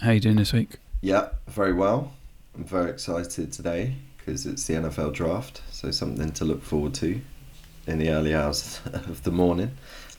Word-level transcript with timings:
How 0.00 0.12
you 0.12 0.20
doing 0.20 0.36
this 0.36 0.54
week? 0.54 0.78
Yeah, 1.02 1.28
very 1.46 1.74
well. 1.74 2.14
I'm 2.54 2.64
very 2.64 2.90
excited 2.90 3.52
today 3.52 3.96
because 4.16 4.46
it's 4.46 4.66
the 4.66 4.74
NFL 4.74 5.12
draft, 5.12 5.60
so 5.70 5.90
something 5.90 6.32
to 6.32 6.44
look 6.46 6.62
forward 6.62 6.94
to 6.94 7.20
in 7.86 7.98
the 7.98 8.08
early 8.08 8.34
hours 8.34 8.80
of 8.92 9.22
the 9.24 9.30
morning 9.30 9.72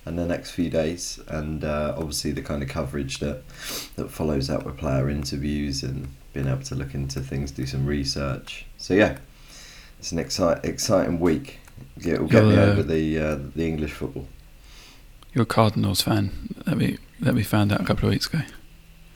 and 0.06 0.20
the 0.20 0.26
next 0.28 0.52
few 0.52 0.70
days, 0.70 1.20
and 1.28 1.64
uh, 1.64 1.96
obviously 1.98 2.32
the 2.32 2.44
kind 2.44 2.62
of 2.62 2.70
coverage 2.70 3.20
that 3.20 3.42
that 3.96 4.12
follows 4.12 4.48
that 4.48 4.64
with 4.64 4.78
player 4.78 5.10
interviews 5.10 5.82
and 5.82 6.08
being 6.34 6.48
able 6.48 6.62
to 6.62 6.76
look 6.76 6.94
into 6.94 7.20
things, 7.20 7.50
do 7.50 7.66
some 7.66 7.86
research. 7.88 8.68
So 8.78 8.94
yeah, 8.94 9.18
it's 9.98 10.12
an 10.12 10.20
excite, 10.20 10.64
exciting 10.64 11.20
week. 11.20 11.60
Yeah, 11.98 12.16
it'll 12.16 12.28
get 12.28 12.44
You're, 12.44 12.52
me 12.52 12.58
uh, 12.58 12.66
over 12.66 12.84
the 12.84 13.20
uh, 13.20 13.40
the 13.56 13.68
English 13.68 13.94
football. 13.94 14.28
You're 15.34 15.44
a 15.44 15.48
Cardinals 15.48 16.02
fan 16.02 16.54
that 16.66 16.78
we 16.78 17.00
that 17.20 17.34
we 17.34 17.42
found 17.42 17.72
out 17.72 17.82
a 17.82 17.86
couple 17.86 18.08
of 18.08 18.14
weeks 18.14 18.28
ago. 18.28 18.42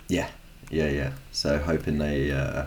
Yeah, 0.07 0.29
yeah, 0.75 0.89
yeah. 0.89 1.11
So 1.31 1.57
hoping 1.57 1.99
they 1.99 2.31
uh, 2.31 2.65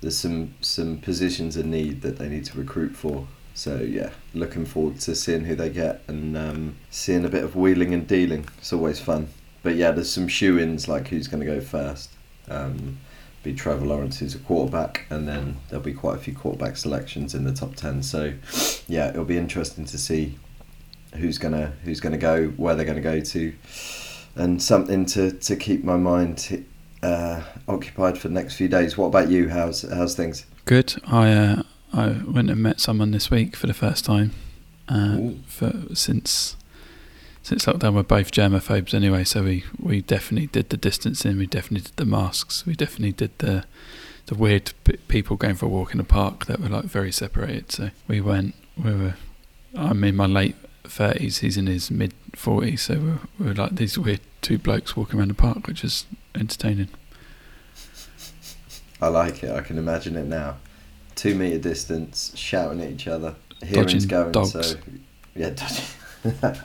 there's 0.00 0.16
some 0.16 0.54
some 0.60 0.98
positions 0.98 1.56
in 1.56 1.70
need 1.70 2.02
that 2.02 2.16
they 2.16 2.28
need 2.28 2.44
to 2.46 2.56
recruit 2.56 2.94
for. 2.94 3.26
So 3.54 3.78
yeah, 3.78 4.10
looking 4.34 4.64
forward 4.64 5.00
to 5.00 5.14
seeing 5.16 5.44
who 5.44 5.56
they 5.56 5.68
get 5.68 6.02
and 6.06 6.36
um, 6.36 6.76
seeing 6.90 7.24
a 7.24 7.28
bit 7.28 7.42
of 7.42 7.56
wheeling 7.56 7.92
and 7.92 8.06
dealing. 8.06 8.46
It's 8.58 8.72
always 8.72 9.00
fun. 9.00 9.28
But 9.62 9.74
yeah, 9.74 9.90
there's 9.90 10.12
some 10.12 10.28
shoe-ins 10.28 10.88
like 10.88 11.08
who's 11.08 11.26
going 11.26 11.40
to 11.40 11.46
go 11.46 11.60
first. 11.60 12.10
Um, 12.48 12.98
be 13.42 13.52
Trevor 13.52 13.86
Lawrence 13.86 14.20
who's 14.20 14.34
a 14.34 14.38
quarterback, 14.38 15.06
and 15.10 15.26
then 15.26 15.56
there'll 15.68 15.84
be 15.84 15.92
quite 15.92 16.16
a 16.16 16.18
few 16.18 16.34
quarterback 16.34 16.76
selections 16.76 17.34
in 17.34 17.44
the 17.44 17.52
top 17.52 17.74
ten. 17.74 18.02
So 18.02 18.32
yeah, 18.86 19.08
it'll 19.08 19.24
be 19.24 19.38
interesting 19.38 19.86
to 19.86 19.98
see 19.98 20.38
who's 21.16 21.38
gonna 21.38 21.72
who's 21.84 22.00
gonna 22.00 22.18
go, 22.18 22.48
where 22.50 22.76
they're 22.76 22.86
gonna 22.86 23.00
go 23.00 23.20
to, 23.20 23.54
and 24.36 24.62
something 24.62 25.04
to, 25.06 25.32
to 25.32 25.56
keep 25.56 25.82
my 25.82 25.96
mind 25.96 26.64
uh, 27.02 27.42
occupied 27.68 28.18
for 28.18 28.28
the 28.28 28.34
next 28.34 28.54
few 28.54 28.68
days. 28.68 28.96
What 28.96 29.06
about 29.06 29.30
you? 29.30 29.48
How's 29.48 29.82
how's 29.82 30.14
things? 30.14 30.46
Good. 30.64 31.00
I 31.06 31.32
uh, 31.32 31.62
I 31.92 32.08
went 32.26 32.50
and 32.50 32.62
met 32.62 32.80
someone 32.80 33.10
this 33.10 33.30
week 33.30 33.56
for 33.56 33.66
the 33.66 33.74
first 33.74 34.04
time. 34.04 34.32
Uh, 34.88 35.30
for 35.46 35.72
since 35.94 36.56
since 37.42 37.64
lockdown, 37.64 37.94
we're 37.94 38.02
both 38.02 38.32
germaphobes 38.32 38.92
anyway, 38.92 39.24
so 39.24 39.42
we, 39.42 39.64
we 39.78 40.02
definitely 40.02 40.48
did 40.48 40.68
the 40.68 40.76
distancing. 40.76 41.38
We 41.38 41.46
definitely 41.46 41.86
did 41.86 41.96
the 41.96 42.04
masks. 42.04 42.66
We 42.66 42.74
definitely 42.74 43.12
did 43.12 43.38
the 43.38 43.64
the 44.26 44.34
weird 44.34 44.72
p- 44.84 44.98
people 45.08 45.36
going 45.36 45.56
for 45.56 45.66
a 45.66 45.68
walk 45.68 45.92
in 45.92 45.98
the 45.98 46.04
park 46.04 46.46
that 46.46 46.60
were 46.60 46.68
like 46.68 46.84
very 46.84 47.10
separated. 47.10 47.72
So 47.72 47.90
we 48.06 48.20
went. 48.20 48.54
We 48.76 48.94
were. 48.94 49.14
I'm 49.74 50.04
in 50.04 50.16
my 50.16 50.26
late 50.26 50.56
thirties. 50.84 51.38
He's 51.38 51.56
in 51.56 51.66
his 51.66 51.90
mid 51.90 52.12
forties. 52.34 52.82
So 52.82 52.98
we're, 53.38 53.46
we're 53.46 53.54
like 53.54 53.76
these 53.76 53.98
weird 53.98 54.20
two 54.40 54.58
blokes 54.58 54.96
walking 54.96 55.18
around 55.18 55.28
the 55.28 55.34
park, 55.34 55.66
which 55.66 55.84
is 55.84 56.06
entertaining. 56.34 56.88
I 59.00 59.08
like 59.08 59.42
it. 59.42 59.50
I 59.50 59.60
can 59.62 59.78
imagine 59.78 60.16
it 60.16 60.26
now. 60.26 60.56
Two 61.14 61.34
meter 61.34 61.58
distance, 61.58 62.32
shouting 62.36 62.80
at 62.80 62.90
each 62.90 63.08
other. 63.08 63.34
Hearing's 63.62 64.06
Dodging 64.06 64.08
going. 64.08 64.32
dogs. 64.32 64.52
So 64.52 64.76
yeah, 65.34 65.50
dodging. 65.50 65.84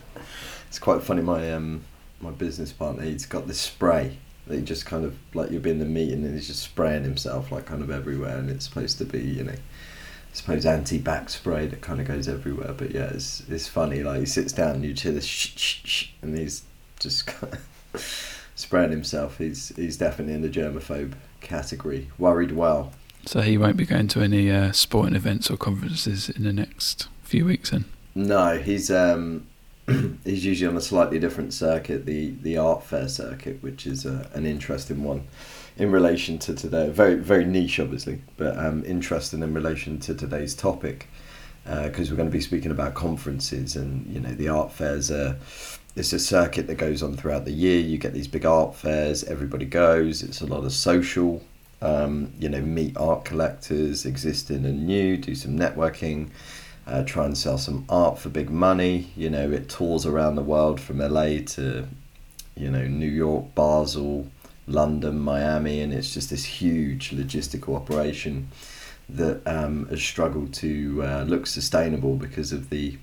it's 0.68 0.80
quite 0.80 1.02
funny. 1.02 1.22
My 1.22 1.52
um 1.54 1.84
my 2.22 2.32
business 2.32 2.72
partner, 2.72 3.04
he's 3.04 3.26
got 3.26 3.48
this 3.48 3.60
spray 3.60 4.18
that 4.48 4.56
he 4.56 4.62
just 4.62 4.86
kind 4.86 5.06
of 5.06 5.18
like 5.34 5.52
you'll 5.52 5.62
be 5.62 5.72
in 5.72 5.80
the 5.80 5.86
meeting 5.86 6.24
and 6.24 6.34
he's 6.36 6.48
just 6.48 6.62
spraying 6.64 7.04
himself 7.04 7.52
like 7.52 7.66
kind 7.66 7.82
of 7.82 7.90
everywhere, 7.90 8.38
and 8.38 8.50
it's 8.50 8.66
supposed 8.66 8.98
to 9.00 9.06
be 9.06 9.22
you 9.22 9.44
know. 9.44 9.54
I 9.54 10.38
suppose 10.38 10.66
anti-back 10.66 11.30
spray 11.30 11.66
that 11.68 11.80
kind 11.80 12.02
of 12.02 12.08
goes 12.08 12.28
everywhere, 12.28 12.74
but 12.74 12.92
yeah, 12.92 13.06
it's 13.06 13.42
it's 13.50 13.70
funny. 13.70 14.04
Like 14.04 14.20
he 14.20 14.26
sits 14.26 14.52
down, 14.52 14.76
and 14.76 14.84
you 14.84 14.94
hear 14.94 15.14
the 15.14 15.22
shh, 15.22 15.54
shh, 15.56 15.80
shh, 15.86 16.08
and 16.22 16.38
he's 16.38 16.64
just 17.06 17.30
spraying 18.56 18.92
himself. 18.92 19.38
He's 19.38 19.70
he's 19.76 19.98
definitely 19.98 20.34
in 20.34 20.42
the 20.42 20.50
germaphobe 20.50 21.14
category. 21.40 22.10
Worried 22.18 22.52
well. 22.52 22.92
So 23.26 23.42
he 23.42 23.58
won't 23.58 23.78
be 23.78 23.86
going 23.86 24.08
to 24.10 24.22
any 24.22 24.52
uh, 24.52 24.72
sporting 24.72 25.16
events 25.16 25.50
or 25.50 25.58
conferences 25.58 26.30
in 26.30 26.44
the 26.44 26.54
next 26.54 27.08
few 27.24 27.46
weeks. 27.46 27.72
Then 27.72 27.86
No, 28.14 28.58
he's 28.58 28.92
um, 28.92 29.48
he's 30.24 30.46
usually 30.46 30.68
on 30.68 30.78
a 30.78 30.82
slightly 30.82 31.20
different 31.20 31.54
circuit, 31.54 32.06
the 32.06 32.32
the 32.42 32.58
art 32.58 32.84
fair 32.84 33.08
circuit, 33.08 33.62
which 33.62 33.88
is 33.88 34.06
uh, 34.06 34.28
an 34.34 34.46
interesting 34.46 35.04
one 35.04 35.28
in 35.78 35.92
relation 35.92 36.38
to 36.40 36.54
today. 36.54 36.90
Very 36.90 37.16
very 37.16 37.46
niche, 37.46 37.80
obviously, 37.80 38.22
but 38.38 38.58
um, 38.58 38.84
interesting 38.86 39.42
in 39.42 39.54
relation 39.54 40.00
to 40.02 40.16
today's 40.16 40.56
topic 40.56 41.08
because 41.66 42.12
we're 42.12 42.18
going 42.18 42.30
to 42.30 42.34
be 42.34 42.42
speaking 42.42 42.70
about 42.70 42.94
conferences 42.94 43.76
and 43.76 44.06
you 44.14 44.20
know 44.20 44.34
the 44.34 44.50
art 44.50 44.72
fairs 44.72 45.12
are. 45.12 45.36
It's 45.96 46.12
a 46.12 46.20
circuit 46.20 46.68
that 46.68 46.76
goes 46.76 47.02
on 47.02 47.16
throughout 47.16 47.46
the 47.46 47.52
year. 47.52 47.80
You 47.80 47.98
get 47.98 48.14
these 48.14 48.28
big 48.28 48.46
art 48.46 48.76
fairs. 48.76 49.24
Everybody 49.24 49.66
goes. 49.66 50.24
It's 50.24 50.42
a 50.42 50.46
lot 50.46 50.64
of 50.66 50.74
social. 50.74 51.42
Um, 51.82 52.34
you 52.40 52.50
know, 52.50 52.62
meet 52.62 52.98
art 52.98 53.26
collectors, 53.26 54.06
existing 54.06 54.66
and 54.66 54.86
new. 54.88 55.18
Do 55.18 55.36
some 55.36 55.58
networking 55.58 56.30
uh, 56.88 57.04
try 57.04 57.26
and 57.26 57.38
sell 57.38 57.58
some 57.58 57.86
art 57.90 58.20
for 58.20 58.30
big 58.30 58.50
money. 58.50 59.12
You 59.16 59.30
know, 59.30 59.52
it 59.52 59.70
tours 59.70 60.06
around 60.06 60.36
the 60.36 60.44
world 60.44 60.80
from 60.80 61.00
LA 61.00 61.40
to, 61.48 61.88
you 62.56 62.70
know, 62.70 62.86
New 62.86 63.10
York, 63.10 63.56
Basel, 63.56 64.28
London, 64.68 65.20
Miami, 65.20 65.82
and 65.82 65.94
it's 65.94 66.14
just 66.14 66.30
this 66.30 66.46
huge 66.46 67.12
logistical 67.12 67.76
operation 67.76 68.50
that 69.08 69.46
um, 69.48 69.88
has 69.90 70.02
struggled 70.02 70.54
to 70.54 71.04
uh, 71.04 71.24
look 71.28 71.46
sustainable 71.48 72.16
because 72.16 72.52
of 72.52 72.70
the, 72.70 72.98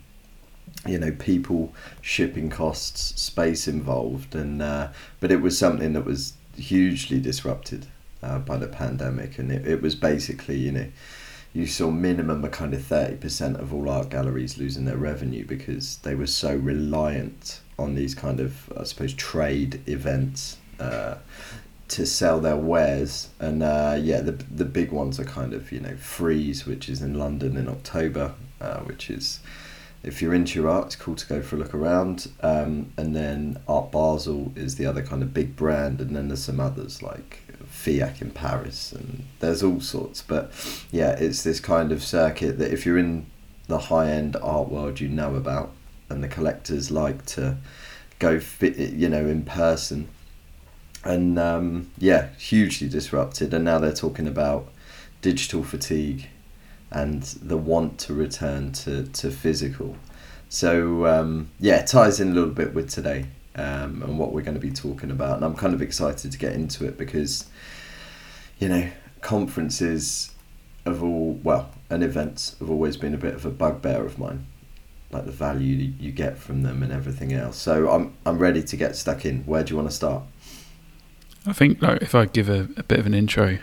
you 0.86 0.98
know, 0.98 1.12
people, 1.12 1.74
shipping 2.00 2.50
costs, 2.50 3.20
space 3.20 3.68
involved, 3.68 4.34
and 4.34 4.60
uh, 4.62 4.88
but 5.20 5.30
it 5.30 5.40
was 5.40 5.56
something 5.58 5.92
that 5.92 6.04
was 6.04 6.34
hugely 6.56 7.20
disrupted 7.20 7.86
uh, 8.22 8.38
by 8.38 8.56
the 8.56 8.68
pandemic, 8.68 9.38
and 9.38 9.52
it, 9.52 9.66
it 9.66 9.82
was 9.82 9.94
basically, 9.94 10.56
you 10.56 10.72
know 10.72 10.86
you 11.52 11.66
saw 11.66 11.90
minimum 11.90 12.44
a 12.44 12.48
kind 12.48 12.72
of 12.72 12.80
30% 12.80 13.58
of 13.58 13.74
all 13.74 13.88
art 13.88 14.08
galleries 14.08 14.56
losing 14.56 14.84
their 14.84 14.96
revenue 14.96 15.44
because 15.44 15.98
they 15.98 16.14
were 16.14 16.26
so 16.26 16.56
reliant 16.56 17.60
on 17.78 17.94
these 17.94 18.14
kind 18.14 18.40
of 18.40 18.72
i 18.78 18.84
suppose 18.84 19.12
trade 19.14 19.80
events 19.86 20.56
uh, 20.80 21.16
to 21.88 22.06
sell 22.06 22.40
their 22.40 22.56
wares. 22.56 23.28
And 23.38 23.62
uh, 23.62 23.98
yeah 24.00 24.20
the, 24.20 24.32
the 24.32 24.64
big 24.64 24.92
ones 24.92 25.20
are 25.20 25.24
kind 25.24 25.52
of 25.52 25.70
you 25.72 25.80
know 25.80 25.96
Frieze 25.96 26.64
which 26.64 26.88
is 26.88 27.02
in 27.02 27.18
london 27.18 27.56
in 27.56 27.68
october 27.68 28.34
uh, 28.60 28.80
which 28.80 29.10
is 29.10 29.40
if 30.02 30.20
you're 30.20 30.34
into 30.34 30.68
art 30.68 30.86
it's 30.86 30.96
cool 30.96 31.14
to 31.14 31.26
go 31.26 31.40
for 31.40 31.56
a 31.56 31.58
look 31.58 31.74
around 31.74 32.30
um, 32.42 32.92
and 32.96 33.14
then 33.14 33.56
art 33.68 33.90
basel 33.92 34.52
is 34.56 34.76
the 34.76 34.86
other 34.86 35.02
kind 35.02 35.22
of 35.22 35.32
big 35.32 35.54
brand 35.56 36.00
and 36.00 36.14
then 36.16 36.28
there's 36.28 36.44
some 36.44 36.60
others 36.60 37.02
like 37.02 37.42
FIAC 37.72 38.22
in 38.22 38.30
Paris, 38.30 38.92
and 38.92 39.24
there's 39.40 39.62
all 39.62 39.80
sorts. 39.80 40.22
But 40.22 40.52
yeah, 40.92 41.12
it's 41.12 41.42
this 41.42 41.58
kind 41.58 41.90
of 41.90 42.02
circuit 42.02 42.58
that 42.58 42.72
if 42.72 42.86
you're 42.86 42.98
in 42.98 43.26
the 43.66 43.78
high 43.78 44.10
end 44.10 44.36
art 44.36 44.68
world, 44.68 45.00
you 45.00 45.08
know 45.08 45.34
about, 45.34 45.72
and 46.08 46.22
the 46.22 46.28
collectors 46.28 46.90
like 46.90 47.24
to 47.26 47.56
go 48.18 48.38
fit, 48.38 48.76
you 48.76 49.08
know, 49.08 49.26
in 49.26 49.44
person. 49.44 50.08
And 51.04 51.38
um, 51.38 51.90
yeah, 51.98 52.28
hugely 52.38 52.88
disrupted. 52.88 53.52
And 53.52 53.64
now 53.64 53.78
they're 53.78 53.92
talking 53.92 54.28
about 54.28 54.68
digital 55.20 55.64
fatigue 55.64 56.28
and 56.92 57.22
the 57.22 57.56
want 57.56 57.98
to 58.00 58.14
return 58.14 58.72
to, 58.72 59.04
to 59.04 59.30
physical. 59.30 59.96
So 60.48 61.06
um, 61.06 61.50
yeah, 61.58 61.80
it 61.80 61.86
ties 61.86 62.20
in 62.20 62.32
a 62.32 62.34
little 62.34 62.50
bit 62.50 62.74
with 62.74 62.90
today 62.90 63.26
um, 63.54 64.02
and 64.02 64.18
what 64.18 64.32
we're 64.32 64.42
going 64.42 64.54
to 64.54 64.60
be 64.60 64.70
talking 64.70 65.10
about. 65.10 65.36
And 65.36 65.44
I'm 65.44 65.54
kind 65.54 65.74
of 65.74 65.82
excited 65.82 66.32
to 66.32 66.38
get 66.38 66.52
into 66.52 66.86
it 66.86 66.98
because, 66.98 67.48
you 68.58 68.68
know, 68.68 68.88
conferences 69.20 70.34
have 70.84 71.02
all, 71.02 71.40
well, 71.42 71.70
and 71.90 72.02
events 72.02 72.56
have 72.58 72.70
always 72.70 72.96
been 72.96 73.14
a 73.14 73.18
bit 73.18 73.34
of 73.34 73.46
a 73.46 73.50
bugbear 73.50 74.04
of 74.04 74.18
mine. 74.18 74.46
Like 75.10 75.26
the 75.26 75.30
value 75.30 75.92
you 76.00 76.10
get 76.10 76.38
from 76.38 76.62
them 76.62 76.82
and 76.82 76.90
everything 76.90 77.34
else. 77.34 77.58
So 77.58 77.90
I'm 77.90 78.14
I'm 78.24 78.38
ready 78.38 78.62
to 78.62 78.76
get 78.78 78.96
stuck 78.96 79.26
in. 79.26 79.42
Where 79.44 79.62
do 79.62 79.70
you 79.70 79.76
want 79.76 79.90
to 79.90 79.94
start? 79.94 80.22
I 81.46 81.52
think 81.52 81.82
like 81.82 82.00
if 82.00 82.14
I 82.14 82.24
give 82.24 82.48
a, 82.48 82.68
a 82.78 82.82
bit 82.82 82.98
of 82.98 83.04
an 83.04 83.12
intro 83.12 83.58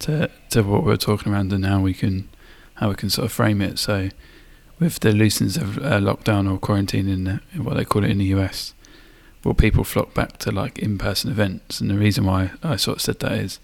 to 0.00 0.30
to 0.50 0.62
what 0.62 0.84
we're 0.84 0.96
talking 0.96 1.32
around 1.32 1.52
and 1.52 1.66
how 1.66 1.80
we 1.80 1.92
can 1.92 2.28
how 2.80 2.88
we 2.88 2.94
can 2.94 3.10
sort 3.10 3.26
of 3.26 3.32
frame 3.32 3.60
it. 3.60 3.78
So 3.78 4.08
with 4.78 5.00
the 5.00 5.12
looseness 5.12 5.58
of 5.58 5.76
uh, 5.78 6.00
lockdown 6.00 6.50
or 6.50 6.58
quarantine 6.58 7.08
in, 7.08 7.24
the, 7.24 7.40
what 7.62 7.76
they 7.76 7.84
call 7.84 8.02
it 8.04 8.10
in 8.10 8.18
the 8.18 8.24
US, 8.36 8.72
will 9.44 9.54
people 9.54 9.84
flock 9.84 10.14
back 10.14 10.38
to 10.38 10.50
like 10.50 10.78
in-person 10.78 11.30
events? 11.30 11.80
And 11.80 11.90
the 11.90 11.98
reason 11.98 12.24
why 12.24 12.52
I 12.62 12.76
sort 12.76 12.96
of 12.96 13.02
said 13.02 13.20
that 13.20 13.32
is 13.32 13.60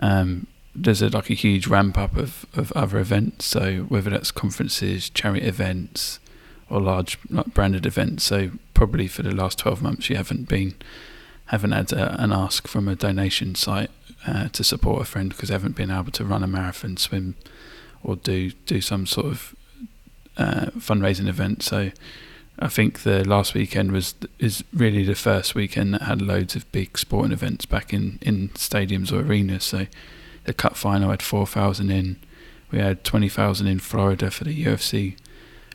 um, 0.00 0.46
there's 0.74 1.02
a, 1.02 1.10
like 1.10 1.28
a 1.28 1.34
huge 1.34 1.66
ramp 1.66 1.98
up 1.98 2.16
of, 2.16 2.46
of 2.54 2.72
other 2.72 2.98
events. 2.98 3.44
So 3.44 3.80
whether 3.88 4.08
that's 4.08 4.30
conferences, 4.30 5.10
charity 5.10 5.46
events, 5.46 6.18
or 6.70 6.80
large 6.80 7.18
like 7.28 7.52
branded 7.52 7.84
events. 7.84 8.24
So 8.24 8.52
probably 8.72 9.08
for 9.08 9.22
the 9.22 9.34
last 9.34 9.58
12 9.58 9.82
months 9.82 10.08
you 10.08 10.16
haven't 10.16 10.48
been 10.48 10.74
haven't 11.46 11.72
had 11.72 11.92
a, 11.92 12.22
an 12.22 12.32
ask 12.32 12.66
from 12.66 12.88
a 12.88 12.94
donation 12.94 13.54
site 13.54 13.90
uh, 14.26 14.48
to 14.48 14.64
support 14.64 15.02
a 15.02 15.04
friend 15.04 15.30
because 15.30 15.48
they 15.48 15.54
haven't 15.54 15.76
been 15.76 15.90
able 15.90 16.12
to 16.12 16.24
run 16.24 16.42
a 16.42 16.46
marathon, 16.46 16.96
swim, 16.96 17.36
or 18.02 18.16
do 18.16 18.50
do 18.66 18.80
some 18.80 19.06
sort 19.06 19.26
of 19.26 19.56
uh, 20.36 20.66
fundraising 20.78 21.28
event. 21.28 21.62
So 21.62 21.90
I 22.58 22.68
think 22.68 23.02
the 23.02 23.26
last 23.28 23.54
weekend 23.54 23.92
was 23.92 24.14
is 24.38 24.64
really 24.72 25.04
the 25.04 25.14
first 25.14 25.54
weekend 25.54 25.94
that 25.94 26.02
had 26.02 26.22
loads 26.22 26.56
of 26.56 26.70
big 26.72 26.98
sporting 26.98 27.32
events 27.32 27.66
back 27.66 27.92
in, 27.92 28.18
in 28.22 28.48
stadiums 28.50 29.12
or 29.12 29.20
arenas. 29.20 29.64
So 29.64 29.86
the 30.44 30.54
Cup 30.54 30.76
final 30.76 31.10
had 31.10 31.22
four 31.22 31.46
thousand 31.46 31.90
in. 31.90 32.16
We 32.70 32.78
had 32.78 33.04
twenty 33.04 33.28
thousand 33.28 33.68
in 33.68 33.78
Florida 33.78 34.30
for 34.30 34.44
the 34.44 34.64
UFC 34.64 35.16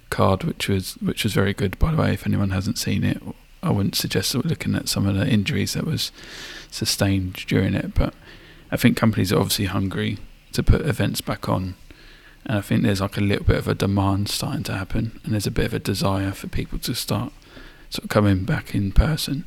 card, 0.09 0.43
which 0.43 0.67
was 0.67 0.93
which 0.95 1.23
was 1.23 1.33
very 1.33 1.53
good. 1.53 1.79
By 1.79 1.91
the 1.91 2.01
way, 2.01 2.13
if 2.13 2.27
anyone 2.27 2.51
hasn't 2.51 2.77
seen 2.77 3.03
it, 3.03 3.21
I 3.61 3.71
wouldn't 3.71 3.95
suggest 3.95 4.35
looking 4.35 4.75
at 4.75 4.89
some 4.89 5.07
of 5.07 5.15
the 5.15 5.27
injuries 5.27 5.73
that 5.73 5.85
was 5.85 6.11
sustained 6.69 7.45
during 7.47 7.73
it. 7.73 7.93
But 7.95 8.13
I 8.71 8.77
think 8.77 8.97
companies 8.97 9.31
are 9.31 9.39
obviously 9.39 9.65
hungry 9.65 10.17
to 10.51 10.61
put 10.61 10.81
events 10.81 11.21
back 11.21 11.47
on 11.47 11.75
and 12.45 12.57
I 12.57 12.61
think 12.61 12.83
there's 12.83 13.01
like 13.01 13.17
a 13.17 13.21
little 13.21 13.45
bit 13.45 13.57
of 13.57 13.67
a 13.67 13.75
demand 13.75 14.29
starting 14.29 14.63
to 14.63 14.73
happen, 14.73 15.19
and 15.23 15.33
there's 15.33 15.47
a 15.47 15.51
bit 15.51 15.65
of 15.65 15.73
a 15.73 15.79
desire 15.79 16.31
for 16.31 16.47
people 16.47 16.79
to 16.79 16.93
start 16.93 17.31
sort 17.89 18.05
of 18.05 18.09
coming 18.09 18.43
back 18.43 18.75
in 18.75 18.91
person. 18.91 19.45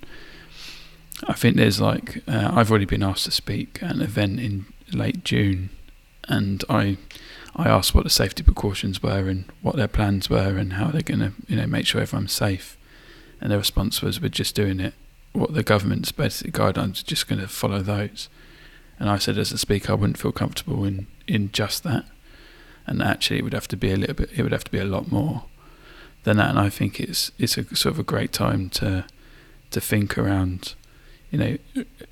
I 1.26 1.34
think 1.34 1.56
there's 1.56 1.80
like 1.80 2.22
uh, 2.28 2.50
I've 2.52 2.70
already 2.70 2.86
been 2.86 3.02
asked 3.02 3.24
to 3.24 3.30
speak 3.30 3.82
at 3.82 3.94
an 3.94 4.02
event 4.02 4.40
in 4.40 4.66
late 4.92 5.24
June, 5.24 5.70
and 6.28 6.64
I 6.68 6.96
I 7.54 7.68
asked 7.68 7.94
what 7.94 8.04
the 8.04 8.10
safety 8.10 8.42
precautions 8.42 9.02
were 9.02 9.28
and 9.28 9.44
what 9.62 9.76
their 9.76 9.88
plans 9.88 10.28
were 10.30 10.56
and 10.56 10.74
how 10.74 10.88
they're 10.88 11.02
going 11.02 11.20
to 11.20 11.32
you 11.46 11.56
know 11.56 11.66
make 11.66 11.86
sure 11.86 12.00
everyone's 12.00 12.32
safe, 12.32 12.78
and 13.40 13.50
their 13.50 13.58
response 13.58 14.00
was 14.00 14.20
we're 14.20 14.28
just 14.28 14.54
doing 14.54 14.80
it. 14.80 14.94
What 15.32 15.52
the 15.52 15.62
government's 15.62 16.12
basic 16.12 16.52
guidelines 16.52 17.02
are 17.02 17.06
just 17.06 17.28
going 17.28 17.42
to 17.42 17.48
follow 17.48 17.80
those, 17.80 18.30
and 18.98 19.10
I 19.10 19.18
said 19.18 19.36
as 19.36 19.52
a 19.52 19.58
speaker 19.58 19.92
I 19.92 19.96
wouldn't 19.96 20.18
feel 20.18 20.32
comfortable 20.32 20.84
in 20.84 21.08
in 21.26 21.52
just 21.52 21.82
that 21.82 22.06
and 22.86 23.02
actually 23.02 23.38
it 23.38 23.44
would 23.44 23.54
have 23.54 23.68
to 23.68 23.76
be 23.76 23.90
a 23.90 23.96
little 23.96 24.14
bit 24.14 24.30
it 24.34 24.42
would 24.42 24.52
have 24.52 24.64
to 24.64 24.70
be 24.70 24.78
a 24.78 24.84
lot 24.84 25.10
more 25.10 25.44
than 26.26 26.36
that. 26.36 26.50
And 26.50 26.58
I 26.58 26.68
think 26.68 27.00
it's 27.00 27.30
it's 27.38 27.56
a 27.56 27.64
sort 27.76 27.94
of 27.94 27.98
a 27.98 28.02
great 28.02 28.32
time 28.32 28.68
to 28.70 29.04
to 29.70 29.80
think 29.80 30.18
around 30.18 30.74
you 31.30 31.38
know 31.38 31.58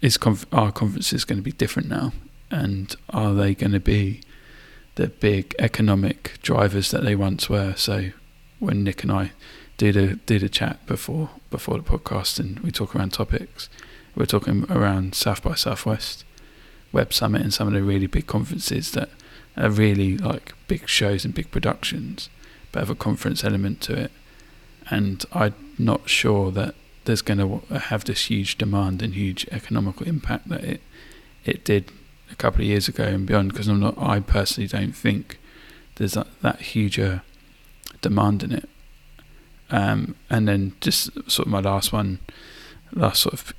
is 0.00 0.16
conf- 0.16 0.46
our 0.52 0.72
conferences 0.72 1.24
going 1.24 1.38
to 1.38 1.42
be 1.42 1.52
different 1.52 1.88
now? 1.88 2.12
And 2.50 2.94
are 3.10 3.34
they 3.34 3.54
going 3.54 3.72
to 3.72 3.80
be 3.80 4.20
the 4.94 5.08
big 5.08 5.54
economic 5.58 6.38
drivers 6.40 6.90
that 6.92 7.02
they 7.02 7.16
once 7.16 7.50
were? 7.50 7.74
So 7.76 8.10
when 8.60 8.84
Nick 8.84 9.02
and 9.02 9.10
I 9.10 9.32
did 9.76 9.96
a 9.96 10.14
do 10.14 10.38
the 10.38 10.48
chat 10.48 10.86
before 10.86 11.30
before 11.50 11.78
the 11.78 11.82
podcast 11.82 12.38
and 12.38 12.60
we 12.60 12.70
talk 12.70 12.94
around 12.94 13.12
topics 13.12 13.68
we're 14.14 14.26
talking 14.26 14.64
around 14.70 15.16
South 15.16 15.42
by 15.42 15.56
Southwest 15.56 16.24
Web 16.92 17.12
Summit 17.12 17.42
and 17.42 17.52
some 17.52 17.66
of 17.66 17.74
the 17.74 17.82
really 17.82 18.06
big 18.06 18.28
conferences 18.28 18.92
that 18.92 19.10
are 19.56 19.70
really 19.70 20.16
like 20.18 20.54
big 20.68 20.88
shows 20.88 21.24
and 21.24 21.34
big 21.34 21.50
productions, 21.50 22.28
but 22.72 22.80
have 22.80 22.90
a 22.90 22.94
conference 22.94 23.44
element 23.44 23.80
to 23.82 23.94
it. 23.94 24.12
And 24.90 25.24
I'm 25.32 25.54
not 25.78 26.08
sure 26.08 26.50
that 26.52 26.74
there's 27.04 27.22
going 27.22 27.38
to 27.38 27.78
have 27.78 28.04
this 28.04 28.26
huge 28.30 28.58
demand 28.58 29.02
and 29.02 29.14
huge 29.14 29.46
economical 29.50 30.06
impact 30.06 30.48
that 30.48 30.64
it 30.64 30.80
it 31.44 31.64
did 31.64 31.92
a 32.30 32.34
couple 32.36 32.62
of 32.62 32.66
years 32.66 32.88
ago 32.88 33.04
and 33.04 33.26
beyond. 33.26 33.52
Because 33.52 33.68
I'm 33.68 33.80
not, 33.80 33.98
I 33.98 34.20
personally 34.20 34.68
don't 34.68 34.92
think 34.92 35.38
there's 35.96 36.14
that, 36.14 36.26
that 36.40 36.60
huge 36.60 36.98
uh, 36.98 37.18
demand 38.00 38.42
in 38.42 38.52
it. 38.52 38.68
Um, 39.70 40.14
and 40.30 40.48
then 40.48 40.74
just 40.80 41.12
sort 41.30 41.46
of 41.46 41.52
my 41.52 41.60
last 41.60 41.92
one, 41.92 42.18
last 42.92 43.22
sort 43.22 43.34
of 43.34 43.52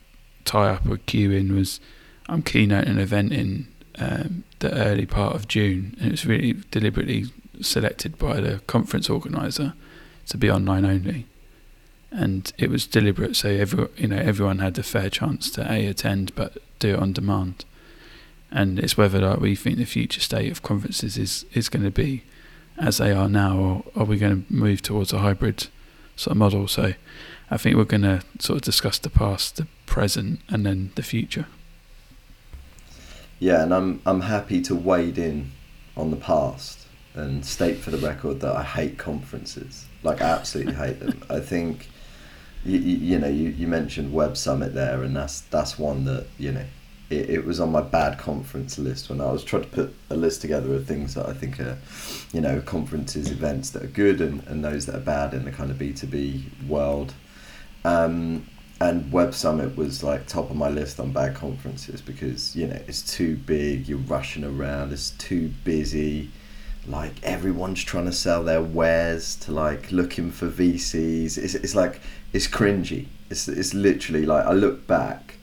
tie 0.46 0.70
up 0.70 0.88
or 0.88 0.98
cue 0.98 1.32
in 1.32 1.56
was 1.56 1.80
I'm 2.28 2.42
keynoting 2.42 2.90
an 2.90 3.00
event 3.00 3.34
in 3.34 3.68
um, 3.98 4.44
the 4.60 4.74
early 4.74 5.06
part 5.06 5.36
of 5.36 5.48
June, 5.48 5.96
and 6.00 6.08
it 6.08 6.12
was 6.12 6.26
really 6.26 6.54
deliberately 6.72 7.26
selected 7.62 8.18
by 8.18 8.40
the 8.42 8.60
conference 8.68 9.10
organizer 9.10 9.74
to 10.28 10.38
be 10.38 10.50
online 10.50 10.86
only, 10.86 11.26
and 12.12 12.52
it 12.58 12.70
was 12.70 12.86
deliberate 12.86 13.36
so 13.36 13.50
every 13.50 13.88
you 13.96 14.08
know 14.08 14.18
everyone 14.18 14.60
had 14.60 14.78
a 14.78 14.84
fair 14.84 15.10
chance 15.10 15.50
to 15.52 15.72
a 15.72 15.86
attend 15.88 16.34
but 16.36 16.58
do 16.80 16.96
it 16.96 17.00
on 17.00 17.14
demand, 17.14 17.66
and 18.52 18.80
it's 18.80 18.98
whether 18.98 19.20
like 19.20 19.40
we 19.40 19.56
think 19.56 19.78
the 19.78 19.86
future 19.86 20.22
state 20.22 20.52
of 20.52 20.62
conferences 20.62 21.18
is 21.18 21.46
is 21.54 21.70
going 21.70 21.84
to 21.84 21.92
be 21.92 22.24
as 22.78 22.98
they 22.98 23.12
are 23.12 23.30
now, 23.30 23.58
or 23.58 23.84
are 23.96 24.06
we 24.06 24.18
going 24.18 24.44
to 24.44 24.54
move 24.54 24.82
towards 24.82 25.14
a 25.14 25.20
hybrid 25.20 25.68
sort 26.16 26.32
of 26.32 26.38
model? 26.38 26.68
So. 26.68 26.94
I 27.48 27.58
think 27.58 27.76
we're 27.76 27.84
going 27.84 28.02
to 28.02 28.24
sort 28.40 28.58
of 28.58 28.62
discuss 28.64 28.98
the 28.98 29.10
past, 29.12 29.58
the 29.58 29.68
present, 29.86 30.40
and 30.50 30.66
then 30.66 30.92
the 30.96 31.04
future 31.04 31.46
yeah, 33.40 33.64
and 33.64 33.74
I'm 33.74 34.02
I'm 34.06 34.22
happy 34.22 34.62
to 34.64 34.76
wade 34.76 35.18
in 35.18 35.52
on 35.98 36.12
the 36.12 36.18
past 36.18 36.86
and 37.16 37.46
state 37.46 37.78
for 37.78 37.92
the 37.92 37.98
record 37.98 38.42
that 38.42 38.56
I 38.56 38.64
hate 38.64 38.98
conferences. 38.98 39.86
Like, 40.04 40.22
I 40.22 40.30
absolutely 40.30 40.74
hate 40.86 41.00
them. 41.00 41.24
I 41.30 41.40
think, 41.40 41.90
you, 42.66 42.78
you, 42.78 42.98
you, 42.98 43.20
know, 43.20 43.28
you, 43.28 43.50
you 43.50 43.68
mentioned 43.68 44.14
Web 44.14 44.36
Summit 44.38 44.74
there, 44.74 45.04
and 45.04 45.16
that's 45.16 45.42
that's 45.42 45.80
one 45.80 46.06
that 46.06 46.28
you 46.38 46.52
know, 46.52 46.66
it, 47.10 47.30
it 47.30 47.46
was 47.46 47.60
on 47.60 47.72
my 47.72 47.82
bad 47.82 48.18
conference 48.18 48.78
list 48.78 49.10
when 49.10 49.22
I 49.22 49.32
was 49.32 49.44
trying 49.44 49.64
to 49.64 49.70
put 49.70 49.96
a 50.10 50.16
list 50.16 50.42
together 50.42 50.74
of 50.74 50.86
things 50.86 51.14
that 51.14 51.28
I 51.28 51.34
think 51.34 51.60
are, 51.60 51.78
you 52.34 52.42
know, 52.42 52.62
conferences, 52.62 53.32
events 53.32 53.70
that 53.72 53.84
are 53.84 53.88
good, 53.88 54.22
and, 54.22 54.46
and 54.48 54.64
those 54.64 54.86
that 54.88 54.96
are 54.96 55.00
bad 55.00 55.34
in 55.34 55.46
the 55.46 55.52
kind 55.52 55.72
of 55.72 55.78
B 55.78 55.94
two 55.94 56.08
B 56.08 56.46
world. 56.68 57.14
Um, 57.84 58.48
and 58.82 59.12
Web 59.12 59.34
Summit 59.34 59.78
was 59.78 60.04
like 60.04 60.28
top 60.28 60.50
of 60.50 60.56
my 60.56 60.70
list 60.70 61.00
on 61.00 61.14
bad 61.14 61.36
conferences 61.36 62.02
because 62.02 62.56
you 62.56 62.68
know 62.68 62.80
it's 62.88 63.02
too 63.02 63.38
big. 63.38 63.88
You're 63.88 64.00
rushing 64.00 64.44
around. 64.44 64.92
It's 64.92 65.12
too 65.12 65.50
busy. 65.64 66.30
Like 66.88 67.14
everyone's 67.24 67.84
trying 67.84 68.06
to 68.06 68.12
sell 68.12 68.44
their 68.44 68.62
wares 68.62 69.36
to 69.38 69.52
like 69.52 69.92
looking 69.92 70.32
for 70.32 70.50
VCs. 70.50 71.38
It's 71.38 71.56
it's 71.56 71.76
like 71.76 72.02
it's 72.34 72.48
cringy. 72.48 73.08
It's 73.30 73.48
it's 73.48 73.74
literally 73.74 74.26
like 74.26 74.46
I 74.46 74.52
look 74.52 74.86
back, 74.88 75.36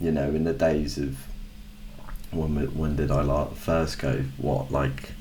you 0.00 0.10
know, 0.10 0.28
in 0.28 0.44
the 0.44 0.52
days 0.52 0.98
of 0.98 1.16
when 2.32 2.56
when 2.76 2.96
did 2.96 3.10
I 3.12 3.22
like 3.22 3.54
first 3.54 4.00
go? 4.00 4.24
What 4.38 4.72
like 4.72 5.12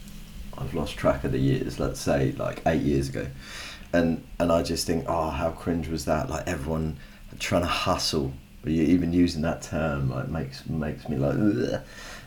I've 0.58 0.74
lost 0.74 0.98
track 0.98 1.24
of 1.24 1.31
the 1.31 1.40
years. 1.40 1.80
Let's 1.80 2.00
say 2.00 2.31
like 2.34 2.63
eight 2.66 2.81
years 2.81 3.10
ago, 3.10 3.28
and 3.94 4.24
and 4.40 4.52
I 4.52 4.63
just 4.63 4.88
think, 4.88 5.06
oh, 5.08 5.30
how 5.30 5.52
cringe 5.52 5.88
was 5.88 6.06
that? 6.06 6.28
Like 6.28 6.48
everyone 6.48 6.98
trying 7.42 7.64
to 7.64 7.68
hustle. 7.68 8.32
Are 8.64 8.70
you 8.70 8.84
even 8.84 9.12
using 9.12 9.42
that 9.42 9.64
term 9.64 10.10
like 10.10 10.30
makes 10.30 10.68
makes 10.70 11.10
me 11.10 11.18
like. 11.18 11.82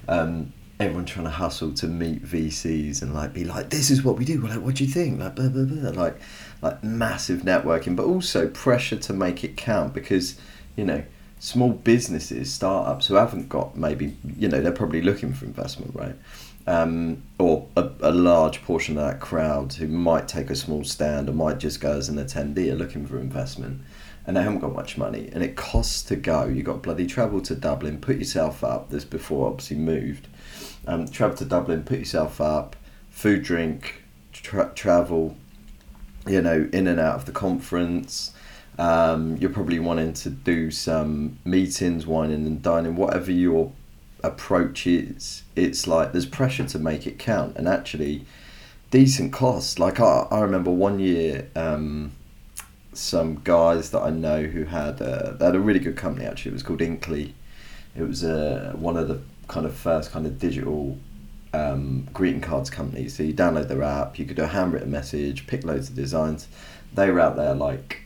Um, 0.09 0.53
everyone 0.81 1.05
trying 1.05 1.25
to 1.25 1.31
hustle 1.31 1.73
to 1.73 1.87
meet 1.87 2.25
VCs 2.25 3.01
and 3.01 3.15
like 3.15 3.33
be 3.33 3.45
like, 3.45 3.71
this 3.71 3.91
is 3.91 4.03
what 4.03 4.17
we 4.17 4.25
do. 4.25 4.41
Well, 4.41 4.53
like, 4.53 4.65
what 4.65 4.75
do 4.75 4.85
you 4.85 4.91
think? 4.91 5.21
Like, 5.21 5.37
blah, 5.37 5.49
blah, 5.49 5.65
blah. 5.65 5.91
like, 5.91 6.21
like 6.63 6.83
massive 6.83 7.43
networking, 7.43 7.95
but 7.95 8.05
also 8.07 8.49
pressure 8.49 8.97
to 8.97 9.13
make 9.13 9.45
it 9.45 9.57
count 9.57 9.95
because, 9.95 10.37
you 10.77 10.85
know, 10.85 11.05
small 11.39 11.71
businesses, 11.71 12.53
startups 12.53 13.07
who 13.07 13.15
haven't 13.15 13.49
got 13.49 13.77
maybe, 13.77 14.17
you 14.37 14.49
know, 14.49 14.61
they're 14.61 14.73
probably 14.73 15.01
looking 15.01 15.33
for 15.33 15.45
investment, 15.45 15.95
right? 15.95 16.17
Um, 16.67 17.23
or 17.39 17.69
a, 17.77 17.91
a 18.01 18.11
large 18.11 18.63
portion 18.65 18.99
of 18.99 19.05
that 19.05 19.21
crowd 19.21 19.75
who 19.75 19.87
might 19.87 20.27
take 20.27 20.51
a 20.51 20.57
small 20.57 20.83
stand 20.83 21.29
or 21.29 21.33
might 21.33 21.59
just 21.59 21.81
go 21.81 21.93
as 21.93 22.09
an 22.09 22.17
attendee 22.17 22.73
are 22.73 22.77
looking 22.77 23.07
for 23.07 23.21
investment 23.21 23.83
and 24.27 24.37
they 24.37 24.43
haven't 24.43 24.61
got 24.61 24.75
much 24.75 24.97
money 24.97 25.29
and 25.33 25.43
it 25.43 25.57
costs 25.57 26.03
to 26.03 26.17
go. 26.17 26.47
You 26.47 26.63
got 26.63 26.83
bloody 26.83 27.07
travel 27.07 27.41
to 27.43 27.55
Dublin, 27.55 28.01
put 28.01 28.17
yourself 28.17 28.65
up. 28.65 28.91
This 28.91 29.05
before 29.05 29.49
obviously 29.49 29.77
moved. 29.77 30.29
Um, 30.87 31.07
travel 31.09 31.37
to 31.39 31.45
Dublin, 31.45 31.85
put 31.85 31.99
yourself 31.99 32.41
up, 32.41 32.77
food, 33.11 33.43
drink, 33.43 34.03
tra- 34.33 34.73
travel. 34.75 35.37
You 36.27 36.41
know, 36.41 36.71
in 36.73 36.87
and 36.87 36.99
out 36.99 37.17
of 37.17 37.25
the 37.27 37.33
conference. 37.33 38.33
Um, 38.79 39.37
you're 39.37 39.51
probably 39.51 39.79
wanting 39.79 40.15
to 40.15 40.31
do 40.31 40.71
some 40.71 41.39
meetings, 41.45 42.07
wining 42.07 42.47
and 42.47 42.63
dining, 42.63 42.97
whatever 42.97 43.31
your 43.31 43.73
approach 44.23 44.87
is. 44.87 45.43
It's 45.55 45.87
like 45.87 46.13
there's 46.13 46.27
pressure 46.27 46.65
to 46.65 46.79
make 46.79 47.07
it 47.07 47.19
count, 47.19 47.57
and 47.57 47.69
actually, 47.69 48.25
decent 48.91 49.35
cost. 49.35 49.79
Like 49.79 50.01
I, 50.01 50.27
I 50.31 50.41
remember 50.41 50.71
one 50.71 50.99
year. 50.99 51.51
Um, 51.55 52.13
some 52.97 53.41
guys 53.45 53.91
that 53.91 54.01
I 54.01 54.11
know 54.11 54.45
who 54.45 54.65
had 54.65 55.01
a, 55.01 55.37
they 55.39 55.45
had 55.45 55.55
a 55.55 55.61
really 55.61 55.81
good 55.81 55.97
company 55.97 56.27
actually. 56.27 56.51
It 56.51 56.55
was 56.55 56.63
called 56.63 56.81
Inkly. 56.81 57.35
It 57.97 58.03
was 58.03 58.25
uh, 58.25 58.73
one 58.77 58.97
of 58.97 59.09
the 59.09 59.21
kind 59.49 59.67
of 59.67 59.75
first 59.75 60.11
kind 60.11 60.27
of 60.27 60.39
digital 60.39 60.99
um, 61.53 62.09
greeting 62.13 62.41
cards 62.41 62.71
companies. 62.71 63.17
So 63.17 63.23
you 63.23 63.33
download 63.33 63.69
their 63.69 63.83
app, 63.83 64.19
you 64.19 64.25
could 64.25 64.37
do 64.37 64.43
a 64.43 64.49
handwritten 64.49 64.91
message, 64.91 65.47
pick 65.47 65.65
loads 65.65 65.89
of 65.89 65.95
designs. 65.95 66.49
They 66.93 67.11
were 67.11 67.21
out 67.21 67.37
there 67.37 67.55
like 67.55 68.03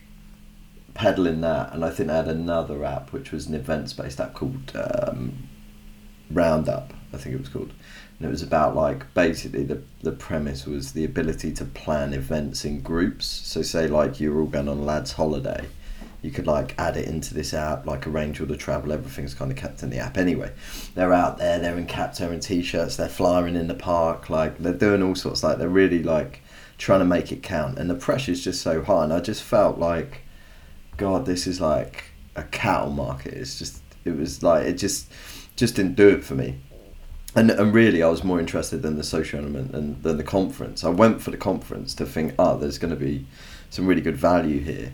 peddling 0.93 1.41
that, 1.41 1.73
and 1.73 1.83
I 1.83 1.89
think 1.89 2.07
they 2.09 2.15
had 2.15 2.27
another 2.27 2.83
app 2.83 3.11
which 3.11 3.31
was 3.31 3.47
an 3.47 3.55
events 3.55 3.93
based 3.93 4.19
app 4.19 4.33
called 4.33 4.71
um, 4.75 5.47
Roundup. 6.29 6.93
I 7.13 7.17
think 7.17 7.35
it 7.35 7.39
was 7.39 7.49
called 7.49 7.73
and 8.19 8.27
it 8.27 8.31
was 8.31 8.43
about 8.43 8.75
like 8.75 9.13
basically 9.13 9.63
the 9.63 9.81
the 10.01 10.11
premise 10.11 10.65
was 10.65 10.91
the 10.91 11.05
ability 11.05 11.53
to 11.53 11.65
plan 11.65 12.13
events 12.13 12.65
in 12.65 12.81
groups. 12.81 13.25
So 13.25 13.61
say 13.61 13.87
like 13.87 14.19
you 14.19 14.33
were 14.33 14.41
all 14.41 14.47
going 14.47 14.67
on 14.67 14.77
a 14.77 14.81
lad's 14.81 15.13
holiday, 15.13 15.65
you 16.21 16.31
could 16.31 16.45
like 16.45 16.75
add 16.77 16.97
it 16.97 17.07
into 17.07 17.33
this 17.33 17.53
app, 17.53 17.85
like 17.85 18.05
arrange 18.05 18.41
all 18.41 18.47
the 18.47 18.57
travel. 18.57 18.91
Everything's 18.91 19.33
kind 19.33 19.51
of 19.51 19.57
kept 19.57 19.83
in 19.83 19.89
the 19.89 19.99
app 19.99 20.17
anyway. 20.17 20.51
They're 20.95 21.13
out 21.13 21.37
there, 21.37 21.59
they're 21.59 21.77
in 21.77 21.85
caps, 21.85 22.17
they're 22.17 22.33
in 22.33 22.41
t-shirts, 22.41 22.97
they're 22.97 23.07
flying 23.07 23.55
in 23.55 23.67
the 23.67 23.73
park, 23.73 24.29
like 24.29 24.57
they're 24.57 24.73
doing 24.73 25.01
all 25.01 25.15
sorts. 25.15 25.43
Like 25.43 25.57
they're 25.57 25.69
really 25.69 26.03
like 26.03 26.41
trying 26.77 26.99
to 26.99 27.05
make 27.05 27.31
it 27.31 27.41
count, 27.41 27.77
and 27.79 27.89
the 27.89 27.95
pressure 27.95 28.33
is 28.33 28.43
just 28.43 28.61
so 28.61 28.83
high. 28.83 29.05
And 29.05 29.13
I 29.13 29.21
just 29.21 29.43
felt 29.43 29.77
like, 29.77 30.23
God, 30.97 31.25
this 31.25 31.47
is 31.47 31.61
like 31.61 32.03
a 32.35 32.43
cattle 32.43 32.91
market. 32.91 33.33
It's 33.33 33.57
just, 33.57 33.81
it 34.03 34.17
was 34.17 34.43
like 34.43 34.65
it 34.65 34.73
just, 34.73 35.09
just 35.55 35.75
didn't 35.75 35.95
do 35.95 36.09
it 36.09 36.23
for 36.23 36.35
me. 36.35 36.59
And 37.35 37.51
and 37.51 37.73
really, 37.73 38.01
I 38.01 38.09
was 38.09 38.23
more 38.23 38.39
interested 38.39 38.83
in 38.83 38.97
the 38.97 39.03
social 39.03 39.39
element 39.39 39.71
than 39.71 40.01
than 40.01 40.17
the 40.17 40.23
conference. 40.23 40.83
I 40.83 40.89
went 40.89 41.21
for 41.21 41.31
the 41.31 41.37
conference 41.37 41.93
to 41.95 42.05
think, 42.05 42.33
oh, 42.39 42.57
there's 42.57 42.79
going 42.79 42.93
to 42.93 42.99
be 42.99 43.25
some 43.69 43.85
really 43.85 44.01
good 44.01 44.17
value 44.17 44.59
here, 44.59 44.91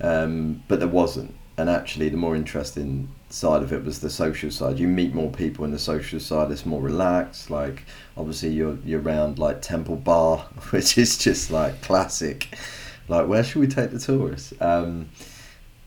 um, 0.00 0.62
but 0.68 0.80
there 0.80 0.88
wasn't. 0.88 1.34
And 1.56 1.68
actually, 1.68 2.08
the 2.08 2.16
more 2.16 2.36
interesting 2.36 3.08
side 3.30 3.62
of 3.62 3.72
it 3.72 3.84
was 3.84 4.00
the 4.00 4.10
social 4.10 4.50
side. 4.50 4.78
You 4.78 4.86
meet 4.86 5.14
more 5.14 5.30
people 5.30 5.64
in 5.64 5.72
the 5.72 5.78
social 5.78 6.20
side. 6.20 6.50
It's 6.50 6.66
more 6.66 6.80
relaxed. 6.80 7.50
Like 7.50 7.84
obviously, 8.16 8.50
you're 8.50 8.78
you're 8.84 9.02
around 9.02 9.38
like 9.38 9.62
Temple 9.62 9.96
Bar, 9.96 10.38
which 10.70 10.98
is 10.98 11.16
just 11.16 11.50
like 11.50 11.80
classic. 11.82 12.48
Like 13.08 13.26
where 13.26 13.42
should 13.42 13.60
we 13.60 13.66
take 13.66 13.90
the 13.90 13.98
tourists? 13.98 14.52
Um, 14.60 15.08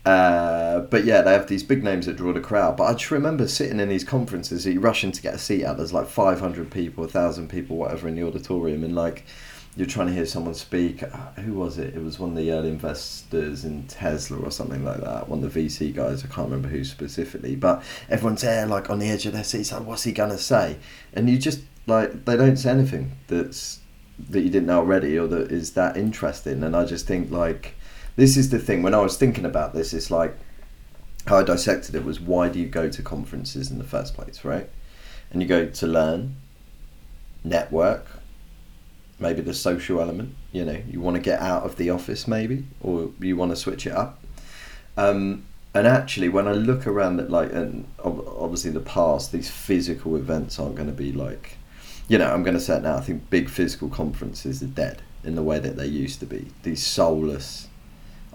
uh, 0.04 0.80
but 0.80 1.04
yeah, 1.04 1.22
they 1.22 1.32
have 1.32 1.46
these 1.46 1.62
big 1.62 1.84
names 1.84 2.06
that 2.06 2.16
draw 2.16 2.32
the 2.32 2.40
crowd. 2.40 2.76
But 2.76 2.84
I 2.84 2.92
just 2.94 3.10
remember 3.10 3.46
sitting 3.46 3.78
in 3.78 3.88
these 3.88 4.04
conferences, 4.04 4.66
you 4.66 4.80
rushing 4.80 5.12
to 5.12 5.22
get 5.22 5.34
a 5.34 5.38
seat 5.38 5.64
out. 5.64 5.76
There's 5.76 5.92
like 5.92 6.08
500 6.08 6.70
people, 6.70 7.04
1,000 7.04 7.48
people, 7.48 7.76
whatever, 7.76 8.08
in 8.08 8.16
the 8.16 8.26
auditorium, 8.26 8.82
and 8.82 8.94
like 8.94 9.24
you're 9.76 9.86
trying 9.86 10.08
to 10.08 10.12
hear 10.12 10.26
someone 10.26 10.54
speak. 10.54 11.02
Uh, 11.02 11.30
who 11.42 11.54
was 11.54 11.78
it? 11.78 11.94
It 11.94 12.02
was 12.02 12.18
one 12.18 12.30
of 12.30 12.36
the 12.36 12.50
early 12.50 12.68
investors 12.68 13.64
in 13.64 13.86
Tesla 13.86 14.38
or 14.38 14.50
something 14.50 14.84
like 14.84 15.00
that. 15.00 15.28
One 15.28 15.42
of 15.42 15.52
the 15.52 15.66
VC 15.66 15.94
guys. 15.94 16.24
I 16.24 16.26
can't 16.26 16.50
remember 16.50 16.68
who 16.68 16.82
specifically, 16.84 17.54
but 17.54 17.82
everyone's 18.10 18.42
there, 18.42 18.66
like 18.66 18.90
on 18.90 18.98
the 18.98 19.08
edge 19.08 19.24
of 19.26 19.32
their 19.32 19.44
seats. 19.44 19.70
Like, 19.70 19.86
what's 19.86 20.02
he 20.02 20.12
gonna 20.12 20.36
say? 20.36 20.78
And 21.14 21.30
you 21.30 21.38
just 21.38 21.60
like 21.86 22.24
they 22.24 22.36
don't 22.36 22.56
say 22.56 22.70
anything 22.70 23.12
that's 23.28 23.78
that 24.30 24.42
you 24.42 24.50
didn't 24.50 24.66
know 24.66 24.78
already 24.78 25.18
or 25.18 25.26
that 25.28 25.52
is 25.52 25.72
that 25.72 25.96
interesting. 25.96 26.62
And 26.64 26.76
I 26.76 26.84
just 26.84 27.06
think 27.06 27.30
like 27.30 27.76
this 28.16 28.36
is 28.36 28.50
the 28.50 28.58
thing. 28.58 28.82
When 28.82 28.94
I 28.94 29.00
was 29.00 29.16
thinking 29.16 29.44
about 29.44 29.74
this, 29.74 29.92
it's 29.92 30.10
like 30.10 30.36
how 31.26 31.38
I 31.38 31.42
dissected 31.42 31.94
it 31.94 32.04
was 32.04 32.20
why 32.20 32.48
do 32.48 32.58
you 32.58 32.66
go 32.66 32.88
to 32.88 33.02
conferences 33.02 33.70
in 33.70 33.78
the 33.78 33.84
first 33.84 34.14
place, 34.14 34.44
right? 34.44 34.68
And 35.30 35.40
you 35.40 35.48
go 35.48 35.66
to 35.66 35.86
learn, 35.86 36.36
network 37.44 38.06
maybe 39.22 39.40
the 39.40 39.54
social 39.54 40.00
element. 40.00 40.34
You 40.50 40.66
know, 40.66 40.82
you 40.90 41.00
want 41.00 41.14
to 41.14 41.22
get 41.22 41.40
out 41.40 41.62
of 41.62 41.76
the 41.76 41.88
office, 41.88 42.28
maybe, 42.28 42.64
or 42.82 43.10
you 43.20 43.36
want 43.36 43.52
to 43.52 43.56
switch 43.56 43.86
it 43.86 43.92
up. 43.92 44.22
Um, 44.98 45.46
and 45.72 45.86
actually, 45.86 46.28
when 46.28 46.46
I 46.46 46.52
look 46.52 46.86
around 46.86 47.20
at 47.20 47.30
like, 47.30 47.52
and 47.52 47.86
obviously 48.04 48.72
the 48.72 48.80
past, 48.80 49.32
these 49.32 49.50
physical 49.50 50.16
events 50.16 50.58
aren't 50.58 50.74
going 50.74 50.88
to 50.88 50.94
be 50.94 51.12
like, 51.12 51.56
you 52.08 52.18
know, 52.18 52.30
I'm 52.30 52.42
going 52.42 52.54
to 52.54 52.60
say 52.60 52.76
it 52.76 52.82
now. 52.82 52.96
I 52.96 53.00
think 53.00 53.30
big 53.30 53.48
physical 53.48 53.88
conferences 53.88 54.62
are 54.62 54.66
dead 54.66 55.00
in 55.24 55.34
the 55.34 55.42
way 55.42 55.58
that 55.58 55.76
they 55.76 55.86
used 55.86 56.20
to 56.20 56.26
be. 56.26 56.48
These 56.62 56.84
soulless. 56.84 57.68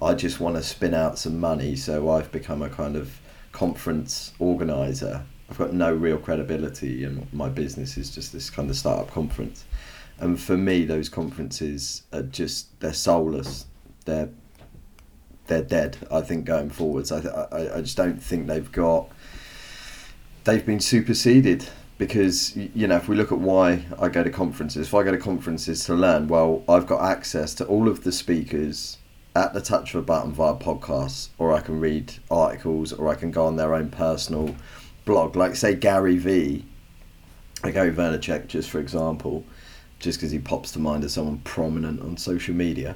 I 0.02 0.14
just 0.14 0.40
want 0.40 0.56
to 0.56 0.64
spin 0.64 0.94
out 0.94 1.18
some 1.18 1.40
money, 1.40 1.76
so 1.76 2.10
I've 2.10 2.32
become 2.32 2.62
a 2.62 2.70
kind 2.70 2.96
of 2.96 3.20
conference 3.52 4.34
organizer. 4.40 5.24
I've 5.50 5.58
got 5.58 5.74
no 5.74 5.94
real 5.94 6.18
credibility, 6.18 7.04
and 7.04 7.32
my 7.34 7.50
business 7.50 7.98
is 7.98 8.14
just 8.14 8.34
this 8.34 8.50
kind 8.50 8.70
of 8.70 8.76
startup 8.76 9.12
conference. 9.12 9.66
And 10.20 10.40
for 10.40 10.58
me 10.58 10.86
those 10.86 11.10
conferences 11.10 12.04
are 12.12 12.24
just 12.24 12.80
they're 12.80 12.94
soulless. 12.94 13.66
They're 14.06 14.30
they're 15.48 15.64
dead 15.64 15.98
i 16.12 16.22
think 16.22 16.46
going 16.46 16.70
forwards. 16.70 17.12
I 17.12 17.20
i, 17.52 17.78
I 17.78 17.82
just 17.82 17.98
don't 17.98 18.22
think 18.22 18.48
they've 18.48 18.72
got 18.72 19.10
they've 20.44 20.66
been 20.66 20.80
superseded 20.80 21.68
because 21.98 22.56
you 22.56 22.88
know 22.88 22.98
if 22.98 23.08
we 23.08 23.16
look 23.16 23.32
at 23.32 23.40
why 23.40 23.86
i 24.00 24.08
go 24.08 24.24
to 24.24 24.30
conferences 24.30 24.88
if 24.88 24.94
i 24.94 25.04
go 25.04 25.12
to 25.12 25.18
conferences 25.18 25.84
to 25.86 25.96
learn 25.96 26.28
well 26.28 26.64
i've 26.70 26.86
got 26.86 27.02
access 27.02 27.54
to 27.56 27.66
all 27.66 27.88
of 27.88 28.04
the 28.04 28.12
speakers 28.12 28.98
at 29.38 29.54
the 29.54 29.62
touch 29.62 29.94
of 29.94 30.00
a 30.00 30.04
button 30.04 30.32
via 30.32 30.56
podcasts 30.56 31.30
or 31.38 31.54
i 31.54 31.62
can 31.62 31.80
read 31.80 32.14
articles 32.30 32.92
or 32.92 33.08
i 33.08 33.16
can 33.16 33.32
go 33.32 33.46
on 33.46 33.56
their 33.56 33.74
own 33.74 33.90
personal 33.90 34.56
blog 35.06 35.36
like 35.36 35.56
say 35.56 35.76
gary 35.76 36.18
vee 36.18 36.66
like 37.64 37.74
gary 37.74 37.92
vaynerchuk 37.92 38.48
just 38.48 38.70
for 38.70 38.80
example 38.80 39.46
just 40.00 40.20
because 40.20 40.32
he 40.32 40.40
pops 40.40 40.72
to 40.72 40.80
mind 40.80 41.04
as 41.04 41.14
someone 41.14 41.40
prominent 41.40 42.02
on 42.02 42.18
social 42.18 42.54
media. 42.54 42.96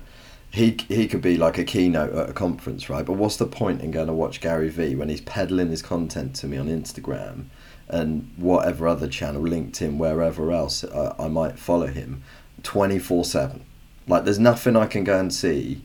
He, 0.51 0.77
he 0.89 1.07
could 1.07 1.21
be 1.21 1.37
like 1.37 1.57
a 1.57 1.63
keynote 1.63 2.13
at 2.13 2.29
a 2.29 2.33
conference, 2.33 2.89
right? 2.89 3.05
But 3.05 3.13
what's 3.13 3.37
the 3.37 3.47
point 3.47 3.81
in 3.81 3.91
going 3.91 4.07
to 4.07 4.13
watch 4.13 4.41
Gary 4.41 4.69
Vee 4.69 4.95
when 4.95 5.07
he's 5.07 5.21
peddling 5.21 5.69
his 5.69 5.81
content 5.81 6.35
to 6.37 6.47
me 6.47 6.57
on 6.57 6.67
Instagram 6.67 7.45
and 7.87 8.29
whatever 8.35 8.87
other 8.87 9.07
channel, 9.07 9.43
LinkedIn, 9.43 9.97
wherever 9.97 10.51
else 10.51 10.83
I, 10.83 11.15
I 11.17 11.27
might 11.29 11.57
follow 11.57 11.87
him 11.87 12.23
24 12.63 13.23
7? 13.23 13.65
Like, 14.07 14.25
there's 14.25 14.39
nothing 14.39 14.75
I 14.75 14.87
can 14.87 15.05
go 15.05 15.17
and 15.17 15.33
see 15.33 15.81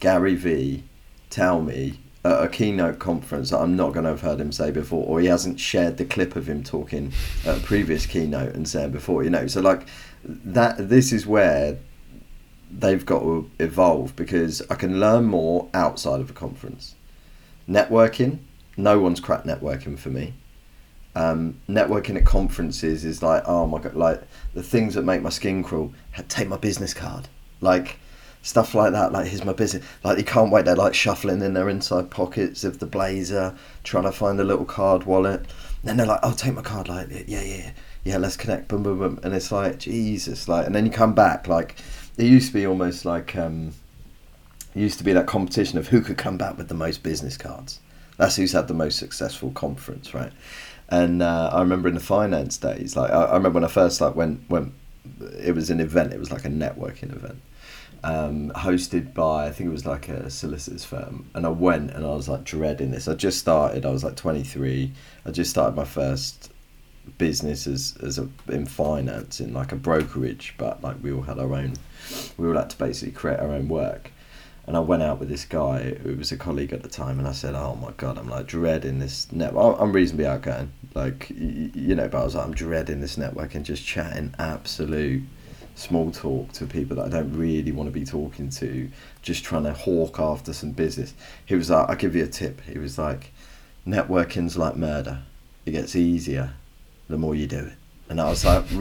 Gary 0.00 0.34
Vee 0.34 0.84
tell 1.30 1.60
me 1.60 1.98
at 2.24 2.42
a 2.42 2.48
keynote 2.48 2.98
conference 2.98 3.50
that 3.50 3.58
I'm 3.58 3.76
not 3.76 3.92
going 3.92 4.04
to 4.04 4.10
have 4.10 4.20
heard 4.20 4.40
him 4.40 4.52
say 4.52 4.70
before, 4.70 5.04
or 5.06 5.20
he 5.20 5.26
hasn't 5.26 5.60
shared 5.60 5.96
the 5.96 6.04
clip 6.04 6.34
of 6.36 6.48
him 6.48 6.64
talking 6.64 7.12
at 7.44 7.58
a 7.58 7.60
previous 7.60 8.06
keynote 8.06 8.54
and 8.54 8.68
saying 8.68 8.90
before, 8.90 9.22
you 9.22 9.30
know. 9.30 9.46
So, 9.46 9.60
like, 9.60 9.86
that 10.24 10.88
this 10.88 11.12
is 11.12 11.26
where 11.26 11.78
they've 12.70 13.06
got 13.06 13.20
to 13.20 13.48
evolve 13.58 14.16
because 14.16 14.62
I 14.68 14.74
can 14.74 14.98
learn 14.98 15.24
more 15.24 15.68
outside 15.72 16.20
of 16.20 16.30
a 16.30 16.32
conference. 16.32 16.96
Networking, 17.68 18.38
no 18.76 18.98
one's 18.98 19.20
cracked 19.20 19.46
networking 19.46 19.98
for 19.98 20.10
me. 20.10 20.34
Um, 21.14 21.60
networking 21.68 22.16
at 22.16 22.26
conferences 22.26 23.04
is 23.04 23.22
like, 23.22 23.42
oh 23.46 23.66
my 23.66 23.78
god, 23.78 23.94
like 23.94 24.22
the 24.52 24.62
things 24.62 24.94
that 24.94 25.02
make 25.02 25.22
my 25.22 25.30
skin 25.30 25.62
crawl. 25.62 25.94
Take 26.28 26.48
my 26.48 26.58
business 26.58 26.92
card, 26.92 27.28
like 27.60 27.98
stuff 28.46 28.74
like 28.74 28.92
that. 28.92 29.12
Like 29.12 29.26
here's 29.26 29.44
my 29.44 29.52
business. 29.52 29.84
Like 30.04 30.18
you 30.18 30.24
can't 30.24 30.50
wait. 30.50 30.64
They're 30.64 30.76
like 30.76 30.94
shuffling 30.94 31.42
in 31.42 31.54
their 31.54 31.68
inside 31.68 32.10
pockets 32.10 32.64
of 32.64 32.78
the 32.78 32.86
blazer, 32.86 33.54
trying 33.84 34.04
to 34.04 34.12
find 34.12 34.40
a 34.40 34.44
little 34.44 34.64
card 34.64 35.04
wallet. 35.04 35.46
Then 35.84 35.96
they're 35.96 36.06
like, 36.06 36.20
oh, 36.22 36.32
take 36.32 36.54
my 36.54 36.62
card. 36.62 36.88
Like 36.88 37.08
yeah, 37.26 37.42
yeah 37.42 37.72
yeah, 38.06 38.18
let's 38.18 38.36
connect, 38.36 38.68
boom, 38.68 38.84
boom, 38.84 38.98
boom, 38.98 39.20
and 39.24 39.34
it's 39.34 39.50
like 39.50 39.80
Jesus, 39.80 40.46
like, 40.46 40.64
and 40.64 40.72
then 40.72 40.86
you 40.86 40.92
come 40.92 41.12
back, 41.12 41.48
like, 41.48 41.74
it 42.16 42.26
used 42.26 42.46
to 42.46 42.54
be 42.54 42.64
almost 42.64 43.04
like, 43.04 43.34
um, 43.34 43.72
used 44.76 44.98
to 44.98 45.04
be 45.04 45.12
that 45.12 45.26
competition 45.26 45.76
of 45.76 45.88
who 45.88 46.00
could 46.00 46.16
come 46.16 46.38
back 46.38 46.56
with 46.56 46.68
the 46.68 46.74
most 46.74 47.02
business 47.02 47.36
cards. 47.36 47.80
That's 48.16 48.36
who's 48.36 48.52
had 48.52 48.68
the 48.68 48.74
most 48.74 49.00
successful 49.00 49.50
conference, 49.50 50.14
right? 50.14 50.30
And 50.88 51.20
uh, 51.20 51.50
I 51.52 51.60
remember 51.60 51.88
in 51.88 51.94
the 51.94 52.00
finance 52.00 52.56
days, 52.58 52.96
like, 52.96 53.10
I, 53.10 53.24
I 53.24 53.34
remember 53.34 53.58
when 53.58 53.64
I 53.64 53.72
first 53.72 54.00
like 54.00 54.14
went 54.14 54.40
when 54.46 54.72
it 55.42 55.56
was 55.56 55.70
an 55.70 55.80
event, 55.80 56.12
it 56.12 56.20
was 56.20 56.30
like 56.30 56.44
a 56.44 56.48
networking 56.48 57.14
event. 57.14 57.40
Um, 58.06 58.52
hosted 58.54 59.14
by 59.14 59.46
I 59.46 59.50
think 59.50 59.66
it 59.66 59.72
was 59.72 59.84
like 59.84 60.08
a 60.08 60.30
solicitors 60.30 60.84
firm, 60.84 61.28
and 61.34 61.44
I 61.44 61.48
went 61.48 61.90
and 61.90 62.04
I 62.04 62.10
was 62.10 62.28
like 62.28 62.44
dreading 62.44 62.92
this. 62.92 63.08
I 63.08 63.14
just 63.14 63.40
started. 63.40 63.84
I 63.84 63.90
was 63.90 64.04
like 64.04 64.14
twenty 64.14 64.44
three. 64.44 64.92
I 65.24 65.32
just 65.32 65.50
started 65.50 65.74
my 65.74 65.84
first 65.84 66.52
business 67.18 67.66
as 67.66 67.96
as 68.04 68.18
a 68.18 68.28
in 68.48 68.64
finance 68.66 69.40
in 69.40 69.52
like 69.52 69.72
a 69.72 69.76
brokerage, 69.76 70.54
but 70.56 70.84
like 70.84 71.02
we 71.02 71.10
all 71.12 71.22
had 71.22 71.40
our 71.40 71.52
own. 71.52 71.74
We 72.36 72.46
all 72.46 72.54
had 72.54 72.70
to 72.70 72.78
basically 72.78 73.10
create 73.12 73.40
our 73.40 73.50
own 73.50 73.66
work. 73.66 74.12
And 74.68 74.76
I 74.76 74.80
went 74.80 75.02
out 75.02 75.18
with 75.18 75.28
this 75.28 75.44
guy 75.44 75.94
who 75.94 76.14
was 76.16 76.30
a 76.30 76.36
colleague 76.36 76.72
at 76.72 76.84
the 76.84 76.88
time, 76.88 77.18
and 77.18 77.26
I 77.26 77.32
said, 77.32 77.56
"Oh 77.56 77.74
my 77.74 77.90
god, 77.96 78.18
I'm 78.18 78.28
like 78.28 78.46
dreading 78.46 79.00
this 79.00 79.32
network. 79.32 79.80
I'm 79.80 79.92
reasonably 79.92 80.26
outgoing, 80.26 80.70
like 80.94 81.30
you 81.30 81.96
know, 81.96 82.06
but 82.06 82.20
I 82.20 82.24
was 82.24 82.36
like, 82.36 82.46
I'm 82.46 82.54
dreading 82.54 83.00
this 83.00 83.16
network 83.16 83.56
and 83.56 83.64
just 83.64 83.84
chatting 83.84 84.32
absolute 84.38 85.24
small 85.76 86.10
talk 86.10 86.52
to 86.54 86.66
people 86.66 86.96
that 86.96 87.06
I 87.06 87.08
don't 87.08 87.36
really 87.36 87.72
want 87.72 87.86
to 87.86 87.92
be 87.92 88.04
talking 88.04 88.50
to, 88.50 88.90
just 89.22 89.44
trying 89.44 89.64
to 89.64 89.72
hawk 89.72 90.18
after 90.18 90.52
some 90.52 90.72
business." 90.72 91.14
He 91.44 91.54
was 91.54 91.70
like, 91.70 91.88
"I'll 91.88 91.96
give 91.96 92.16
you 92.16 92.24
a 92.24 92.28
tip." 92.28 92.60
He 92.62 92.78
was 92.78 92.98
like, 92.98 93.32
"Networking's 93.86 94.56
like 94.56 94.76
murder. 94.76 95.22
It 95.64 95.72
gets 95.72 95.96
easier 95.96 96.54
the 97.08 97.18
more 97.18 97.34
you 97.34 97.46
do 97.46 97.58
it. 97.58 97.74
And 98.08 98.20
I 98.20 98.28
was 98.28 98.44
like, 98.44 98.64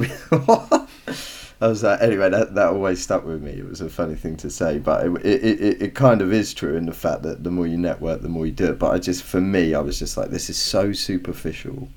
I 1.62 1.68
was 1.68 1.84
like, 1.84 2.02
anyway, 2.02 2.30
that, 2.30 2.54
that 2.56 2.68
always 2.68 3.02
stuck 3.02 3.26
with 3.26 3.42
me. 3.42 3.52
It 3.52 3.68
was 3.68 3.82
a 3.82 3.90
funny 3.90 4.16
thing 4.16 4.38
to 4.38 4.50
say, 4.50 4.78
but 4.78 5.06
it, 5.06 5.26
it, 5.26 5.62
it, 5.62 5.82
it 5.82 5.96
kind 5.96 6.22
of 6.22 6.34
is 6.34 6.54
true 6.54 6.76
in 6.76 6.86
the 6.86 6.94
fact 6.94 7.24
that 7.24 7.44
the 7.44 7.52
more 7.52 7.66
you 7.66 7.78
network, 7.78 8.22
the 8.22 8.30
more 8.30 8.46
you 8.46 8.52
do 8.52 8.72
it. 8.72 8.80
But 8.80 8.92
I 8.94 9.00
just, 9.00 9.24
for 9.24 9.42
me, 9.42 9.74
I 9.74 9.80
was 9.80 9.98
just 9.98 10.18
like, 10.18 10.30
this 10.30 10.50
is 10.50 10.58
so 10.58 10.92
superficial 10.92 11.90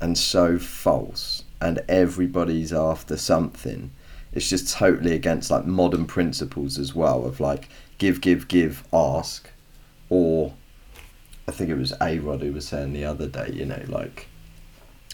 and 0.00 0.16
so 0.16 0.58
false, 0.58 1.44
and 1.60 1.80
everybody's 1.88 2.72
after 2.72 3.16
something. 3.16 3.90
It's 4.32 4.48
just 4.48 4.72
totally 4.72 5.14
against 5.14 5.50
like 5.50 5.66
modern 5.66 6.06
principles 6.06 6.78
as 6.78 6.94
well 6.94 7.24
of 7.24 7.40
like 7.40 7.68
give, 7.98 8.20
give, 8.20 8.48
give, 8.48 8.84
ask, 8.92 9.50
or 10.08 10.54
I 11.48 11.52
think 11.52 11.70
it 11.70 11.76
was 11.76 11.92
A 12.00 12.18
Rod 12.18 12.42
who 12.42 12.52
was 12.52 12.68
saying 12.68 12.92
the 12.92 13.04
other 13.04 13.26
day, 13.26 13.50
you 13.52 13.64
know, 13.64 13.82
like 13.88 14.28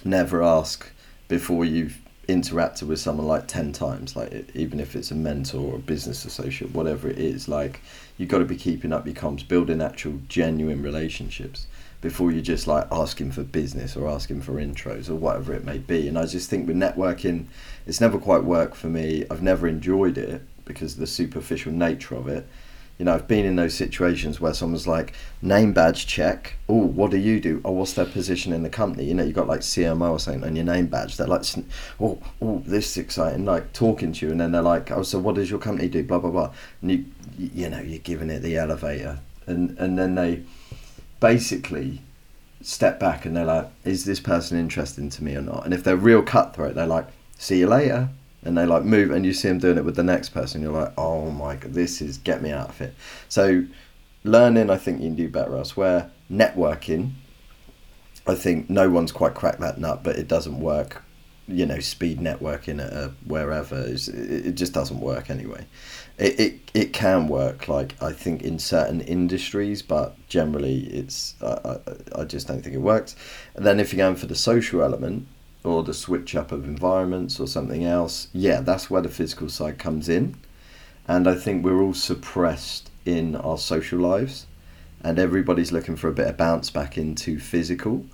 never 0.05 0.43
ask 0.43 0.91
before 1.29 1.65
you've 1.65 1.99
interacted 2.29 2.85
with 2.85 2.99
someone 2.99 3.27
like 3.27 3.47
10 3.47 3.73
times 3.73 4.17
like 4.17 4.51
even 4.55 4.81
if 4.81 4.97
it's 4.97 5.13
a 5.13 5.15
mentor 5.15 5.73
or 5.73 5.77
a 5.77 5.79
business 5.79 6.25
associate 6.25 6.75
whatever 6.75 7.09
it 7.09 7.19
is 7.19 7.47
like 7.47 7.81
you've 8.19 8.29
got 8.29 8.39
to 8.39 8.45
be 8.45 8.57
keeping 8.57 8.93
up 8.93 9.07
your 9.07 9.15
comms 9.15 9.47
building 9.47 9.81
actual 9.81 10.21
genuine 10.27 10.83
relationships 10.83 11.69
before 12.07 12.31
you 12.31 12.41
just 12.41 12.67
like 12.67 12.87
asking 12.91 13.31
for 13.31 13.43
business 13.43 13.97
or 13.97 14.09
asking 14.09 14.41
for 14.41 14.55
intros 14.55 15.09
or 15.09 15.15
whatever 15.15 15.53
it 15.53 15.65
may 15.65 15.79
be 15.79 16.09
and 16.09 16.19
i 16.19 16.25
just 16.25 16.49
think 16.49 16.67
with 16.67 16.77
networking 16.77 17.45
it's 17.87 18.01
never 18.01 18.19
quite 18.19 18.45
worked 18.45 18.77
for 18.77 18.89
me 18.89 19.25
i've 19.31 19.43
never 19.43 19.67
enjoyed 19.67 20.17
it 20.17 20.41
because 20.67 20.95
of 20.95 21.01
the 21.01 21.07
superficial 21.07 21.73
nature 21.73 22.15
of 22.15 22.29
it. 22.29 22.47
You 22.99 23.05
know, 23.05 23.15
I've 23.15 23.29
been 23.29 23.45
in 23.45 23.57
those 23.57 23.75
situations 23.75 24.41
where 24.41 24.55
someone's 24.55 24.87
like, 24.87 25.15
name 25.43 25.73
badge 25.73 26.07
check. 26.07 26.55
Oh, 26.69 26.77
what 26.87 27.11
do 27.11 27.19
you 27.19 27.41
do? 27.41 27.61
Oh, 27.65 27.73
what's 27.73 27.93
their 27.93 28.07
position 28.07 28.53
in 28.53 28.63
the 28.63 28.71
company? 28.71 29.05
You 29.05 29.15
know, 29.15 29.23
you've 29.23 29.35
got 29.35 29.47
like 29.47 29.61
CMO 29.61 30.13
or 30.13 30.19
something 30.19 30.45
on 30.45 30.57
your 30.57 30.65
name 30.65 30.87
badge. 30.87 31.17
They're 31.17 31.27
like, 31.27 31.45
oh, 32.01 32.19
oh, 32.41 32.63
this 32.67 32.91
is 32.91 32.97
exciting, 32.97 33.45
like 33.45 33.73
talking 33.75 34.13
to 34.13 34.27
you, 34.27 34.33
and 34.33 34.41
then 34.41 34.53
they're 34.53 34.63
like, 34.63 34.91
oh, 34.91 35.03
so 35.03 35.19
what 35.19 35.35
does 35.35 35.51
your 35.51 35.59
company 35.59 35.89
do? 35.89 36.05
Blah 36.05 36.21
blah 36.21 36.31
blah. 36.31 36.53
And 36.81 36.91
you, 36.91 37.05
you 37.39 37.69
know, 37.69 37.81
you're 37.81 37.99
giving 37.99 38.31
it 38.31 38.41
the 38.41 38.57
elevator, 38.57 39.19
and 39.47 39.77
and 39.79 39.99
then 39.99 40.15
they 40.15 40.43
basically 41.21 42.03
step 42.61 42.99
back 42.99 43.25
and 43.25 43.37
they're 43.37 43.45
like, 43.45 43.69
is 43.85 44.05
this 44.05 44.21
person 44.21 44.59
interesting 44.59 45.09
to 45.11 45.25
me 45.25 45.37
or 45.37 45.43
not? 45.43 45.65
And 45.65 45.73
if 45.73 45.85
they're 45.85 45.97
real 45.97 46.23
cutthroat, 46.23 46.75
they're 46.75 46.87
like, 46.87 47.07
see 47.39 47.61
you 47.61 47.67
later. 47.69 48.09
And 48.43 48.57
they 48.57 48.67
like 48.67 48.85
move 48.85 49.11
and 49.11 49.27
you 49.27 49.33
see 49.33 49.49
them 49.49 49.59
doing 49.59 49.77
it 49.77 49.85
with 49.85 49.97
the 49.97 50.05
next 50.05 50.29
person 50.29 50.63
you're 50.63 50.71
like 50.71 50.93
oh 50.97 51.33
my 51.33 51.57
god 51.57 51.75
this 51.75 52.01
is 52.01 52.19
get 52.19 52.43
me 52.43 52.53
out 52.53 52.69
of 52.69 52.81
it. 52.81 52.95
So 53.29 53.65
learning 54.23 54.71
i 54.71 54.77
think 54.77 55.01
you 55.01 55.09
can 55.09 55.17
do 55.17 55.29
better 55.29 55.57
elsewhere. 55.57 56.13
Networking 56.31 57.13
i 58.25 58.37
think 58.37 58.71
no 58.71 58.89
one's 58.89 59.11
quite 59.11 59.35
cracked 59.35 59.61
that 59.61 59.79
nut 59.79 60.05
but 60.05 60.17
it 60.17 60.29
doesn't 60.29 60.61
work. 60.61 61.03
You 61.49 61.67
know 61.67 61.81
speed 61.81 62.21
networking 62.21 62.81
at 62.81 63.11
wherever 63.27 63.79
is 63.79 64.09
it 64.09 64.53
just 64.53 64.73
doesn't 64.73 65.01
work 65.01 65.29
anyway 65.29 65.67
it, 66.19 66.41
it 66.41 66.71
it 66.75 66.93
can 66.93 67.29
work 67.29 67.69
like 67.69 67.95
i 68.03 68.13
think 68.13 68.43
in 68.43 68.59
certain 68.59 69.01
industries 69.03 69.83
but 69.83 70.17
generally 70.29 70.87
it's 70.87 71.35
I, 71.43 71.47
I, 72.17 72.21
I 72.21 72.25
just 72.25 72.49
don't 72.49 72.63
think 72.63 72.75
it 72.75 72.81
works 72.81 73.17
and 73.55 73.67
then 73.67 73.81
if 73.81 73.93
you're 73.93 74.05
going 74.05 74.17
for 74.17 74.27
the 74.27 74.35
social 74.35 74.83
element 74.83 75.29
or 75.67 75.83
the 75.83 75.93
switch 75.93 76.35
up 76.35 76.53
of 76.53 76.65
environments 76.65 77.41
or 77.41 77.47
something 77.47 77.85
else, 77.85 78.29
yeah, 78.33 78.61
that's 78.61 78.89
where 78.89 79.03
the 79.03 79.09
physical 79.09 79.49
side 79.49 79.79
comes 79.79 80.09
in. 80.09 80.37
And 81.09 81.29
I 81.29 81.35
think 81.35 81.65
we're 81.65 81.83
all 81.83 81.95
suppressed 81.95 82.91
in 83.05 83.37
our 83.37 83.59
social 83.59 83.99
lives, 83.99 84.47
and 85.03 85.19
everybody's 85.19 85.73
looking 85.73 85.97
for 85.97 86.09
a 86.09 86.13
bit 86.13 86.29
of 86.29 86.37
bounce 86.37 86.71
back 86.71 86.97
into 86.97 87.39
physical. 87.39 88.05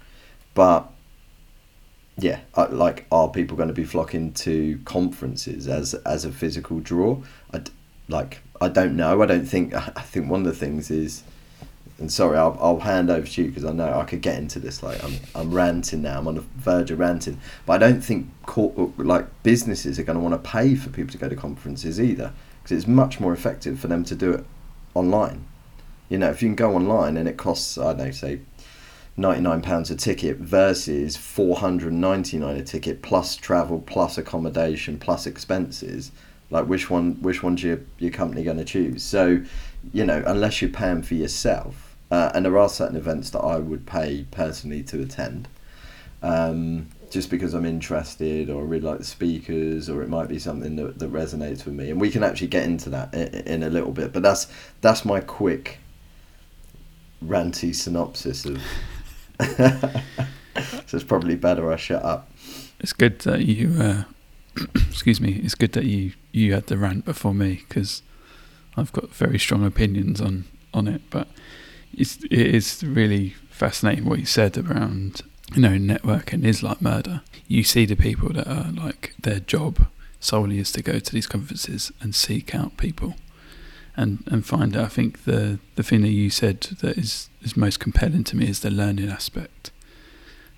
But 0.54 0.90
yeah, 2.18 2.40
like, 2.56 3.06
are 3.11 3.28
people 3.30 3.56
going 3.56 3.68
to 3.68 3.75
be 3.75 3.85
flocking 3.85 4.32
to 4.32 4.78
conferences 4.85 5.68
as 5.68 5.94
as 5.94 6.25
a 6.26 6.32
physical 6.32 6.80
draw? 6.80 7.23
I 7.52 7.62
like 8.12 8.40
I 8.61 8.69
don't 8.69 8.97
know. 8.97 9.23
I 9.23 9.26
don't 9.26 9.47
think. 9.47 9.75
I 9.75 10.02
think 10.02 10.31
one 10.31 10.40
of 10.40 10.47
the 10.47 10.59
things 10.59 10.90
is 10.90 11.25
and 12.02 12.12
sorry, 12.12 12.37
I'll, 12.37 12.59
I'll 12.61 12.81
hand 12.81 13.11
over 13.11 13.26
to 13.26 13.42
you 13.42 13.49
because 13.49 13.64
I 13.64 13.73
know 13.73 13.95
I 13.95 14.04
could 14.04 14.23
get 14.23 14.37
into 14.37 14.59
this. 14.59 14.83
Like 14.83 15.02
I'm, 15.04 15.14
I'm 15.35 15.54
ranting 15.54 16.02
now. 16.02 16.19
I'm 16.19 16.26
on 16.26 16.35
the 16.35 16.45
verge 16.57 16.90
of 16.90 16.99
ranting, 16.99 17.40
but 17.64 17.83
I 17.83 17.87
don't 17.87 18.02
think 18.02 18.28
like 18.99 19.26
businesses 19.45 19.99
are 19.99 20.02
going 20.02 20.19
to 20.19 20.23
want 20.23 20.35
to 20.35 20.50
pay 20.50 20.75
for 20.75 20.90
people 20.90 21.12
to 21.12 21.19
go 21.19 21.28
to 21.28 21.37
conferences 21.37 22.00
either, 22.00 22.33
because 22.62 22.76
it's 22.76 22.88
much 22.88 23.21
more 23.21 23.33
effective 23.33 23.78
for 23.78 23.87
them 23.87 24.04
to 24.04 24.16
do 24.16 24.33
it 24.33 24.45
online. 24.95 25.45
You 26.09 26.19
know, 26.19 26.28
if 26.28 26.42
you 26.42 26.49
can 26.49 26.57
go 26.57 26.75
online 26.75 27.16
and 27.16 27.28
it 27.28 27.37
costs, 27.37 27.78
I 27.78 27.92
don't 27.92 27.99
know, 27.99 28.11
say 28.11 28.40
ninety 29.16 29.40
nine 29.40 29.62
pounds 29.62 29.90
a 29.90 29.97
ticket 29.97 30.38
versus 30.38 31.16
four 31.16 31.59
hundred 31.59 31.92
ninety 31.92 32.37
nine 32.37 32.57
a 32.57 32.64
ticket 32.64 33.02
plus 33.02 33.37
travel 33.37 33.81
plus 33.81 34.19
accommodation 34.19 34.99
plus 34.99 35.25
expenses. 35.25 36.11
Like 36.52 36.66
which 36.66 36.90
one? 36.90 37.14
Which 37.23 37.42
one's 37.42 37.62
your 37.62 37.80
your 37.99 38.11
company 38.11 38.44
going 38.44 38.59
to 38.59 38.64
choose? 38.64 39.02
So, 39.02 39.42
you 39.92 40.04
know, 40.04 40.23
unless 40.26 40.61
you're 40.61 40.71
paying 40.71 41.02
for 41.02 41.14
yourself 41.14 41.97
uh, 42.11 42.30
and 42.35 42.44
there 42.44 42.59
are 42.59 42.68
certain 42.68 42.94
events 42.94 43.30
that 43.30 43.40
I 43.40 43.56
would 43.56 43.87
pay 43.87 44.26
personally 44.30 44.82
to 44.82 45.00
attend, 45.00 45.49
um, 46.23 46.88
just 47.11 47.30
because 47.30 47.54
I'm 47.54 47.64
interested 47.64 48.50
or 48.50 48.66
really 48.66 48.85
like 48.85 48.99
the 48.99 49.04
speakers, 49.04 49.88
or 49.88 50.02
it 50.02 50.11
might 50.11 50.28
be 50.28 50.38
something 50.38 50.76
that, 50.76 50.99
that 50.99 51.11
resonates 51.11 51.64
with 51.64 51.73
me. 51.73 51.90
And 51.90 51.99
we 51.99 52.11
can 52.11 52.23
actually 52.23 52.49
get 52.49 52.64
into 52.64 52.90
that 52.90 53.14
in, 53.14 53.28
in 53.47 53.62
a 53.62 53.71
little 53.71 53.92
bit. 53.92 54.12
But 54.12 54.23
that's 54.23 54.47
that's 54.82 55.06
my 55.06 55.21
quick 55.21 55.78
ranty 57.25 57.75
synopsis 57.75 58.44
of. 58.44 58.61
so 60.87 60.97
it's 60.97 61.02
probably 61.02 61.35
better 61.35 61.73
I 61.73 61.76
shut 61.76 62.04
up. 62.04 62.30
It's 62.78 62.92
good 62.92 63.21
that 63.21 63.40
you. 63.47 63.80
Uh, 63.80 64.04
excuse 64.75 65.21
me. 65.21 65.40
It's 65.42 65.54
good 65.54 65.73
that 65.73 65.85
you 65.85 66.12
you 66.33 66.55
had 66.55 66.66
the 66.66 66.79
rant 66.79 67.05
before 67.05 67.35
me 67.35 67.64
because 67.68 68.03
I've 68.77 68.92
got 68.92 69.11
very 69.11 69.38
strong 69.38 69.64
opinions 69.64 70.20
on 70.20 70.44
on 70.74 70.88
it, 70.88 71.03
but 71.11 71.29
it's, 71.92 72.16
it 72.24 72.33
is 72.33 72.83
really 72.83 73.31
fascinating 73.50 74.07
what 74.07 74.18
you 74.18 74.24
said 74.24 74.57
around 74.57 75.20
you 75.55 75.61
know 75.61 75.94
networking 75.94 76.44
is 76.44 76.62
like 76.62 76.81
murder. 76.81 77.22
You 77.46 77.64
see 77.64 77.85
the 77.85 77.96
people 77.96 78.31
that 78.31 78.48
are 78.48 78.72
like 78.72 79.14
their 79.20 79.40
job 79.40 79.87
solely 80.20 80.59
is 80.59 80.72
to 80.72 80.83
go 80.83 80.98
to 80.98 81.12
these 81.12 81.27
conferences 81.27 81.92
and 82.00 82.14
seek 82.14 82.55
out 82.55 82.77
people 82.77 83.14
and 83.96 84.24
and 84.27 84.46
find 84.46 84.77
out. 84.77 84.85
I 84.87 84.88
think 84.88 85.24
the 85.24 85.59
the 85.74 85.83
thing 85.83 86.03
that 86.03 86.11
you 86.11 86.31
said 86.31 86.61
that 86.81 86.96
is 86.96 87.29
is 87.42 87.57
most 87.57 87.81
compelling 87.81 88.24
to 88.24 88.37
me 88.37 88.48
is 88.48 88.61
the 88.61 88.70
learning 88.70 89.09
aspect. 89.09 89.70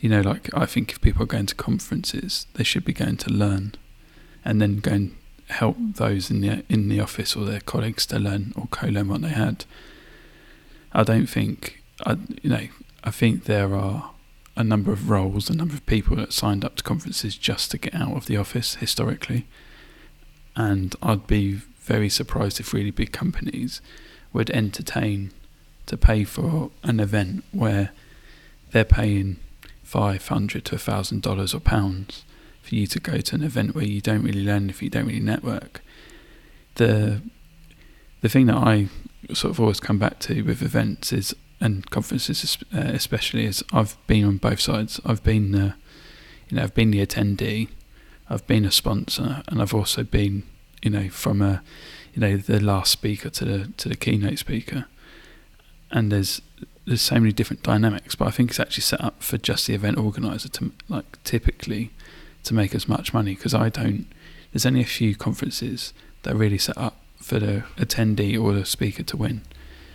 You 0.00 0.10
know, 0.10 0.20
like 0.20 0.50
I 0.54 0.66
think 0.66 0.92
if 0.92 1.00
people 1.00 1.22
are 1.22 1.26
going 1.26 1.46
to 1.46 1.54
conferences, 1.54 2.46
they 2.54 2.64
should 2.64 2.84
be 2.84 2.92
going 2.92 3.16
to 3.18 3.30
learn, 3.30 3.74
and 4.44 4.60
then 4.60 4.76
go 4.76 4.92
and 4.92 5.16
help 5.48 5.76
those 5.78 6.30
in 6.30 6.40
the 6.40 6.64
in 6.68 6.88
the 6.88 7.00
office 7.00 7.36
or 7.36 7.44
their 7.44 7.60
colleagues 7.60 8.06
to 8.06 8.18
learn 8.18 8.52
or 8.56 8.66
co-learn 8.68 9.08
what 9.08 9.22
they 9.22 9.28
had. 9.28 9.64
I 10.92 11.02
don't 11.02 11.26
think 11.26 11.82
I 12.04 12.16
you 12.42 12.50
know 12.50 12.66
I 13.02 13.10
think 13.10 13.44
there 13.44 13.74
are 13.74 14.10
a 14.56 14.64
number 14.64 14.92
of 14.92 15.10
roles, 15.10 15.50
a 15.50 15.56
number 15.56 15.74
of 15.74 15.84
people 15.86 16.16
that 16.16 16.32
signed 16.32 16.64
up 16.64 16.76
to 16.76 16.84
conferences 16.84 17.36
just 17.36 17.70
to 17.72 17.78
get 17.78 17.94
out 17.94 18.16
of 18.16 18.26
the 18.26 18.36
office 18.36 18.76
historically, 18.76 19.46
and 20.54 20.94
I'd 21.02 21.26
be 21.26 21.60
very 21.80 22.08
surprised 22.08 22.60
if 22.60 22.72
really 22.72 22.92
big 22.92 23.12
companies 23.12 23.80
would 24.32 24.50
entertain 24.50 25.32
to 25.86 25.96
pay 25.96 26.24
for 26.24 26.70
an 26.82 26.98
event 27.00 27.44
where 27.52 27.90
they're 28.70 28.84
paying 28.84 29.36
five 29.82 30.26
hundred 30.28 30.64
to 30.66 30.76
a 30.76 30.78
thousand 30.78 31.22
dollars 31.22 31.52
or 31.52 31.60
pounds 31.60 32.24
for 32.64 32.74
you 32.74 32.86
to 32.86 32.98
go 32.98 33.18
to 33.18 33.34
an 33.34 33.42
event 33.42 33.74
where 33.74 33.84
you 33.84 34.00
don't 34.00 34.22
really 34.22 34.44
learn 34.44 34.70
if 34.70 34.82
you 34.82 34.90
don't 34.90 35.06
really 35.06 35.20
network. 35.20 35.82
The 36.76 37.22
the 38.20 38.28
thing 38.28 38.46
that 38.46 38.56
I 38.56 38.88
sort 39.32 39.50
of 39.52 39.60
always 39.60 39.80
come 39.80 39.98
back 39.98 40.18
to 40.20 40.42
with 40.42 40.62
events 40.62 41.12
is 41.12 41.34
and 41.60 41.88
conferences 41.90 42.58
uh, 42.74 42.78
especially 42.78 43.46
is 43.46 43.62
I've 43.72 43.96
been 44.06 44.24
on 44.24 44.36
both 44.38 44.60
sides. 44.60 45.00
I've 45.04 45.22
been 45.22 45.74
you 46.48 46.56
know, 46.56 46.62
I've 46.62 46.74
been 46.74 46.90
the 46.90 47.04
attendee, 47.04 47.68
I've 48.28 48.46
been 48.46 48.64
a 48.64 48.70
sponsor, 48.70 49.42
and 49.48 49.60
I've 49.60 49.74
also 49.74 50.02
been, 50.02 50.44
you 50.82 50.90
know, 50.90 51.08
from 51.08 51.42
a, 51.42 51.62
you 52.14 52.20
know, 52.20 52.36
the 52.36 52.60
last 52.60 52.92
speaker 52.92 53.30
to 53.30 53.44
the 53.44 53.72
to 53.76 53.88
the 53.88 53.96
keynote 53.96 54.38
speaker. 54.38 54.86
And 55.90 56.10
there's 56.10 56.42
there's 56.86 57.00
so 57.00 57.16
many 57.16 57.32
different 57.32 57.62
dynamics, 57.62 58.14
but 58.14 58.28
I 58.28 58.30
think 58.30 58.50
it's 58.50 58.60
actually 58.60 58.82
set 58.82 59.00
up 59.00 59.22
for 59.22 59.38
just 59.38 59.66
the 59.66 59.74
event 59.74 59.98
organizer 59.98 60.48
to 60.48 60.72
like 60.88 61.22
typically 61.24 61.90
to 62.44 62.54
make 62.54 62.74
as 62.74 62.88
much 62.88 63.12
money 63.12 63.34
because 63.34 63.54
I 63.54 63.68
don't. 63.68 64.06
There's 64.52 64.66
only 64.66 64.80
a 64.80 64.86
few 64.86 65.16
conferences 65.16 65.92
that 66.22 66.34
are 66.34 66.38
really 66.38 66.58
set 66.58 66.78
up 66.78 66.96
for 67.16 67.38
the 67.38 67.64
attendee 67.76 68.40
or 68.40 68.52
the 68.52 68.64
speaker 68.64 69.02
to 69.02 69.16
win. 69.16 69.42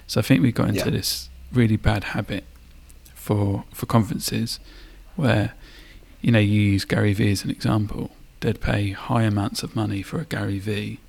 So 0.08 0.20
I 0.20 0.24
think 0.24 0.42
we 0.42 0.52
got 0.52 0.70
into 0.70 0.86
yeah. 0.86 0.92
this 0.92 1.30
really 1.52 1.78
bad 1.78 2.06
habit 2.06 2.44
for 3.14 3.64
for 3.74 3.86
conferences 3.86 4.60
where 5.16 5.54
you 6.22 6.32
know 6.32 6.40
you 6.40 6.62
use 6.62 6.86
Gary 6.86 7.14
Vee 7.14 7.32
as 7.32 7.44
an 7.44 7.52
example. 7.52 8.12
They'd 8.42 8.62
pay 8.62 8.92
high 8.92 9.24
amounts 9.24 9.64
of 9.64 9.76
money 9.76 10.02
for 10.02 10.20
a 10.20 10.26
Gary 10.26 10.60
Vee. 10.60 11.00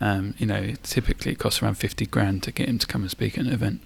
Um, 0.00 0.34
you 0.38 0.46
know, 0.46 0.74
typically 0.82 1.32
it 1.32 1.38
costs 1.38 1.62
around 1.62 1.74
fifty 1.74 2.06
grand 2.06 2.42
to 2.44 2.52
get 2.52 2.68
him 2.68 2.78
to 2.78 2.86
come 2.86 3.02
and 3.02 3.10
speak 3.10 3.36
at 3.36 3.46
an 3.46 3.52
event. 3.52 3.80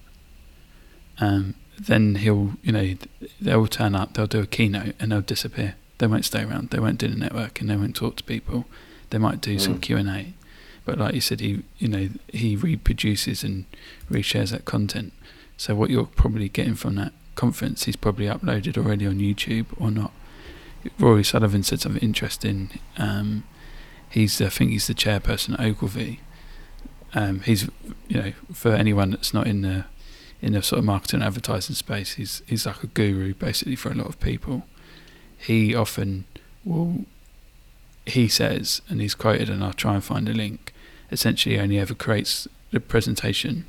Um, 1.18 1.54
then 1.78 2.16
he'll, 2.16 2.52
you 2.62 2.72
know, 2.72 2.94
they'll 3.40 3.66
turn 3.66 3.94
up, 3.94 4.14
they'll 4.14 4.26
do 4.26 4.40
a 4.40 4.46
keynote, 4.46 4.94
and 5.00 5.12
they'll 5.12 5.20
disappear. 5.20 5.76
They 5.98 6.06
won't 6.06 6.24
stay 6.24 6.42
around. 6.42 6.70
They 6.70 6.80
won't 6.80 6.98
do 6.98 7.08
the 7.08 7.16
networking. 7.16 7.68
They 7.68 7.76
won't 7.76 7.96
talk 7.96 8.16
to 8.16 8.24
people. 8.24 8.66
They 9.10 9.18
might 9.18 9.40
do 9.40 9.56
mm. 9.56 9.60
some 9.60 9.80
Q 9.80 9.96
and 9.96 10.08
A, 10.08 10.34
but 10.84 10.98
like 10.98 11.14
you 11.14 11.20
said, 11.20 11.40
he 11.40 11.62
you 11.78 11.88
know 11.88 12.08
he 12.32 12.56
reproduces 12.56 13.44
and 13.44 13.64
reshares 14.10 14.50
that 14.50 14.64
content. 14.64 15.12
So 15.56 15.74
what 15.74 15.90
you're 15.90 16.06
probably 16.06 16.48
getting 16.48 16.74
from 16.74 16.96
that 16.96 17.12
conference, 17.36 17.84
he's 17.84 17.96
probably 17.96 18.26
uploaded 18.26 18.76
already 18.76 19.06
on 19.06 19.18
YouTube 19.18 19.66
or 19.78 19.90
not. 19.90 20.12
Rory 20.98 21.24
Sullivan 21.24 21.62
said 21.62 21.80
something 21.80 22.02
interesting. 22.02 22.70
Um, 22.98 23.44
he's 24.10 24.40
I 24.40 24.48
think 24.48 24.70
he's 24.70 24.86
the 24.86 24.94
chairperson 24.94 25.54
at 25.54 25.60
Ogilvy. 25.60 26.20
Um, 27.14 27.40
he's 27.40 27.70
you 28.08 28.20
know 28.20 28.32
for 28.52 28.72
anyone 28.72 29.10
that's 29.10 29.32
not 29.32 29.46
in 29.46 29.62
the 29.62 29.84
in 30.42 30.52
the 30.52 30.62
sort 30.62 30.80
of 30.80 30.84
marketing 30.84 31.20
and 31.20 31.26
advertising 31.26 31.74
space, 31.74 32.14
he's 32.14 32.42
he's 32.46 32.66
like 32.66 32.82
a 32.82 32.88
guru 32.88 33.34
basically 33.34 33.76
for 33.76 33.90
a 33.90 33.94
lot 33.94 34.08
of 34.08 34.20
people. 34.20 34.64
He 35.46 35.74
often 35.74 36.24
will 36.64 37.04
he 38.06 38.28
says, 38.28 38.82
and 38.88 39.00
he's 39.00 39.14
quoted, 39.14 39.48
and 39.48 39.64
I'll 39.64 39.72
try 39.72 39.94
and 39.94 40.04
find 40.04 40.28
a 40.28 40.32
link 40.32 40.72
essentially 41.10 41.58
only 41.58 41.78
ever 41.78 41.94
creates 41.94 42.46
the 42.70 42.80
presentation 42.80 43.66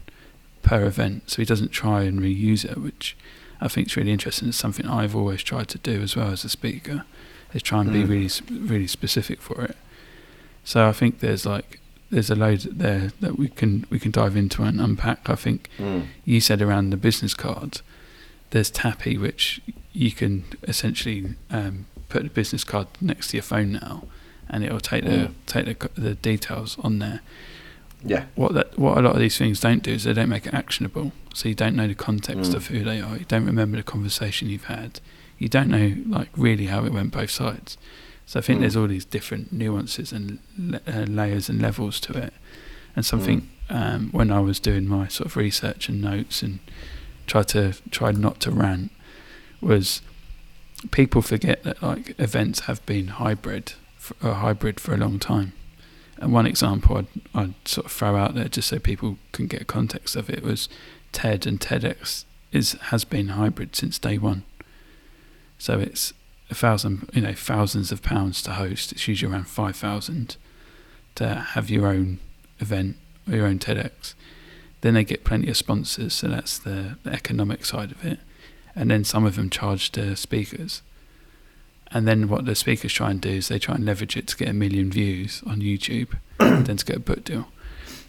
per 0.61 0.83
event, 0.85 1.29
so 1.29 1.41
he 1.41 1.45
doesn't 1.45 1.71
try 1.71 2.03
and 2.03 2.19
reuse 2.19 2.65
it, 2.65 2.77
which 2.77 3.15
I 3.61 3.67
think 3.67 3.87
is 3.87 3.95
really 3.95 4.11
interesting. 4.11 4.49
It's 4.49 4.57
something 4.57 4.87
I've 4.87 5.15
always 5.15 5.43
tried 5.43 5.67
to 5.69 5.77
do 5.77 6.01
as 6.01 6.15
well 6.15 6.31
as 6.31 6.43
a 6.43 6.49
speaker, 6.49 7.05
is 7.53 7.61
try 7.61 7.81
and 7.81 7.89
mm. 7.89 7.93
be 7.93 8.03
really 8.03 8.65
really 8.67 8.87
specific 8.87 9.41
for 9.41 9.63
it. 9.63 9.77
So 10.63 10.87
I 10.87 10.91
think 10.91 11.19
there's 11.19 11.45
like 11.45 11.79
there's 12.09 12.29
a 12.29 12.35
load 12.35 12.61
there 12.61 13.11
that 13.21 13.37
we 13.37 13.47
can 13.47 13.85
we 13.89 13.99
can 13.99 14.11
dive 14.11 14.35
into 14.35 14.63
and 14.63 14.81
unpack. 14.81 15.29
I 15.29 15.35
think 15.35 15.69
Mm. 15.77 16.07
you 16.25 16.41
said 16.41 16.61
around 16.61 16.89
the 16.89 16.97
business 16.97 17.33
card, 17.33 17.81
there's 18.55 18.71
Tappy, 18.71 19.17
which 19.17 19.59
you 19.91 20.11
can 20.11 20.45
essentially 20.63 21.35
um, 21.51 21.85
put 22.09 22.25
a 22.25 22.29
business 22.29 22.63
card 22.63 22.87
next 23.01 23.27
to 23.31 23.37
your 23.37 23.43
phone 23.43 23.73
now, 23.73 24.03
and 24.49 24.63
it'll 24.63 24.79
take 24.79 25.03
the 25.03 25.09
Mm. 25.27 25.33
take 25.45 25.65
the, 25.67 25.89
the 26.01 26.15
details 26.15 26.77
on 26.79 26.99
there. 26.99 27.19
Yeah. 28.13 28.23
What 28.35 28.53
that 28.53 28.79
what 28.79 28.97
a 28.97 29.01
lot 29.01 29.13
of 29.15 29.19
these 29.19 29.37
things 29.37 29.59
don't 29.59 29.83
do 29.83 29.91
is 29.91 30.03
they 30.05 30.13
don't 30.13 30.29
make 30.29 30.45
it 30.47 30.53
actionable. 30.53 31.11
So 31.33 31.49
you 31.49 31.55
don't 31.55 31.75
know 31.75 31.87
the 31.87 31.95
context 31.95 32.51
Mm. 32.51 32.55
of 32.55 32.67
who 32.67 32.83
they 32.83 33.01
are. 33.01 33.17
You 33.17 33.25
don't 33.27 33.45
remember 33.45 33.75
the 33.77 33.83
conversation 33.83 34.49
you've 34.49 34.65
had. 34.79 34.99
You 35.37 35.49
don't 35.49 35.69
know 35.69 35.87
like 36.17 36.29
really 36.37 36.67
how 36.67 36.85
it 36.85 36.93
went 36.93 37.11
both 37.11 37.31
sides. 37.31 37.77
So 38.25 38.39
I 38.39 38.41
think 38.41 38.57
Mm. 38.57 38.61
there's 38.61 38.75
all 38.77 38.87
these 38.87 39.05
different 39.17 39.51
nuances 39.51 40.13
and 40.13 40.39
la- 40.57 40.79
uh, 40.87 41.05
layers 41.21 41.49
and 41.49 41.61
levels 41.61 41.99
to 42.01 42.11
it. 42.25 42.33
And 42.95 43.05
something 43.05 43.49
um, 43.69 44.09
when 44.11 44.29
I 44.31 44.39
was 44.39 44.59
doing 44.59 44.87
my 44.87 45.07
sort 45.09 45.25
of 45.29 45.35
research 45.35 45.89
and 45.89 45.99
notes 46.01 46.41
and 46.43 46.59
tried 47.25 47.47
to 47.49 47.73
try 47.91 48.11
not 48.11 48.39
to 48.41 48.51
rant 48.51 48.91
was 49.61 50.01
people 50.91 51.21
forget 51.21 51.63
that 51.63 51.81
like 51.81 52.19
events 52.19 52.61
have 52.61 52.85
been 52.85 53.07
hybrid 53.07 53.73
for, 53.97 54.15
uh, 54.21 54.33
hybrid 54.35 54.79
for 54.79 54.93
a 54.93 54.97
long 54.97 55.19
time. 55.19 55.53
And 56.17 56.31
one 56.31 56.45
example 56.45 56.97
I'd, 56.97 57.07
I'd 57.33 57.53
sort 57.67 57.87
of 57.87 57.91
throw 57.91 58.15
out 58.15 58.35
there 58.35 58.47
just 58.47 58.69
so 58.69 58.79
people 58.79 59.17
can 59.31 59.47
get 59.47 59.67
context 59.67 60.15
of 60.15 60.29
it 60.29 60.43
was 60.43 60.69
TED 61.11 61.45
and 61.47 61.59
TEDx 61.59 62.25
is 62.51 62.73
has 62.73 63.03
been 63.03 63.29
hybrid 63.29 63.75
since 63.75 63.99
day 63.99 64.17
one. 64.17 64.43
So 65.57 65.79
it's 65.79 66.13
a 66.49 66.55
thousand, 66.55 67.09
you 67.13 67.21
know, 67.21 67.33
thousands 67.33 67.91
of 67.91 68.01
pounds 68.01 68.41
to 68.43 68.51
host. 68.53 68.91
It's 68.91 69.07
usually 69.07 69.31
around 69.31 69.47
five 69.47 69.75
thousand 69.75 70.37
to 71.15 71.35
have 71.53 71.69
your 71.69 71.87
own 71.87 72.19
event 72.59 72.97
or 73.27 73.35
your 73.35 73.47
own 73.47 73.59
TEDx. 73.59 74.13
Then 74.81 74.93
they 74.93 75.03
get 75.03 75.23
plenty 75.23 75.47
of 75.49 75.57
sponsors, 75.57 76.13
so 76.13 76.27
that's 76.27 76.57
the, 76.59 76.97
the 77.03 77.11
economic 77.11 77.65
side 77.65 77.91
of 77.91 78.05
it. 78.05 78.19
And 78.75 78.91
then 78.91 79.03
some 79.03 79.25
of 79.25 79.35
them 79.35 79.49
charge 79.49 79.91
the 79.91 80.15
speakers. 80.15 80.81
And 81.91 82.07
then 82.07 82.27
what 82.27 82.45
the 82.45 82.55
speakers 82.55 82.91
try 82.93 83.11
and 83.11 83.21
do 83.21 83.29
is 83.29 83.47
they 83.47 83.59
try 83.59 83.75
and 83.75 83.85
leverage 83.85 84.17
it 84.17 84.27
to 84.27 84.37
get 84.37 84.49
a 84.49 84.53
million 84.53 84.91
views 84.91 85.41
on 85.47 85.61
YouTube, 85.61 86.17
and 86.39 86.65
then 86.65 86.77
to 86.77 86.85
get 86.85 86.97
a 86.97 86.99
book 86.99 87.23
deal. 87.23 87.47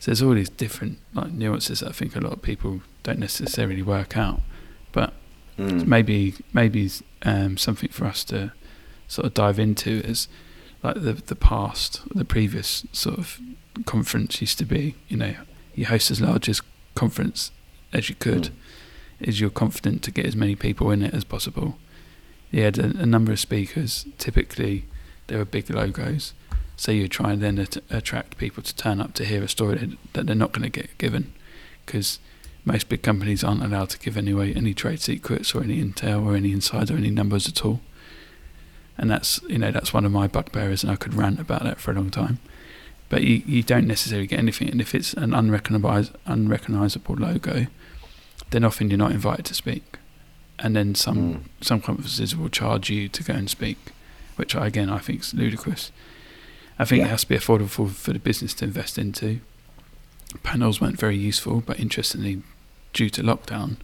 So 0.01 0.07
there's 0.11 0.23
all 0.23 0.35
these 0.35 0.51
different 0.51 0.99
like 1.15 1.33
nuances 1.33 1.81
that 1.81 1.89
I 1.89 1.93
think 1.93 2.17
a 2.17 2.21
lot 2.21 2.33
of 2.33 2.43
people 2.43 2.81
don't 3.03 3.19
necessarily 3.19 3.83
work 3.83 4.17
out. 4.17 4.41
But 4.93 5.13
Mm. 5.59 5.87
maybe 5.87 6.35
maybe 6.53 6.91
um, 7.23 7.57
something 7.57 7.89
for 7.89 8.05
us 8.05 8.25
to 8.25 8.53
sort 9.09 9.25
of 9.27 9.33
dive 9.33 9.59
into 9.59 9.91
is 10.05 10.29
like 10.83 10.97
the 11.01 11.15
the 11.15 11.35
past, 11.35 12.03
the 12.15 12.27
previous 12.27 12.85
sort 12.93 13.17
of 13.19 13.41
conference 13.87 14.43
used 14.43 14.59
to 14.59 14.67
be. 14.67 14.97
You 15.09 15.17
know, 15.17 15.35
you 15.77 15.87
host 15.87 16.11
as 16.11 16.21
large 16.21 16.49
as 16.49 16.61
conference 16.97 17.53
as 17.93 18.09
you 18.09 18.17
could. 18.17 18.45
Mm. 18.45 18.53
Is 19.21 19.41
you're 19.41 19.49
confident 19.49 20.03
to 20.03 20.11
get 20.11 20.27
as 20.27 20.37
many 20.37 20.55
people 20.55 20.91
in 20.91 21.03
it 21.03 21.15
as 21.15 21.25
possible. 21.25 21.79
You 22.51 22.63
had 22.65 22.79
a, 22.79 23.03
a 23.03 23.07
number 23.07 23.33
of 23.33 23.41
speakers. 23.41 24.05
Typically, 24.19 24.85
there 25.29 25.39
were 25.39 25.47
big 25.47 25.71
logos, 25.71 26.35
so 26.77 26.93
you 26.93 27.09
try 27.09 27.33
and 27.33 27.43
then 27.43 27.59
at- 27.59 27.79
attract 27.89 28.37
people 28.37 28.63
to 28.63 28.77
turn 28.77 29.01
up 29.01 29.15
to 29.15 29.25
hear 29.25 29.43
a 29.43 29.49
story 29.49 29.79
that, 29.79 29.99
that 30.13 30.27
they're 30.27 30.37
not 30.37 30.53
going 30.53 30.71
to 30.71 30.81
get 30.81 30.99
given, 30.99 31.33
because 31.85 32.19
most 32.67 32.91
big 32.91 33.03
companies 33.03 33.43
aren't 33.43 33.65
allowed 33.65 33.89
to 33.91 33.99
give 33.99 34.19
anyway 34.19 34.53
any 34.53 34.75
trade 34.75 35.01
secrets 35.01 35.55
or 35.55 35.63
any 35.63 35.83
intel 35.83 36.27
or 36.27 36.37
any 36.37 36.53
insider 36.53 36.95
or 36.95 36.99
any 36.99 37.11
numbers 37.11 37.49
at 37.49 37.65
all. 37.65 37.81
And 38.99 39.11
that's 39.11 39.41
you 39.49 39.59
know 39.59 39.71
that's 39.71 39.95
one 39.95 40.05
of 40.05 40.13
my 40.13 40.27
bugbears, 40.27 40.83
and 40.83 40.93
I 40.93 40.97
could 40.97 41.15
rant 41.15 41.41
about 41.41 41.63
that 41.63 41.81
for 41.81 41.91
a 41.91 41.95
long 41.95 42.11
time. 42.11 42.39
But 43.09 43.23
you, 43.23 43.43
you 43.47 43.63
don't 43.63 43.87
necessarily 43.87 44.27
get 44.27 44.39
anything, 44.41 44.69
and 44.69 44.81
if 44.81 44.95
it's 44.95 45.13
an 45.15 45.33
unrecognized, 45.33 46.13
unrecognizable 46.27 47.15
logo, 47.17 47.67
then 48.51 48.65
often 48.65 48.91
you're 48.91 48.99
not 48.99 49.13
invited 49.13 49.45
to 49.47 49.55
speak. 49.55 49.99
And 50.59 50.75
then 50.75 50.95
some 50.95 51.17
Mm. 51.17 51.41
some 51.61 51.81
conferences 51.81 52.35
will 52.35 52.49
charge 52.49 52.91
you 52.91 53.09
to 53.09 53.23
go 53.23 53.35
and 53.35 53.49
speak, 53.49 53.77
which 54.37 54.57
I, 54.57 54.67
again 54.67 54.89
I 54.91 54.99
think 54.99 55.21
is 55.21 55.35
ludicrous. 55.35 55.93
I 56.79 56.85
think 56.85 57.01
Yeah. 57.01 57.07
it 57.07 57.11
has 57.11 57.23
to 57.23 57.29
be 57.29 57.37
affordable 57.37 57.69
for, 57.69 57.89
for 57.89 58.13
the 58.13 58.19
business 58.19 58.55
to 58.55 58.65
invest 58.65 58.99
into. 58.99 59.41
Panels 60.43 60.81
weren't 60.81 60.99
very 60.99 61.17
useful, 61.17 61.61
but 61.61 61.79
interestingly, 61.79 62.43
due 62.93 63.09
to 63.11 63.23
lockdown, 63.23 63.77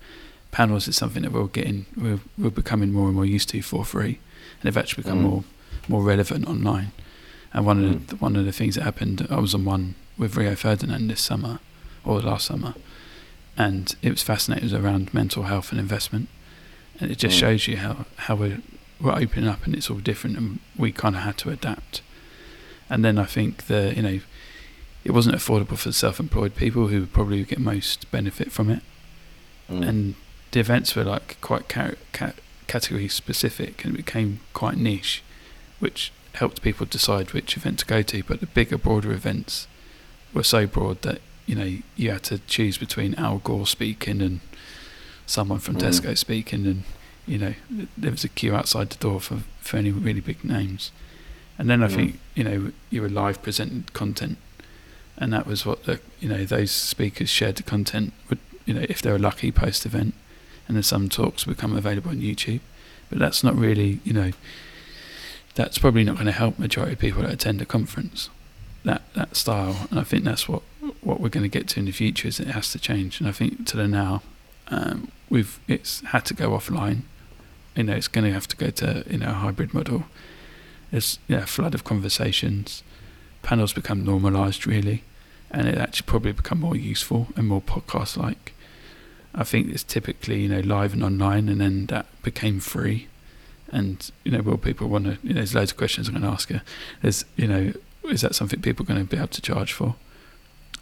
panels 0.50 0.88
is 0.88 0.96
something 0.96 1.22
that 1.22 1.32
we're 1.32 1.46
getting 1.46 1.86
we're, 1.96 2.20
we're 2.36 2.50
becoming 2.50 2.92
more 2.92 3.06
and 3.06 3.14
more 3.14 3.24
used 3.26 3.48
to 3.50 3.62
for 3.62 3.84
free, 3.84 4.18
and 4.54 4.62
they've 4.62 4.76
actually 4.76 5.04
become 5.04 5.18
Mm. 5.20 5.22
more 5.30 5.44
more 5.88 6.02
relevant 6.02 6.46
online. 6.48 6.90
And 7.54 7.66
one 7.66 7.84
of 7.84 7.90
Mm. 7.92 8.06
the, 8.08 8.16
one 8.16 8.36
of 8.36 8.44
the 8.44 8.52
things 8.52 8.74
that 8.76 8.82
happened, 8.84 9.26
I 9.30 9.38
was 9.38 9.54
on 9.54 9.64
one 9.64 9.94
with 10.16 10.36
Rio 10.36 10.54
Ferdinand 10.54 11.08
this 11.08 11.20
summer 11.20 11.60
or 12.04 12.20
last 12.20 12.46
summer, 12.46 12.74
and 13.56 13.94
it 14.02 14.10
was 14.10 14.22
fascinating. 14.22 14.68
It 14.68 14.72
was 14.72 14.84
around 14.84 15.12
mental 15.12 15.44
health 15.44 15.70
and 15.70 15.78
investment, 15.80 16.28
and 17.00 17.10
it 17.10 17.18
just 17.18 17.36
Mm. 17.36 17.40
shows 17.40 17.68
you 17.68 17.76
how 17.78 18.06
how 18.16 18.34
we're 18.36 18.62
we're 19.00 19.12
opening 19.20 19.48
up 19.48 19.66
and 19.66 19.74
it's 19.74 19.90
all 19.90 19.98
different, 19.98 20.36
and 20.38 20.60
we 20.76 20.92
kind 20.92 21.16
of 21.16 21.22
had 21.22 21.36
to 21.38 21.50
adapt. 21.50 22.02
And 22.88 23.04
then 23.04 23.18
I 23.18 23.24
think 23.24 23.66
the 23.66 23.92
you 23.96 24.02
know 24.02 24.20
it 25.04 25.10
wasn't 25.10 25.34
affordable 25.36 25.76
for 25.76 25.88
the 25.88 25.92
self-employed 25.92 26.54
people 26.54 26.86
who 26.88 27.00
would 27.00 27.12
probably 27.12 27.42
get 27.44 27.58
most 27.58 28.08
benefit 28.12 28.52
from 28.52 28.70
it 28.70 28.82
Mm. 29.70 29.88
and 29.88 30.14
the 30.52 30.60
events 30.60 30.94
were 30.94 31.02
like 31.04 31.36
quite 31.40 31.68
ca- 31.68 31.96
ca- 32.12 32.34
category 32.68 33.08
specific 33.08 33.84
and 33.84 33.94
it 33.94 34.04
became 34.04 34.38
quite 34.52 34.76
niche, 34.76 35.22
which 35.80 36.12
helped 36.34 36.62
people 36.62 36.86
decide 36.86 37.32
which 37.32 37.56
event 37.56 37.78
to 37.80 37.86
go 37.86 38.02
to. 38.02 38.22
But 38.22 38.40
the 38.40 38.46
bigger, 38.46 38.78
broader 38.78 39.12
events 39.12 39.66
were 40.32 40.42
so 40.42 40.66
broad 40.66 41.02
that 41.02 41.20
you 41.46 41.54
know 41.54 41.76
you 41.96 42.10
had 42.10 42.22
to 42.24 42.38
choose 42.40 42.78
between 42.78 43.14
Al 43.16 43.38
Gore 43.38 43.66
speaking 43.66 44.22
and 44.22 44.40
someone 45.26 45.58
from 45.58 45.76
Mm. 45.76 45.82
Tesco 45.82 46.16
speaking, 46.16 46.66
and 46.66 46.82
you 47.26 47.38
know 47.38 47.54
there 47.96 48.10
was 48.10 48.24
a 48.24 48.28
queue 48.28 48.54
outside 48.54 48.90
the 48.90 48.98
door 48.98 49.20
for 49.20 49.38
for 49.60 49.76
any 49.76 49.90
really 49.90 50.20
big 50.20 50.44
names. 50.44 50.90
And 51.58 51.68
then 51.68 51.82
I 51.82 51.88
Mm. 51.88 51.94
think 51.94 52.18
you 52.34 52.44
know 52.44 52.72
you 52.90 53.02
were 53.02 53.08
live 53.08 53.42
presented 53.42 53.92
content, 53.92 54.38
and 55.18 55.32
that 55.32 55.46
was 55.46 55.66
what 55.66 55.84
the 55.84 56.00
you 56.20 56.28
know 56.28 56.44
those 56.44 56.70
speakers 56.70 57.28
shared 57.28 57.56
the 57.56 57.62
content 57.62 58.12
would 58.28 58.38
you 58.64 58.74
know 58.74 58.84
if 58.88 59.02
they 59.02 59.10
were 59.10 59.18
lucky 59.18 59.52
post 59.52 59.84
event, 59.84 60.14
and 60.66 60.76
then 60.76 60.82
some 60.82 61.08
talks 61.08 61.44
become 61.44 61.76
available 61.76 62.10
on 62.10 62.20
YouTube, 62.20 62.60
but 63.10 63.18
that's 63.18 63.44
not 63.44 63.54
really 63.56 64.00
you 64.04 64.12
know 64.12 64.32
that's 65.54 65.78
probably 65.78 66.04
not 66.04 66.14
going 66.14 66.26
to 66.26 66.32
help 66.32 66.58
majority 66.58 66.94
of 66.94 66.98
people 66.98 67.22
that 67.22 67.32
attend 67.32 67.60
a 67.60 67.66
conference 67.66 68.30
that 68.84 69.02
that 69.14 69.36
style, 69.36 69.88
and 69.90 69.98
I 69.98 70.02
think 70.02 70.24
that's 70.24 70.48
what 70.48 70.62
what 71.00 71.20
we're 71.20 71.28
going 71.28 71.44
to 71.44 71.58
get 71.58 71.68
to 71.68 71.80
in 71.80 71.86
the 71.86 71.92
future 71.92 72.28
is 72.28 72.40
it 72.40 72.48
has 72.48 72.72
to 72.72 72.78
change, 72.78 73.20
and 73.20 73.28
I 73.28 73.32
think 73.32 73.66
to 73.68 73.76
the 73.76 73.88
now 73.88 74.22
um, 74.68 75.10
we've 75.28 75.60
it's 75.68 76.00
had 76.00 76.24
to 76.26 76.34
go 76.34 76.50
offline. 76.50 77.02
You 77.76 77.84
know, 77.84 77.94
it's 77.94 78.08
going 78.08 78.26
to 78.26 78.32
have 78.32 78.48
to 78.48 78.56
go 78.56 78.70
to 78.70 79.04
you 79.08 79.18
know 79.18 79.30
a 79.30 79.34
hybrid 79.34 79.72
model. 79.72 80.04
There's 80.90 81.18
yeah, 81.28 81.44
a 81.44 81.46
flood 81.46 81.74
of 81.74 81.84
conversations. 81.84 82.82
Panels 83.42 83.72
become 83.72 84.04
normalised 84.04 84.66
really, 84.66 85.04
and 85.50 85.68
it 85.68 85.78
actually 85.78 86.06
probably 86.06 86.32
become 86.32 86.60
more 86.60 86.76
useful 86.76 87.28
and 87.36 87.46
more 87.46 87.62
podcast 87.62 88.16
like. 88.16 88.54
I 89.34 89.44
think 89.44 89.70
it's 89.70 89.84
typically 89.84 90.42
you 90.42 90.48
know 90.48 90.60
live 90.60 90.92
and 90.92 91.04
online, 91.04 91.48
and 91.48 91.60
then 91.60 91.86
that 91.86 92.06
became 92.22 92.60
free. 92.60 93.08
And 93.72 94.10
you 94.24 94.30
know, 94.32 94.42
will 94.42 94.58
people 94.58 94.88
want 94.88 95.04
to? 95.06 95.18
You 95.22 95.30
know, 95.30 95.40
there's 95.40 95.54
loads 95.54 95.70
of 95.72 95.78
questions 95.78 96.06
I'm 96.08 96.14
going 96.14 96.22
to 96.24 96.28
ask 96.28 96.50
you. 96.50 96.60
There's 97.00 97.24
you 97.36 97.46
know, 97.48 97.72
is 98.04 98.20
that 98.20 98.34
something 98.34 98.60
people 98.60 98.84
are 98.84 98.88
going 98.88 99.00
to 99.00 99.06
be 99.10 99.16
able 99.16 99.28
to 99.28 99.40
charge 99.40 99.72
for? 99.72 99.94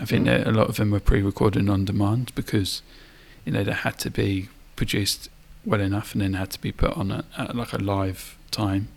I 0.00 0.04
think 0.06 0.22
Mm. 0.22 0.26
that 0.26 0.46
a 0.46 0.50
lot 0.50 0.68
of 0.68 0.76
them 0.76 0.90
were 0.90 1.00
pre-recorded 1.00 1.60
and 1.60 1.70
on 1.70 1.84
demand 1.84 2.32
because 2.34 2.82
you 3.44 3.52
know 3.52 3.62
they 3.62 3.72
had 3.72 3.98
to 4.00 4.10
be 4.10 4.48
produced 4.74 5.28
well 5.64 5.80
enough 5.80 6.12
and 6.14 6.22
then 6.22 6.32
had 6.34 6.50
to 6.50 6.60
be 6.60 6.72
put 6.72 6.92
on 6.96 7.12
at, 7.12 7.24
at 7.36 7.54
like 7.54 7.72
a 7.74 7.78
live 7.78 8.36
time 8.50 8.88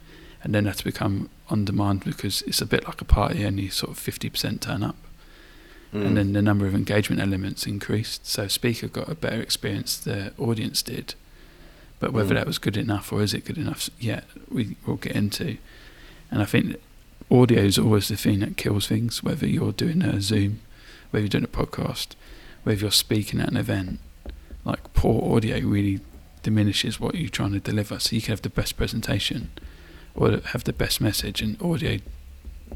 and 0.44 0.56
then 0.56 0.66
had 0.66 0.78
to 0.78 0.84
become 0.86 1.30
on 1.50 1.66
demand 1.66 2.06
because 2.06 2.42
it's 2.44 2.62
a 2.62 2.66
bit 2.66 2.86
like 2.88 3.02
a 3.02 3.06
party 3.06 3.46
only 3.46 3.68
sort 3.70 3.92
of 3.92 3.98
50% 4.00 4.60
turn 4.62 4.82
up 4.84 4.96
Mm. 5.94 6.06
and 6.08 6.18
then 6.18 6.34
the 6.34 6.42
number 6.42 6.66
of 6.66 6.74
engagement 6.74 7.22
elements 7.22 7.68
increased 7.68 8.26
so 8.26 8.48
speaker 8.48 8.88
got 8.88 9.08
a 9.10 9.14
better 9.14 9.40
experience 9.42 9.96
the 9.98 10.34
audience 10.40 10.82
did 10.82 11.14
but 12.04 12.12
whether 12.12 12.34
Mm. 12.34 12.39
that 12.39 12.48
was 12.48 12.58
good 12.58 12.76
enough 12.76 13.13
or 13.13 13.22
is 13.24 13.34
it 13.34 13.46
good 13.46 13.58
enough 13.58 13.89
yet 13.98 14.26
we 14.58 14.76
will 14.86 14.98
get 14.98 15.16
into 15.24 15.48
and 16.30 16.42
i 16.42 16.46
think 16.54 16.76
audio 17.32 17.62
is 17.62 17.78
always 17.80 18.10
the 18.10 18.18
thing 18.18 18.39
that 18.42 18.58
kills 18.58 18.88
things 18.88 19.24
whether 19.24 19.48
you're 19.48 19.72
doing 19.72 20.02
a 20.02 20.20
zoom 20.22 20.60
whether 21.12 21.24
you're 21.24 21.30
doing 21.38 21.46
a 21.46 21.48
podcast 21.63 22.08
whether 22.63 22.82
you're 22.82 22.92
speaking 23.06 23.39
at 23.39 23.48
an 23.50 23.56
event 23.56 24.00
like 24.66 24.82
poor 24.94 25.18
audio 25.34 25.58
really 25.76 26.02
diminishes 26.44 27.00
what 27.00 27.16
you're 27.16 27.30
trying 27.39 27.54
to 27.54 27.60
deliver 27.72 27.98
so 28.00 28.13
you 28.18 28.22
can 28.22 28.34
have 28.34 28.42
the 28.42 28.50
best 28.50 28.76
presentation 28.76 29.50
or 30.13 30.26
have 30.54 30.66
the 30.66 30.74
best 30.74 31.00
message 31.00 31.42
and 31.42 31.60
audio 31.62 31.98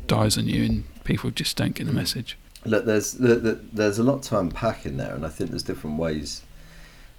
dies 0.08 0.38
on 0.38 0.48
you 0.48 0.64
and 0.64 1.04
people 1.04 1.30
just 1.32 1.58
don't 1.58 1.76
get 1.76 1.86
the 1.86 1.92
Mm. 1.92 1.96
message 2.04 2.38
Look, 2.66 2.86
there's 2.86 3.14
the, 3.14 3.36
the, 3.36 3.54
there's 3.74 4.00
a 4.00 4.04
lot 4.04 4.24
to 4.24 4.38
unpack 4.40 4.86
in 4.86 4.98
there, 4.98 5.14
and 5.16 5.26
I 5.26 5.30
think 5.30 5.52
there's 5.52 5.64
different 5.72 5.98
ways 5.98 6.42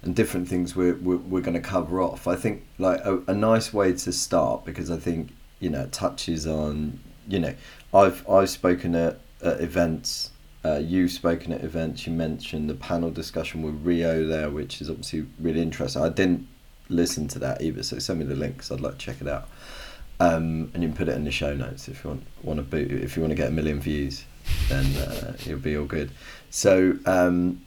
and 0.01 0.15
different 0.15 0.47
things 0.47 0.75
we're 0.75 0.95
we're, 0.95 1.17
we're 1.17 1.41
going 1.41 1.61
to 1.61 1.67
cover 1.67 2.01
off. 2.01 2.27
I 2.27 2.35
think 2.35 2.65
like 2.77 3.01
a, 3.05 3.21
a 3.27 3.33
nice 3.33 3.73
way 3.73 3.93
to 3.93 4.11
start 4.11 4.65
because 4.65 4.89
I 4.89 4.97
think 4.97 5.31
you 5.59 5.69
know 5.69 5.87
touches 5.91 6.47
on 6.47 6.99
you 7.27 7.39
know 7.39 7.55
I've 7.93 8.27
I've 8.29 8.49
spoken 8.49 8.95
at, 8.95 9.19
at 9.41 9.61
events 9.61 10.31
uh, 10.63 10.79
you've 10.83 11.11
spoken 11.11 11.53
at 11.53 11.63
events. 11.63 12.05
You 12.05 12.13
mentioned 12.13 12.69
the 12.69 12.75
panel 12.75 13.11
discussion 13.11 13.61
with 13.61 13.75
Rio 13.85 14.25
there, 14.27 14.49
which 14.49 14.81
is 14.81 14.89
obviously 14.89 15.25
really 15.39 15.61
interesting. 15.61 16.01
I 16.01 16.09
didn't 16.09 16.47
listen 16.89 17.27
to 17.29 17.39
that 17.39 17.61
either, 17.61 17.83
so 17.83 17.99
send 17.99 18.19
me 18.19 18.25
the 18.25 18.35
link 18.35 18.57
because 18.57 18.71
I'd 18.71 18.81
like 18.81 18.93
to 18.93 18.97
check 18.97 19.21
it 19.21 19.27
out. 19.27 19.47
Um, 20.19 20.69
and 20.73 20.83
you 20.83 20.89
can 20.89 20.97
put 20.97 21.07
it 21.07 21.15
in 21.15 21.23
the 21.23 21.31
show 21.31 21.53
notes 21.53 21.87
if 21.87 22.03
you 22.03 22.09
want 22.09 22.23
want 22.43 22.57
to 22.57 22.63
boot. 22.63 22.91
If 22.91 23.15
you 23.15 23.21
want 23.21 23.31
to 23.31 23.35
get 23.35 23.47
a 23.47 23.51
million 23.51 23.79
views, 23.79 24.25
then 24.67 24.85
uh, 24.97 25.33
it'll 25.45 25.59
be 25.59 25.77
all 25.77 25.85
good. 25.85 26.11
So, 26.49 26.97
um, 27.05 27.61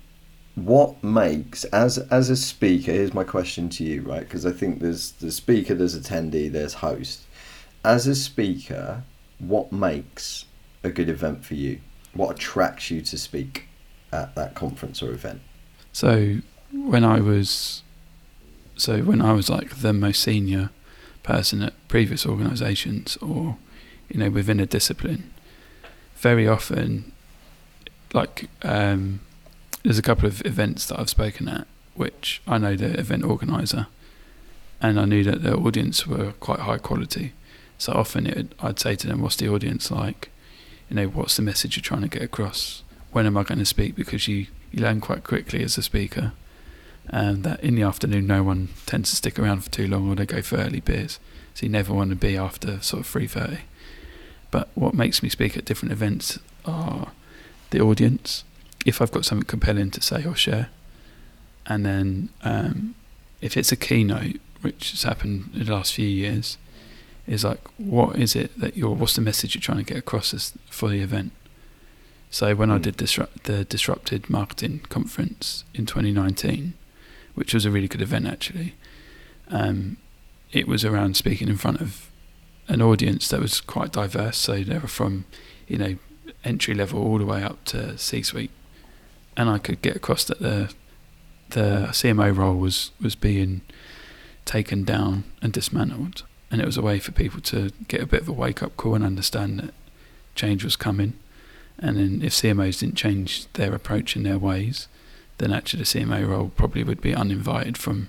what 0.54 1.02
makes 1.02 1.64
as 1.64 1.98
as 1.98 2.30
a 2.30 2.36
speaker? 2.36 2.92
Here's 2.92 3.14
my 3.14 3.24
question 3.24 3.68
to 3.70 3.84
you, 3.84 4.02
right? 4.02 4.20
Because 4.20 4.44
I 4.44 4.52
think 4.52 4.80
there's 4.80 5.12
the 5.12 5.32
speaker, 5.32 5.74
there's 5.74 5.98
attendee, 5.98 6.50
there's 6.52 6.74
host. 6.74 7.22
As 7.84 8.06
a 8.06 8.14
speaker, 8.14 9.02
what 9.38 9.72
makes 9.72 10.44
a 10.84 10.90
good 10.90 11.08
event 11.08 11.44
for 11.44 11.54
you? 11.54 11.80
What 12.14 12.36
attracts 12.36 12.90
you 12.90 13.00
to 13.02 13.18
speak 13.18 13.66
at 14.12 14.34
that 14.34 14.54
conference 14.54 15.02
or 15.02 15.10
event? 15.10 15.40
So 15.92 16.38
when 16.72 17.04
I 17.04 17.20
was, 17.20 17.82
so 18.76 19.02
when 19.02 19.20
I 19.20 19.32
was 19.32 19.48
like 19.48 19.76
the 19.76 19.92
most 19.92 20.22
senior 20.22 20.70
person 21.22 21.62
at 21.62 21.72
previous 21.88 22.26
organisations 22.26 23.16
or, 23.18 23.56
you 24.08 24.20
know, 24.20 24.30
within 24.30 24.60
a 24.60 24.66
discipline, 24.66 25.32
very 26.16 26.46
often, 26.46 27.12
like, 28.12 28.48
um, 28.62 29.20
there's 29.82 29.98
a 29.98 30.02
couple 30.02 30.26
of 30.26 30.44
events 30.46 30.86
that 30.86 30.98
I've 30.98 31.10
spoken 31.10 31.48
at, 31.48 31.66
which 31.94 32.40
I 32.46 32.58
know 32.58 32.76
the 32.76 32.98
event 32.98 33.24
organizer, 33.24 33.86
and 34.80 34.98
I 34.98 35.04
knew 35.04 35.24
that 35.24 35.42
the 35.42 35.54
audience 35.54 36.06
were 36.06 36.32
quite 36.32 36.60
high 36.60 36.78
quality. 36.78 37.32
So 37.78 37.92
often 37.92 38.26
it, 38.26 38.54
I'd 38.60 38.78
say 38.78 38.94
to 38.96 39.06
them, 39.06 39.20
"What's 39.20 39.36
the 39.36 39.48
audience 39.48 39.90
like? 39.90 40.30
You 40.88 40.96
know, 40.96 41.06
what's 41.08 41.36
the 41.36 41.42
message 41.42 41.76
you're 41.76 41.82
trying 41.82 42.02
to 42.02 42.08
get 42.08 42.22
across? 42.22 42.82
When 43.10 43.26
am 43.26 43.36
I 43.36 43.42
going 43.42 43.58
to 43.58 43.64
speak?" 43.64 43.94
Because 43.94 44.28
you 44.28 44.46
you 44.70 44.82
learn 44.82 45.00
quite 45.00 45.24
quickly 45.24 45.62
as 45.62 45.76
a 45.76 45.82
speaker, 45.82 46.32
and 47.08 47.44
that 47.44 47.62
in 47.62 47.74
the 47.74 47.82
afternoon 47.82 48.26
no 48.26 48.42
one 48.42 48.68
tends 48.86 49.10
to 49.10 49.16
stick 49.16 49.38
around 49.38 49.64
for 49.64 49.70
too 49.70 49.88
long, 49.88 50.08
or 50.08 50.14
they 50.14 50.26
go 50.26 50.42
for 50.42 50.56
early 50.56 50.80
beers. 50.80 51.18
So 51.54 51.66
you 51.66 51.72
never 51.72 51.92
want 51.92 52.10
to 52.10 52.16
be 52.16 52.36
after 52.36 52.80
sort 52.80 53.00
of 53.00 53.06
three 53.06 53.26
thirty. 53.26 53.62
But 54.50 54.68
what 54.74 54.94
makes 54.94 55.22
me 55.22 55.28
speak 55.28 55.56
at 55.56 55.64
different 55.64 55.92
events 55.92 56.38
are 56.64 57.08
the 57.70 57.80
audience 57.80 58.44
if 58.84 59.00
I've 59.00 59.12
got 59.12 59.24
something 59.24 59.46
compelling 59.46 59.90
to 59.92 60.02
say 60.02 60.24
or 60.24 60.34
share, 60.34 60.70
and 61.66 61.86
then 61.86 62.28
um, 62.42 62.94
if 63.40 63.56
it's 63.56 63.72
a 63.72 63.76
keynote, 63.76 64.40
which 64.60 64.92
has 64.92 65.02
happened 65.02 65.50
in 65.54 65.66
the 65.66 65.72
last 65.72 65.94
few 65.94 66.08
years, 66.08 66.58
is 67.26 67.44
like 67.44 67.60
what 67.78 68.16
is 68.16 68.34
it 68.34 68.58
that 68.58 68.76
you're, 68.76 68.90
what's 68.90 69.14
the 69.14 69.20
message 69.20 69.54
you're 69.54 69.62
trying 69.62 69.78
to 69.78 69.84
get 69.84 69.96
across 69.96 70.34
as, 70.34 70.54
for 70.70 70.88
the 70.88 71.00
event? 71.00 71.32
So 72.30 72.54
when 72.54 72.68
mm. 72.68 72.72
I 72.72 72.76
hmm. 72.76 72.82
did 72.82 72.96
disrupt, 72.96 73.44
the 73.44 73.64
disrupted 73.64 74.30
marketing 74.30 74.80
conference 74.88 75.64
in 75.74 75.86
2019, 75.86 76.74
which 77.34 77.54
was 77.54 77.64
a 77.64 77.70
really 77.70 77.88
good 77.88 78.00
event 78.00 78.26
actually, 78.26 78.74
um, 79.48 79.98
it 80.50 80.66
was 80.66 80.84
around 80.84 81.16
speaking 81.16 81.48
in 81.48 81.56
front 81.56 81.80
of 81.80 82.10
an 82.68 82.80
audience 82.80 83.28
that 83.28 83.40
was 83.40 83.60
quite 83.60 83.92
diverse. 83.92 84.38
So 84.38 84.62
they 84.62 84.78
were 84.78 84.88
from, 84.88 85.24
you 85.68 85.78
know, 85.78 85.96
entry 86.44 86.74
level 86.74 87.02
all 87.02 87.18
the 87.18 87.26
way 87.26 87.42
up 87.42 87.64
to 87.66 87.96
C-suite 87.98 88.50
and 89.36 89.48
I 89.48 89.58
could 89.58 89.82
get 89.82 89.96
across 89.96 90.24
that 90.24 90.40
the 90.40 90.72
the 91.50 91.88
CMO 91.90 92.36
role 92.36 92.56
was 92.56 92.90
was 93.00 93.14
being 93.14 93.62
taken 94.44 94.84
down 94.84 95.24
and 95.40 95.52
dismantled, 95.52 96.24
and 96.50 96.60
it 96.60 96.66
was 96.66 96.76
a 96.76 96.82
way 96.82 96.98
for 96.98 97.12
people 97.12 97.40
to 97.42 97.70
get 97.88 98.00
a 98.00 98.06
bit 98.06 98.22
of 98.22 98.28
a 98.28 98.32
wake 98.32 98.62
up 98.62 98.76
call 98.76 98.94
and 98.94 99.04
understand 99.04 99.58
that 99.60 99.74
change 100.34 100.64
was 100.64 100.76
coming. 100.76 101.14
And 101.78 101.96
then 101.96 102.22
if 102.22 102.32
CMOs 102.32 102.80
didn't 102.80 102.96
change 102.96 103.46
their 103.54 103.74
approach 103.74 104.14
and 104.14 104.24
their 104.24 104.38
ways, 104.38 104.88
then 105.38 105.52
actually 105.52 105.82
the 105.82 105.86
CMO 105.86 106.28
role 106.28 106.52
probably 106.54 106.84
would 106.84 107.00
be 107.00 107.14
uninvited 107.14 107.76
from 107.76 108.08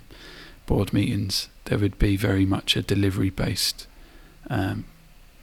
board 0.66 0.94
meetings. 0.94 1.50
There 1.66 1.80
would 1.80 1.98
be 1.98 2.16
very 2.16 2.46
much 2.46 2.76
a 2.76 2.82
delivery 2.82 3.30
based 3.30 3.88
um, 4.50 4.86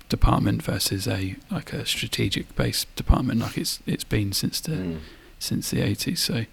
department 0.09 0.63
versus 0.63 1.09
a 1.09 1.37
like 1.51 1.73
a 1.73 1.87
strategic 1.87 2.55
based 2.57 2.95
department, 2.97 3.41
like 3.41 3.59
it's 3.59 3.81
it's 3.87 4.05
been 4.05 4.33
since 4.33 4.61
the 4.61 4.73
mm 4.73 4.99
since 5.41 5.71
the 5.71 5.79
80s. 5.79 6.19
So 6.19 6.45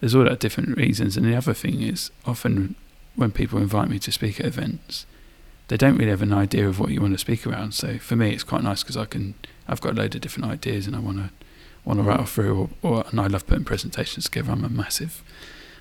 there's 0.00 0.14
all 0.14 0.24
that 0.24 0.38
different 0.38 0.76
reasons. 0.76 1.16
And 1.16 1.26
the 1.26 1.36
other 1.36 1.54
thing 1.54 1.82
is, 1.82 2.12
often 2.24 2.76
when 3.16 3.32
people 3.32 3.58
invite 3.58 3.88
me 3.88 3.98
to 3.98 4.12
speak 4.12 4.38
at 4.38 4.46
events, 4.46 5.06
they 5.68 5.76
don't 5.76 5.96
really 5.96 6.10
have 6.10 6.22
an 6.22 6.32
idea 6.32 6.68
of 6.68 6.78
what 6.78 6.90
you 6.90 7.00
want 7.00 7.14
to 7.14 7.18
speak 7.18 7.46
around. 7.46 7.72
So 7.72 7.98
for 7.98 8.14
me, 8.14 8.32
it's 8.32 8.44
quite 8.44 8.62
nice 8.62 8.82
because 8.82 8.96
I 8.96 9.06
can, 9.06 9.34
I've 9.66 9.80
got 9.80 9.92
a 9.92 9.96
load 9.96 10.14
of 10.14 10.20
different 10.20 10.50
ideas 10.50 10.86
and 10.86 10.94
I 10.94 11.00
want 11.00 11.18
to 11.18 11.30
want 11.84 11.98
to 11.98 12.04
rattle 12.04 12.24
mm. 12.24 12.28
through. 12.28 12.70
Or, 12.82 12.90
or 12.90 13.04
and 13.10 13.20
I 13.20 13.26
love 13.26 13.46
putting 13.46 13.64
presentations 13.64 14.26
together. 14.26 14.52
I'm 14.52 14.64
a 14.64 14.68
massive. 14.68 15.22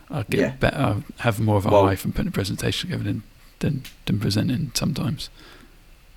I 0.10 0.24
get 0.24 0.40
yeah. 0.40 0.56
better. 0.56 1.04
I 1.20 1.24
have 1.24 1.40
more 1.40 1.58
of 1.58 1.66
a 1.66 1.70
well, 1.70 1.86
high 1.86 1.96
from 1.96 2.12
putting 2.12 2.30
a 2.30 2.32
presentation 2.32 2.90
together 2.90 3.04
than 3.04 3.24
than, 3.60 3.84
than 4.06 4.20
presenting 4.20 4.72
sometimes. 4.74 5.30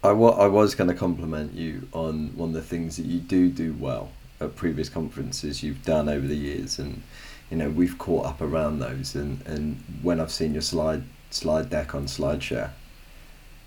I, 0.03 0.12
wa- 0.12 0.37
I 0.37 0.46
was 0.46 0.74
going 0.74 0.88
to 0.88 0.94
compliment 0.94 1.55
you 1.55 1.88
on 1.92 2.37
one 2.37 2.50
of 2.50 2.55
the 2.55 2.62
things 2.62 2.96
that 2.96 3.07
you 3.07 3.20
do 3.20 3.48
do 3.48 3.74
well 3.79 4.11
at 4.40 4.57
previous 4.57 4.88
conferences 4.88 5.62
you've 5.62 5.85
done 5.85 6.09
over 6.09 6.27
the 6.27 6.37
years, 6.37 6.79
and 6.79 7.03
you 7.51 7.57
know 7.57 7.70
we've 7.70 7.99
caught 7.99 8.27
up 8.27 8.40
around 8.40 8.79
those. 8.79 9.14
And, 9.14 9.44
and 9.47 9.83
when 10.03 10.20
I've 10.20 10.33
seen 10.33 10.53
your 10.53 10.62
slide 10.62 11.05
slide 11.31 11.70
deck 11.70 11.94
on 11.94 12.07
SlideShare, 12.07 12.70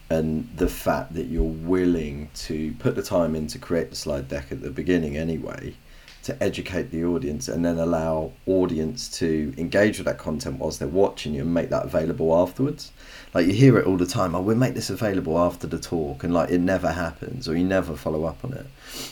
and 0.09 0.49
the 0.55 0.69
fact 0.69 1.13
that 1.13 1.25
you're 1.25 1.43
willing 1.43 2.29
to 2.33 2.73
put 2.79 2.95
the 2.95 3.03
time 3.03 3.35
in 3.35 3.47
to 3.47 3.59
create 3.59 3.89
the 3.89 3.95
slide 3.95 4.27
deck 4.27 4.51
at 4.51 4.61
the 4.61 4.69
beginning 4.69 5.17
anyway, 5.17 5.75
to 6.23 6.41
educate 6.41 6.91
the 6.91 7.03
audience, 7.03 7.47
and 7.47 7.65
then 7.65 7.77
allow 7.77 8.31
audience 8.45 9.09
to 9.19 9.53
engage 9.57 9.97
with 9.97 10.05
that 10.05 10.17
content 10.17 10.59
whilst 10.59 10.79
they're 10.79 10.87
watching 10.87 11.33
you 11.33 11.41
and 11.41 11.53
make 11.53 11.69
that 11.69 11.85
available 11.85 12.35
afterwards 12.35 12.91
like 13.33 13.47
you 13.47 13.53
hear 13.53 13.77
it 13.77 13.85
all 13.85 13.97
the 13.97 14.05
time 14.05 14.35
oh 14.35 14.41
we'll 14.41 14.55
make 14.55 14.73
this 14.73 14.89
available 14.89 15.37
after 15.37 15.67
the 15.67 15.79
talk 15.79 16.23
and 16.23 16.33
like 16.33 16.49
it 16.49 16.59
never 16.59 16.91
happens 16.91 17.47
or 17.47 17.55
you 17.55 17.63
never 17.63 17.95
follow 17.95 18.25
up 18.25 18.43
on 18.43 18.53
it. 18.53 18.65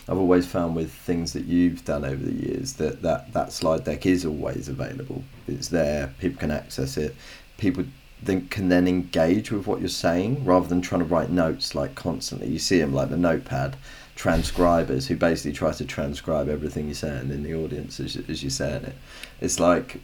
I've 0.07 0.17
always 0.17 0.45
found 0.45 0.75
with 0.75 0.91
things 0.91 1.33
that 1.33 1.45
you've 1.45 1.85
done 1.85 2.05
over 2.05 2.23
the 2.23 2.47
years 2.47 2.73
that 2.73 3.01
that, 3.01 3.33
that 3.33 3.53
slide 3.53 3.83
deck 3.83 4.05
is 4.05 4.25
always 4.25 4.69
available. 4.69 5.23
It's 5.47 5.69
there 5.69 6.13
people 6.19 6.39
can 6.39 6.51
access 6.51 6.97
it. 6.97 7.15
People 7.57 7.85
then 8.21 8.47
can 8.47 8.69
then 8.69 8.87
engage 8.87 9.51
with 9.51 9.67
what 9.67 9.79
you're 9.79 9.89
saying 9.89 10.43
rather 10.45 10.67
than 10.67 10.81
trying 10.81 10.99
to 10.99 11.05
write 11.05 11.29
notes 11.29 11.75
like 11.75 11.95
constantly. 11.95 12.47
You 12.47 12.59
see 12.59 12.79
them 12.79 12.93
like 12.93 13.09
the 13.09 13.17
notepad 13.17 13.75
transcribers 14.15 15.07
who 15.07 15.15
basically 15.15 15.51
try 15.51 15.71
to 15.73 15.85
transcribe 15.85 16.47
everything 16.47 16.85
you're 16.85 16.95
saying 16.95 17.29
in 17.31 17.43
the 17.43 17.53
audience 17.53 17.99
as, 17.99 18.15
as 18.29 18.41
you're 18.41 18.49
saying 18.49 18.85
it. 18.85 18.95
It's 19.41 19.59
like 19.59 19.99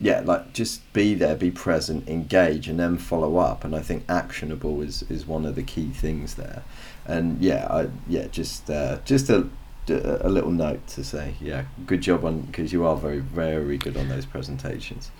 yeah, 0.00 0.20
like 0.20 0.52
just 0.52 0.92
be 0.92 1.14
there, 1.14 1.34
be 1.34 1.50
present, 1.50 2.08
engage, 2.08 2.68
and 2.68 2.78
then 2.78 2.98
follow 2.98 3.38
up. 3.38 3.64
And 3.64 3.74
I 3.74 3.80
think 3.80 4.04
actionable 4.08 4.82
is, 4.82 5.02
is 5.04 5.26
one 5.26 5.46
of 5.46 5.54
the 5.54 5.62
key 5.62 5.88
things 5.88 6.34
there. 6.34 6.62
And 7.06 7.40
yeah, 7.40 7.66
I 7.70 7.88
yeah 8.08 8.26
just 8.26 8.68
uh, 8.70 8.98
just 9.04 9.30
a 9.30 9.48
a 9.88 10.28
little 10.28 10.50
note 10.50 10.84
to 10.88 11.04
say 11.04 11.34
yeah, 11.40 11.64
good 11.86 12.00
job 12.00 12.24
on 12.24 12.42
because 12.42 12.72
you 12.72 12.84
are 12.84 12.96
very 12.96 13.20
very 13.20 13.78
good 13.78 13.96
on 13.96 14.08
those 14.08 14.26
presentations. 14.26 15.10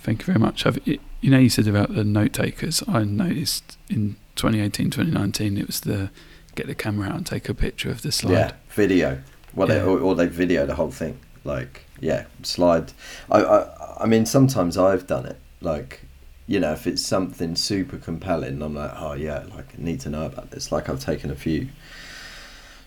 Thank 0.00 0.20
you 0.20 0.26
very 0.26 0.38
much. 0.38 0.64
I've, 0.64 0.78
you 0.86 1.00
know, 1.24 1.38
you 1.38 1.48
said 1.48 1.66
about 1.66 1.92
the 1.92 2.04
note 2.04 2.32
takers. 2.32 2.80
I 2.86 3.02
noticed 3.02 3.76
in 3.88 4.16
2018, 4.36 4.90
2019, 4.90 5.58
it 5.58 5.66
was 5.66 5.80
the 5.80 6.10
get 6.54 6.68
the 6.68 6.76
camera 6.76 7.08
out 7.08 7.16
and 7.16 7.26
take 7.26 7.48
a 7.48 7.54
picture 7.54 7.90
of 7.90 8.02
the 8.02 8.12
slide. 8.12 8.32
Yeah, 8.32 8.52
video. 8.70 9.20
Well, 9.52 9.68
yeah. 9.68 9.74
they, 9.74 9.82
or, 9.82 9.98
or 9.98 10.14
they 10.14 10.26
video 10.26 10.64
the 10.64 10.76
whole 10.76 10.92
thing. 10.92 11.18
Like, 11.42 11.85
yeah, 12.00 12.26
slide. 12.42 12.92
I, 13.30 13.42
I 13.42 13.76
I 13.98 14.06
mean, 14.06 14.26
sometimes 14.26 14.76
I've 14.76 15.06
done 15.06 15.26
it. 15.26 15.38
Like, 15.60 16.02
you 16.46 16.60
know, 16.60 16.72
if 16.72 16.86
it's 16.86 17.02
something 17.02 17.56
super 17.56 17.96
compelling, 17.96 18.62
I'm 18.62 18.74
like, 18.74 18.92
oh 18.94 19.14
yeah, 19.14 19.44
like 19.54 19.74
I 19.78 19.82
need 19.82 20.00
to 20.00 20.10
know 20.10 20.26
about 20.26 20.50
this. 20.50 20.70
Like 20.70 20.88
I've 20.88 21.00
taken 21.00 21.30
a 21.30 21.34
few 21.34 21.68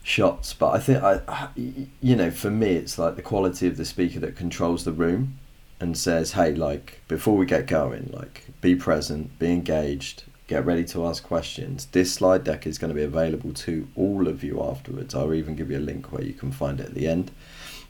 shots, 0.04 0.54
but 0.54 0.72
I 0.72 0.80
think 0.80 1.04
I, 1.04 1.50
you 1.56 2.16
know, 2.16 2.32
for 2.32 2.50
me, 2.52 2.76
it's 2.76 2.98
like 2.98 3.16
the 3.16 3.22
quality 3.22 3.68
of 3.68 3.78
the 3.78 3.86
speaker 3.86 4.20
that 4.20 4.36
controls 4.36 4.86
the 4.86 4.92
room 4.92 5.38
and 5.80 5.98
says, 5.98 6.34
hey, 6.34 6.54
like 6.54 7.02
before 7.08 7.38
we 7.38 7.46
get 7.46 7.68
going, 7.68 8.10
like 8.14 8.46
be 8.62 8.76
present, 8.76 9.38
be 9.40 9.52
engaged, 9.52 10.24
get 10.48 10.66
ready 10.66 10.84
to 10.84 11.06
ask 11.06 11.24
questions. 11.24 11.86
This 11.88 12.14
slide 12.14 12.44
deck 12.44 12.68
is 12.68 12.78
going 12.78 12.90
to 12.90 12.96
be 12.96 13.04
available 13.04 13.54
to 13.54 13.88
all 13.96 14.28
of 14.28 14.44
you 14.44 14.62
afterwards. 14.64 15.16
I'll 15.16 15.34
even 15.34 15.56
give 15.56 15.72
you 15.72 15.78
a 15.78 15.80
link 15.80 16.12
where 16.12 16.24
you 16.24 16.34
can 16.34 16.52
find 16.52 16.80
it 16.80 16.88
at 16.88 16.94
the 16.96 17.08
end. 17.08 17.32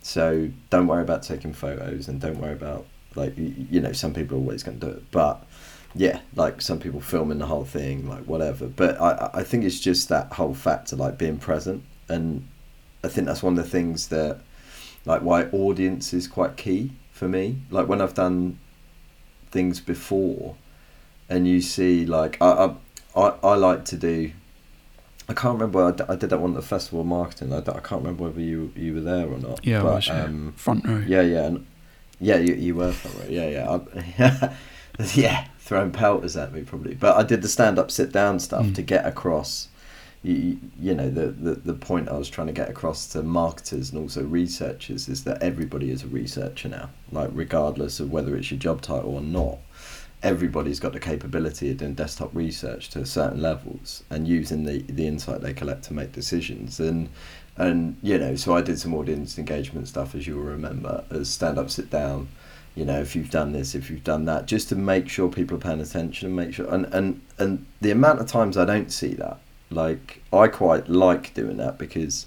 So 0.09 0.49
don't 0.71 0.87
worry 0.87 1.03
about 1.03 1.21
taking 1.21 1.53
photos 1.53 2.07
and 2.07 2.19
don't 2.19 2.39
worry 2.39 2.53
about 2.53 2.87
like 3.13 3.37
you 3.37 3.79
know, 3.79 3.91
some 3.91 4.11
people 4.11 4.37
are 4.37 4.41
always 4.41 4.63
going 4.63 4.79
to 4.79 4.85
do 4.87 4.91
it, 4.93 5.11
but 5.11 5.45
yeah, 5.93 6.21
like 6.35 6.63
some 6.63 6.79
people 6.79 6.99
filming 6.99 7.37
the 7.37 7.45
whole 7.45 7.63
thing, 7.63 8.09
like 8.09 8.23
whatever. 8.23 8.65
But 8.65 8.99
I 8.99 9.29
I 9.35 9.43
think 9.43 9.65
it's 9.65 9.79
just 9.79 10.09
that 10.09 10.33
whole 10.33 10.55
factor, 10.55 10.95
like 10.95 11.19
being 11.19 11.37
present, 11.37 11.83
and 12.07 12.47
I 13.03 13.07
think 13.07 13.27
that's 13.27 13.43
one 13.43 13.55
of 13.55 13.63
the 13.63 13.69
things 13.69 14.07
that 14.07 14.41
like 15.05 15.21
why 15.21 15.43
audience 15.51 16.11
is 16.11 16.27
quite 16.27 16.57
key 16.57 16.91
for 17.11 17.27
me. 17.27 17.61
Like 17.69 17.87
when 17.87 18.01
I've 18.01 18.15
done 18.15 18.57
things 19.51 19.79
before, 19.79 20.55
and 21.29 21.47
you 21.47 21.61
see 21.61 22.07
like 22.07 22.41
I 22.41 22.49
I 22.65 22.75
I, 23.15 23.27
I 23.43 23.55
like 23.55 23.85
to 23.85 23.95
do 23.95 24.31
I 25.29 25.33
can't 25.33 25.53
remember. 25.53 25.83
I, 25.85 25.91
d- 25.91 26.03
I 26.09 26.15
did 26.15 26.31
that 26.31 26.39
one 26.39 26.51
at 26.51 26.55
the 26.57 26.61
festival 26.67 27.01
of 27.01 27.05
marketing. 27.07 27.53
I, 27.53 27.59
d- 27.61 27.71
I 27.71 27.79
can't 27.79 28.01
remember 28.01 28.23
whether 28.25 28.41
you 28.41 28.73
you 28.75 28.95
were 28.95 29.01
there 29.01 29.27
or 29.27 29.37
not. 29.37 29.63
Yeah, 29.65 29.79
I 29.79 29.83
but, 29.83 29.95
was, 29.95 30.07
yeah. 30.07 30.23
um, 30.23 30.53
Front 30.57 30.85
row. 30.87 31.03
yeah, 31.07 31.21
yeah, 31.21 31.45
and, 31.45 31.65
yeah. 32.19 32.37
You, 32.37 32.55
you 32.55 32.75
were 32.75 32.91
front 32.91 33.17
row. 33.17 33.25
Yeah, 33.29 33.47
yeah, 33.49 33.79
I, 34.19 34.53
yeah. 35.13 35.45
Throwing 35.59 35.91
pelters 35.91 36.35
at 36.35 36.51
me 36.51 36.63
probably, 36.63 36.95
but 36.95 37.15
I 37.15 37.21
did 37.23 37.43
the 37.43 37.47
stand 37.47 37.77
up, 37.77 37.91
sit 37.91 38.11
down 38.11 38.39
stuff 38.39 38.65
Mm. 38.65 38.75
to 38.75 38.81
get 38.81 39.05
across. 39.05 39.67
You, 40.23 40.57
you 40.77 40.95
know 40.95 41.09
the, 41.09 41.27
the 41.27 41.53
the 41.55 41.73
point 41.73 42.09
I 42.09 42.17
was 42.17 42.27
trying 42.29 42.47
to 42.47 42.53
get 42.53 42.67
across 42.69 43.07
to 43.09 43.21
marketers 43.23 43.91
and 43.91 44.01
also 44.01 44.21
researchers 44.23 45.07
is 45.07 45.23
that 45.23 45.41
everybody 45.41 45.91
is 45.91 46.03
a 46.03 46.07
researcher 46.07 46.67
now, 46.69 46.89
like 47.11 47.29
regardless 47.31 47.99
of 48.01 48.11
whether 48.11 48.35
it's 48.35 48.51
your 48.51 48.59
job 48.59 48.81
title 48.81 49.13
or 49.15 49.21
not 49.21 49.59
everybody's 50.21 50.79
got 50.79 50.93
the 50.93 50.99
capability 50.99 51.71
of 51.71 51.77
doing 51.77 51.93
desktop 51.93 52.29
research 52.33 52.89
to 52.89 53.05
certain 53.05 53.41
levels 53.41 54.03
and 54.09 54.27
using 54.27 54.63
the, 54.63 54.81
the 54.83 55.07
insight 55.07 55.41
they 55.41 55.53
collect 55.53 55.83
to 55.83 55.93
make 55.93 56.11
decisions. 56.11 56.79
And 56.79 57.09
and 57.59 57.97
you 58.01 58.17
know 58.17 58.35
so 58.35 58.55
I 58.55 58.61
did 58.61 58.79
some 58.79 58.95
audience 58.95 59.37
engagement 59.37 59.87
stuff 59.87 60.15
as 60.15 60.25
you'll 60.25 60.39
remember 60.41 61.03
as 61.11 61.29
stand 61.29 61.59
up 61.59 61.69
sit 61.69 61.89
down 61.89 62.29
you 62.73 62.85
know 62.85 62.99
if 63.01 63.15
you've 63.15 63.29
done 63.29 63.51
this 63.51 63.75
if 63.75 63.89
you've 63.89 64.03
done 64.03 64.25
that 64.25 64.45
just 64.45 64.69
to 64.69 64.75
make 64.75 65.09
sure 65.09 65.29
people 65.29 65.57
are 65.57 65.59
paying 65.59 65.81
attention 65.81 66.27
and 66.27 66.35
make 66.35 66.53
sure 66.53 66.73
and 66.73 66.85
and 66.93 67.21
and 67.37 67.65
the 67.81 67.91
amount 67.91 68.21
of 68.21 68.27
times 68.27 68.57
I 68.57 68.65
don't 68.65 68.91
see 68.91 69.13
that 69.15 69.39
like 69.69 70.23
I 70.31 70.47
quite 70.47 70.87
like 70.89 71.33
doing 71.33 71.57
that 71.57 71.77
because 71.77 72.25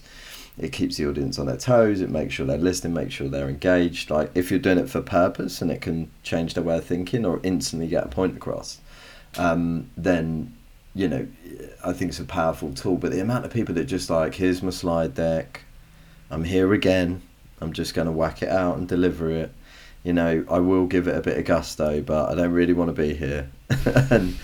it 0.59 0.73
keeps 0.73 0.97
the 0.97 1.09
audience 1.09 1.39
on 1.39 1.47
their 1.47 1.57
toes. 1.57 2.01
It 2.01 2.11
makes 2.11 2.35
sure 2.35 2.47
they're 2.47 2.59
listening 2.59 2.95
makes 2.95 3.15
sure 3.15 3.29
they're 3.29 3.49
engaged. 3.49 4.11
Like 4.11 4.31
if 4.35 4.51
you're 4.51 4.61
doing 4.61 4.79
it 4.79 4.91
for 4.91 5.01
purpose 5.01 5.63
and 5.63 5.71
it 5.71 5.81
can 5.81 6.11
change 6.23 6.55
their 6.55 6.63
way 6.63 6.77
of 6.77 6.85
thinking 6.85 7.25
or 7.25 7.41
instantly 7.43 7.89
get 7.89 8.05
a 8.05 8.09
point 8.09 8.37
across 8.37 8.79
um, 9.39 9.91
then 9.97 10.57
you 10.95 11.09
know 11.09 11.27
i 11.83 11.93
think 11.93 12.11
it's 12.11 12.21
a 12.21 12.25
powerful 12.25 12.73
tool. 12.75 12.97
But 12.97 13.13
the 13.13 13.21
amount 13.21 13.45
of 13.45 13.53
people 13.53 13.75
that 13.77 13.85
just 13.85 14.11
like 14.11 14.35
here's 14.35 14.63
my 14.63 14.71
slide 14.71 15.15
deck. 15.15 15.63
I'm 16.31 16.45
here 16.45 16.73
again. 16.73 17.23
I'm 17.61 17.73
just 17.73 17.95
going 17.95 18.07
to 18.07 18.13
whack 18.13 18.43
it 18.43 18.49
out 18.49 18.79
and 18.79 18.89
deliver 18.89 19.31
it. 19.31 19.53
You 20.03 20.13
know 20.13 20.45
i 20.51 20.59
will 20.59 20.87
give 20.87 21.07
it 21.09 21.17
a 21.17 21.21
bit 21.21 21.39
of 21.39 21.45
gusto 21.45 22.01
but 22.03 22.31
i 22.31 22.35
don't 22.35 22.53
really 22.53 22.73
want 22.73 22.95
to 22.95 23.03
be 23.03 23.15
here. 23.15 23.51
And 24.11 24.37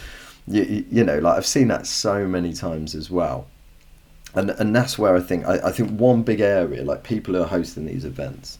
you, 0.46 0.84
you 0.90 1.04
know 1.04 1.18
like 1.18 1.36
i've 1.36 1.46
seen 1.46 1.68
that 1.68 1.86
so 1.86 2.26
many 2.26 2.54
times 2.54 2.94
as 2.94 3.10
well 3.10 3.46
and 4.34 4.50
and 4.50 4.74
that's 4.74 4.98
where 4.98 5.16
I 5.16 5.20
think 5.20 5.46
I, 5.46 5.68
I 5.68 5.72
think 5.72 5.98
one 5.98 6.22
big 6.22 6.40
area 6.40 6.84
like 6.84 7.02
people 7.02 7.34
who 7.34 7.42
are 7.42 7.46
hosting 7.46 7.86
these 7.86 8.04
events 8.04 8.58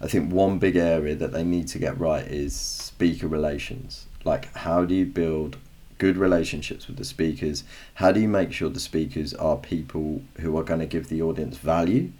I 0.00 0.06
think 0.06 0.32
one 0.32 0.58
big 0.58 0.76
area 0.76 1.14
that 1.14 1.32
they 1.32 1.44
need 1.44 1.68
to 1.68 1.78
get 1.78 1.98
right 1.98 2.26
is 2.26 2.56
speaker 2.56 3.28
relations. 3.28 4.06
Like 4.24 4.54
how 4.56 4.84
do 4.84 4.94
you 4.94 5.04
build 5.04 5.58
good 5.98 6.16
relationships 6.16 6.86
with 6.86 6.96
the 6.96 7.04
speakers? 7.04 7.64
How 7.94 8.10
do 8.10 8.20
you 8.20 8.28
make 8.28 8.52
sure 8.52 8.70
the 8.70 8.80
speakers 8.80 9.34
are 9.34 9.56
people 9.56 10.22
who 10.38 10.56
are 10.56 10.62
going 10.62 10.80
to 10.80 10.86
give 10.86 11.08
the 11.08 11.20
audience 11.20 11.58
value 11.58 12.12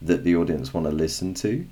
that 0.00 0.22
the 0.22 0.36
audience 0.36 0.72
want 0.72 0.86
to 0.86 0.92
listen 0.92 1.34
to? 1.34 1.66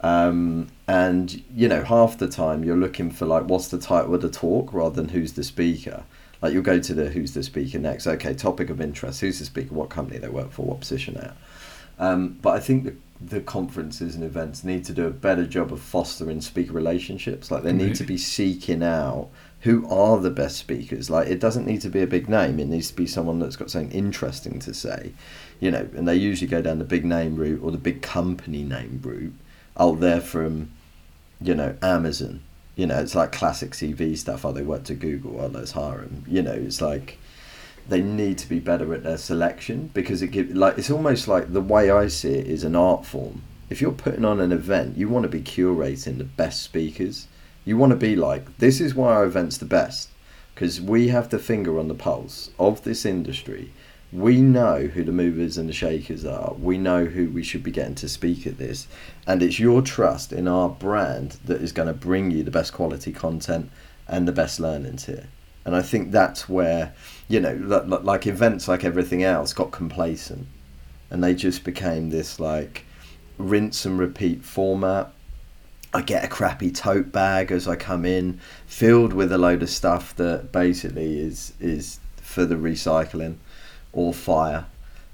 Um, 0.00 0.68
and 0.88 1.42
you 1.54 1.68
know 1.68 1.84
half 1.84 2.18
the 2.18 2.28
time 2.28 2.64
you're 2.64 2.76
looking 2.76 3.10
for 3.10 3.24
like 3.24 3.44
what's 3.44 3.68
the 3.68 3.78
title 3.78 4.14
of 4.14 4.20
the 4.20 4.28
talk 4.28 4.72
rather 4.72 4.96
than 4.96 5.10
who's 5.10 5.32
the 5.32 5.44
speaker 5.44 6.02
like 6.44 6.52
you'll 6.52 6.62
go 6.62 6.78
to 6.78 6.94
the 6.94 7.08
who's 7.08 7.32
the 7.32 7.42
speaker 7.42 7.78
next. 7.78 8.06
Okay 8.06 8.34
topic 8.34 8.68
of 8.68 8.80
interest. 8.80 9.22
Who's 9.22 9.38
the 9.38 9.46
speaker? 9.46 9.74
What 9.74 9.88
company 9.88 10.18
they 10.18 10.28
work 10.28 10.52
for? 10.52 10.66
What 10.66 10.80
position 10.80 11.16
at? 11.16 11.34
Um, 11.98 12.38
but 12.42 12.50
I 12.50 12.60
think 12.60 12.84
the, 12.84 12.94
the 13.20 13.40
conferences 13.40 14.14
and 14.14 14.22
events 14.22 14.62
need 14.62 14.84
to 14.84 14.92
do 14.92 15.06
a 15.06 15.10
better 15.10 15.46
job 15.46 15.72
of 15.72 15.80
fostering 15.80 16.42
speaker 16.42 16.72
relationships. 16.72 17.50
Like 17.50 17.62
they 17.62 17.72
need 17.72 17.94
to 17.94 18.04
be 18.04 18.18
seeking 18.18 18.82
out 18.82 19.30
who 19.60 19.88
are 19.88 20.18
the 20.18 20.30
best 20.30 20.56
speakers. 20.58 21.08
Like 21.08 21.28
it 21.28 21.40
doesn't 21.40 21.64
need 21.64 21.80
to 21.80 21.88
be 21.88 22.02
a 22.02 22.06
big 22.06 22.28
name. 22.28 22.60
It 22.60 22.66
needs 22.66 22.88
to 22.90 22.96
be 22.96 23.06
someone 23.06 23.38
that's 23.38 23.56
got 23.56 23.70
something 23.70 23.90
interesting 23.92 24.58
to 24.58 24.74
say 24.74 25.12
you 25.60 25.70
know 25.70 25.88
and 25.96 26.06
they 26.06 26.14
usually 26.14 26.48
go 26.48 26.60
down 26.60 26.78
the 26.78 26.84
big 26.84 27.04
name 27.04 27.36
route 27.36 27.62
or 27.62 27.70
the 27.70 27.78
big 27.78 28.02
company 28.02 28.62
name 28.62 29.00
route 29.02 29.32
oh 29.76 29.94
they're 29.94 30.20
from 30.20 30.70
you 31.40 31.54
know 31.54 31.76
amazon 31.80 32.42
you 32.76 32.86
know 32.86 32.98
it's 32.98 33.14
like 33.14 33.32
classic 33.32 33.72
cv 33.72 34.16
stuff 34.16 34.44
oh 34.44 34.52
they 34.52 34.62
worked 34.62 34.90
at 34.90 34.98
google 34.98 35.40
oh 35.40 35.46
let's 35.46 35.72
hire 35.72 35.98
them 35.98 36.24
you 36.26 36.42
know 36.42 36.52
it's 36.52 36.80
like 36.80 37.18
they 37.88 38.00
need 38.00 38.38
to 38.38 38.48
be 38.48 38.58
better 38.58 38.94
at 38.94 39.02
their 39.02 39.18
selection 39.18 39.90
because 39.92 40.22
it 40.22 40.28
give 40.28 40.50
like 40.54 40.78
it's 40.78 40.90
almost 40.90 41.28
like 41.28 41.52
the 41.52 41.60
way 41.60 41.90
i 41.90 42.08
see 42.08 42.34
it 42.34 42.46
is 42.46 42.64
an 42.64 42.74
art 42.74 43.04
form. 43.04 43.42
If 43.70 43.80
you're 43.80 43.92
putting 43.92 44.24
on 44.24 44.40
an 44.40 44.52
event 44.52 44.96
you 44.96 45.08
want 45.08 45.24
to 45.24 45.28
be 45.28 45.40
curating 45.40 46.18
the 46.18 46.24
best 46.24 46.62
speakers. 46.62 47.26
You 47.64 47.76
want 47.78 47.90
to 47.90 47.96
be 47.96 48.14
like 48.14 48.58
this 48.58 48.80
is 48.80 48.94
why 48.94 49.12
our 49.12 49.24
event's 49.24 49.58
the 49.58 49.64
best 49.64 50.10
because 50.54 50.80
we 50.80 51.08
have 51.08 51.30
the 51.30 51.38
finger 51.38 51.78
on 51.78 51.88
the 51.88 51.94
pulse 51.94 52.50
of 52.58 52.84
this 52.84 53.04
industry 53.04 53.72
we 54.14 54.40
know 54.40 54.86
who 54.86 55.02
the 55.02 55.10
movers 55.10 55.58
and 55.58 55.68
the 55.68 55.72
shakers 55.72 56.24
are. 56.24 56.54
We 56.54 56.78
know 56.78 57.04
who 57.04 57.28
we 57.30 57.42
should 57.42 57.64
be 57.64 57.72
getting 57.72 57.96
to 57.96 58.08
speak 58.08 58.46
at 58.46 58.58
this. 58.58 58.86
And 59.26 59.42
it's 59.42 59.58
your 59.58 59.82
trust 59.82 60.32
in 60.32 60.46
our 60.46 60.68
brand 60.68 61.38
that 61.46 61.60
is 61.60 61.72
going 61.72 61.88
to 61.88 61.94
bring 61.94 62.30
you 62.30 62.44
the 62.44 62.50
best 62.52 62.72
quality 62.72 63.10
content 63.12 63.70
and 64.06 64.28
the 64.28 64.32
best 64.32 64.60
learnings 64.60 65.06
here. 65.06 65.26
And 65.64 65.74
I 65.74 65.82
think 65.82 66.12
that's 66.12 66.48
where, 66.48 66.94
you 67.26 67.40
know, 67.40 67.54
li- 67.54 67.88
li- 67.88 68.02
like 68.02 68.28
events 68.28 68.68
like 68.68 68.84
everything 68.84 69.24
else 69.24 69.52
got 69.52 69.72
complacent. 69.72 70.46
And 71.10 71.22
they 71.24 71.34
just 71.34 71.64
became 71.64 72.10
this 72.10 72.38
like 72.38 72.84
rinse 73.36 73.84
and 73.84 73.98
repeat 73.98 74.44
format. 74.44 75.12
I 75.92 76.02
get 76.02 76.24
a 76.24 76.28
crappy 76.28 76.70
tote 76.70 77.10
bag 77.10 77.50
as 77.50 77.66
I 77.66 77.74
come 77.74 78.04
in, 78.04 78.38
filled 78.66 79.12
with 79.12 79.32
a 79.32 79.38
load 79.38 79.62
of 79.62 79.70
stuff 79.70 80.14
that 80.16 80.52
basically 80.52 81.18
is 81.18 81.52
is 81.58 81.98
for 82.16 82.44
the 82.44 82.56
recycling 82.56 83.36
or 83.94 84.12
fire. 84.12 84.66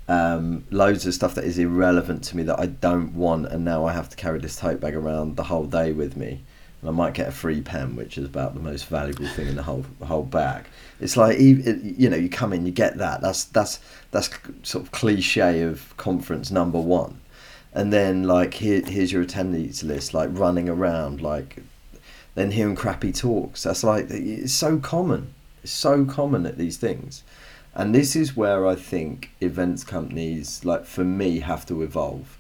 Um, 0.09 0.64
loads 0.71 1.07
of 1.07 1.14
stuff 1.14 1.37
that 1.37 1.45
is 1.45 1.57
irrelevant 1.59 2.25
to 2.25 2.37
me 2.37 2.43
that 2.43 2.59
I 2.59 2.66
don't 2.66 3.14
want, 3.14 3.47
and 3.47 3.64
now 3.64 3.87
I 3.87 3.93
have 3.93 4.09
to 4.09 4.16
carry 4.16 4.40
this 4.40 4.57
tote 4.57 4.81
bag 4.81 4.97
around 4.97 5.37
the 5.37 5.45
whole 5.45 5.66
day 5.66 5.93
with 5.93 6.16
me. 6.16 6.43
And 6.81 6.88
I 6.88 6.93
might 6.93 7.14
get 7.14 7.29
a 7.29 7.33
free 7.33 7.61
pen, 7.61 7.95
which 7.95 8.19
is 8.19 8.25
about 8.25 8.55
the 8.55 8.61
most 8.61 8.87
valuable 8.87 9.29
thing 9.29 9.47
in 9.47 9.55
the 9.57 9.62
whole 9.62 9.85
whole 10.03 10.25
bag. 10.25 10.64
It's 10.99 11.16
like 11.16 11.38
you 11.38 12.11
know, 12.11 12.16
you 12.16 12.29
come 12.29 12.53
in, 12.53 12.66
you 12.66 12.73
get 12.73 12.99
that. 12.99 13.21
That's 13.21 13.45
that's 13.45 13.79
that's 14.11 14.31
sort 14.64 14.85
of 14.85 14.90
cliche 14.90 15.62
of 15.62 15.97
conference 15.97 16.51
number 16.51 16.81
one, 16.81 17.21
and 17.73 17.93
then 17.93 18.25
like 18.25 18.55
here 18.55 18.83
here's 18.85 19.12
your 19.12 19.25
attendees 19.25 19.85
list, 19.85 20.12
like 20.12 20.31
running 20.33 20.69
around, 20.69 21.21
like 21.21 21.62
then 22.35 22.51
hearing 22.51 22.77
crappy 22.77 23.12
talks. 23.12 23.62
That's 23.62 23.85
like 23.85 24.07
it's 24.11 24.53
so 24.53 24.79
common. 24.79 25.35
It's 25.62 25.73
so 25.73 26.05
common 26.05 26.47
at 26.47 26.59
these 26.59 26.79
things. 26.79 27.23
And 27.75 27.95
this 27.95 28.17
is 28.17 28.37
where 28.37 28.67
I 28.67 28.75
think 28.75 29.31
events 29.41 29.85
companies, 29.85 30.65
like 30.65 30.85
for 30.85 31.05
me, 31.05 31.41
have 31.41 31.65
to 31.67 31.83
evolve. 31.83 32.37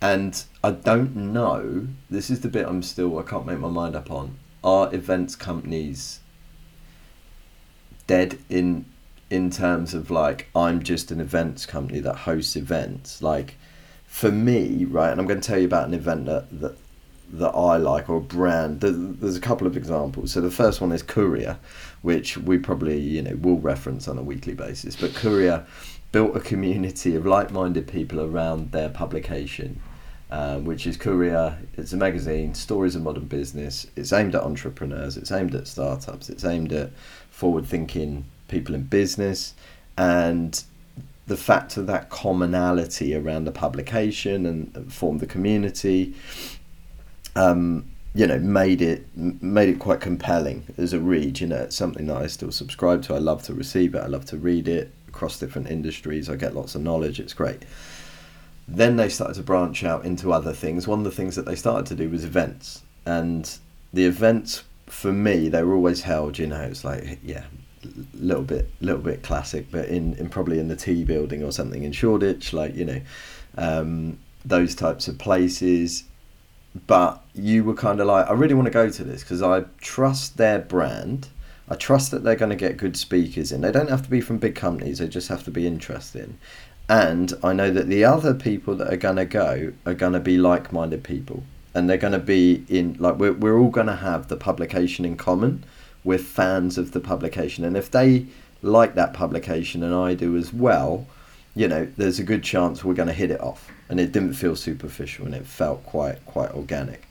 And 0.00 0.42
I 0.62 0.72
don't 0.72 1.14
know, 1.16 1.88
this 2.10 2.28
is 2.28 2.40
the 2.40 2.48
bit 2.48 2.66
I'm 2.66 2.82
still, 2.82 3.18
I 3.18 3.22
can't 3.22 3.46
make 3.46 3.58
my 3.60 3.68
mind 3.68 3.94
up 3.96 4.10
on. 4.10 4.36
Are 4.62 4.92
events 4.94 5.36
companies 5.36 6.20
dead 8.06 8.38
in 8.48 8.84
in 9.30 9.50
terms 9.50 9.94
of 9.94 10.10
like 10.10 10.48
I'm 10.54 10.82
just 10.82 11.10
an 11.10 11.20
events 11.20 11.66
company 11.66 12.00
that 12.00 12.16
hosts 12.16 12.56
events? 12.56 13.22
Like 13.22 13.56
for 14.06 14.30
me, 14.32 14.84
right, 14.84 15.10
and 15.10 15.20
I'm 15.20 15.26
going 15.26 15.40
to 15.40 15.46
tell 15.46 15.58
you 15.58 15.66
about 15.66 15.88
an 15.88 15.94
event 15.94 16.26
that, 16.26 16.60
that 16.60 16.76
that 17.32 17.50
I 17.50 17.76
like 17.78 18.08
or 18.08 18.16
a 18.16 18.20
brand. 18.20 18.80
There- 18.80 18.90
There's 18.92 19.36
a 19.36 19.40
couple 19.40 19.66
of 19.66 19.76
examples. 19.76 20.32
So 20.32 20.40
the 20.40 20.50
first 20.50 20.80
one 20.80 20.92
is 20.92 21.02
Courier, 21.02 21.58
which 22.04 22.36
we 22.36 22.58
probably 22.58 23.00
you 23.00 23.22
know 23.22 23.34
will 23.36 23.58
reference 23.58 24.06
on 24.06 24.18
a 24.18 24.22
weekly 24.22 24.52
basis. 24.52 24.94
But 24.94 25.14
Courier 25.14 25.66
built 26.12 26.36
a 26.36 26.40
community 26.40 27.16
of 27.16 27.24
like-minded 27.24 27.88
people 27.88 28.20
around 28.20 28.70
their 28.72 28.90
publication, 28.90 29.80
um, 30.30 30.66
which 30.66 30.86
is 30.86 30.98
Courier. 30.98 31.58
It's 31.78 31.94
a 31.94 31.96
magazine, 31.96 32.54
stories 32.54 32.94
of 32.94 33.02
modern 33.02 33.24
business. 33.24 33.86
It's 33.96 34.12
aimed 34.12 34.34
at 34.34 34.42
entrepreneurs. 34.42 35.16
It's 35.16 35.32
aimed 35.32 35.54
at 35.54 35.66
startups. 35.66 36.28
It's 36.28 36.44
aimed 36.44 36.72
at 36.74 36.90
forward-thinking 37.30 38.26
people 38.48 38.74
in 38.74 38.82
business, 38.82 39.54
and 39.96 40.62
the 41.26 41.38
fact 41.38 41.78
of 41.78 41.86
that 41.86 42.10
commonality 42.10 43.14
around 43.14 43.46
the 43.46 43.52
publication 43.52 44.44
and 44.44 44.92
formed 44.92 45.20
the 45.20 45.26
community 45.26 46.14
um, 47.34 47.86
you 48.14 48.28
know, 48.28 48.38
made 48.38 48.80
it 48.80 49.04
made 49.16 49.68
it 49.68 49.80
quite 49.80 50.00
compelling 50.00 50.64
as 50.78 50.92
a 50.92 51.00
read. 51.00 51.40
You 51.40 51.48
know, 51.48 51.56
it's 51.56 51.76
something 51.76 52.06
that 52.06 52.16
I 52.16 52.28
still 52.28 52.52
subscribe 52.52 53.02
to. 53.04 53.14
I 53.14 53.18
love 53.18 53.42
to 53.44 53.54
receive 53.54 53.94
it. 53.94 53.98
I 53.98 54.06
love 54.06 54.24
to 54.26 54.36
read 54.36 54.68
it 54.68 54.92
across 55.08 55.38
different 55.38 55.68
industries. 55.68 56.30
I 56.30 56.36
get 56.36 56.54
lots 56.54 56.76
of 56.76 56.82
knowledge. 56.82 57.18
It's 57.18 57.34
great. 57.34 57.64
Then 58.68 58.96
they 58.96 59.08
started 59.08 59.34
to 59.34 59.42
branch 59.42 59.82
out 59.82 60.04
into 60.04 60.32
other 60.32 60.52
things. 60.52 60.86
One 60.86 61.00
of 61.00 61.04
the 61.04 61.10
things 61.10 61.34
that 61.36 61.44
they 61.44 61.56
started 61.56 61.86
to 61.86 61.96
do 61.96 62.08
was 62.08 62.24
events, 62.24 62.82
and 63.04 63.50
the 63.92 64.04
events 64.04 64.62
for 64.86 65.12
me 65.12 65.48
they 65.48 65.64
were 65.64 65.74
always 65.74 66.02
held. 66.02 66.38
You 66.38 66.46
know, 66.46 66.62
it's 66.62 66.84
like 66.84 67.18
yeah, 67.24 67.44
little 68.14 68.44
bit 68.44 68.70
little 68.80 69.02
bit 69.02 69.24
classic, 69.24 69.66
but 69.72 69.88
in, 69.88 70.14
in 70.14 70.28
probably 70.28 70.60
in 70.60 70.68
the 70.68 70.76
Tea 70.76 71.02
building 71.02 71.42
or 71.42 71.50
something 71.50 71.82
in 71.82 71.90
Shoreditch, 71.90 72.52
like 72.52 72.76
you 72.76 72.84
know, 72.84 73.00
um, 73.58 74.18
those 74.44 74.76
types 74.76 75.08
of 75.08 75.18
places 75.18 76.04
but 76.86 77.22
you 77.34 77.64
were 77.64 77.74
kind 77.74 78.00
of 78.00 78.06
like, 78.06 78.28
I 78.28 78.32
really 78.32 78.54
want 78.54 78.66
to 78.66 78.72
go 78.72 78.90
to 78.90 79.04
this 79.04 79.22
because 79.22 79.42
I 79.42 79.64
trust 79.80 80.36
their 80.36 80.58
brand. 80.58 81.28
I 81.68 81.76
trust 81.76 82.10
that 82.10 82.24
they're 82.24 82.36
going 82.36 82.50
to 82.50 82.56
get 82.56 82.76
good 82.76 82.96
speakers 82.96 83.52
in. 83.52 83.60
They 83.60 83.72
don't 83.72 83.88
have 83.88 84.02
to 84.02 84.10
be 84.10 84.20
from 84.20 84.38
big 84.38 84.54
companies, 84.54 84.98
they 84.98 85.08
just 85.08 85.28
have 85.28 85.44
to 85.44 85.50
be 85.50 85.66
interesting. 85.66 86.38
And 86.88 87.32
I 87.42 87.54
know 87.54 87.70
that 87.70 87.88
the 87.88 88.04
other 88.04 88.34
people 88.34 88.74
that 88.76 88.92
are 88.92 88.98
going 88.98 89.16
to 89.16 89.24
go 89.24 89.72
are 89.86 89.94
going 89.94 90.12
to 90.12 90.20
be 90.20 90.36
like 90.36 90.72
minded 90.72 91.02
people. 91.02 91.42
And 91.74 91.88
they're 91.88 91.96
going 91.96 92.12
to 92.12 92.18
be 92.18 92.64
in, 92.68 92.96
like, 93.00 93.16
we're, 93.16 93.32
we're 93.32 93.58
all 93.58 93.70
going 93.70 93.86
to 93.86 93.96
have 93.96 94.28
the 94.28 94.36
publication 94.36 95.04
in 95.04 95.16
common. 95.16 95.64
We're 96.04 96.18
fans 96.18 96.76
of 96.76 96.92
the 96.92 97.00
publication. 97.00 97.64
And 97.64 97.76
if 97.76 97.90
they 97.90 98.26
like 98.62 98.94
that 98.94 99.14
publication 99.14 99.82
and 99.82 99.94
I 99.94 100.14
do 100.14 100.36
as 100.36 100.52
well, 100.52 101.06
you 101.54 101.66
know, 101.66 101.88
there's 101.96 102.18
a 102.18 102.24
good 102.24 102.44
chance 102.44 102.84
we're 102.84 102.94
going 102.94 103.08
to 103.08 103.14
hit 103.14 103.30
it 103.30 103.40
off. 103.40 103.70
And 103.88 104.00
it 104.00 104.12
didn't 104.12 104.34
feel 104.34 104.56
superficial 104.56 105.26
and 105.26 105.34
it 105.34 105.46
felt 105.46 105.84
quite, 105.84 106.24
quite 106.26 106.52
organic. 106.52 107.06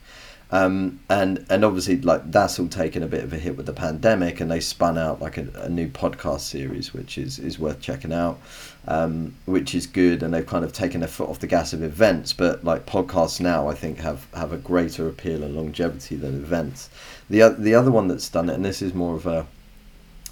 Um, 0.53 0.99
and 1.09 1.47
and 1.49 1.65
obviously 1.65 1.99
like 2.01 2.31
that's 2.31 2.59
all 2.59 2.67
taken 2.67 3.01
a 3.01 3.07
bit 3.07 3.23
of 3.23 3.33
a 3.33 3.39
hit 3.39 3.57
with 3.57 3.65
the 3.65 3.73
pandemic 3.73 4.39
and 4.39 4.51
they 4.51 4.59
spun 4.59 4.99
out 4.99 5.19
like 5.19 5.39
a, 5.39 5.47
a 5.55 5.67
new 5.67 5.87
podcast 5.87 6.41
series 6.41 6.93
which 6.93 7.17
is, 7.17 7.39
is 7.39 7.57
worth 7.57 7.81
checking 7.81 8.13
out 8.13 8.39
um, 8.87 9.33
which 9.45 9.73
is 9.73 9.87
good 9.87 10.21
and 10.21 10.31
they've 10.31 10.45
kind 10.45 10.63
of 10.63 10.71
taken 10.71 11.01
a 11.01 11.07
foot 11.07 11.27
off 11.27 11.39
the 11.39 11.47
gas 11.47 11.73
of 11.73 11.81
events 11.81 12.33
but 12.33 12.63
like 12.63 12.85
podcasts 12.85 13.39
now 13.39 13.67
I 13.67 13.73
think 13.73 13.97
have, 14.01 14.27
have 14.35 14.53
a 14.53 14.57
greater 14.57 15.07
appeal 15.07 15.41
and 15.41 15.55
longevity 15.55 16.17
than 16.17 16.35
events 16.35 16.91
the, 17.31 17.55
the 17.57 17.73
other 17.73 17.89
one 17.89 18.07
that's 18.07 18.29
done 18.29 18.47
it 18.47 18.53
and 18.53 18.63
this 18.63 18.83
is 18.83 18.93
more 18.93 19.15
of 19.15 19.25
a 19.25 19.47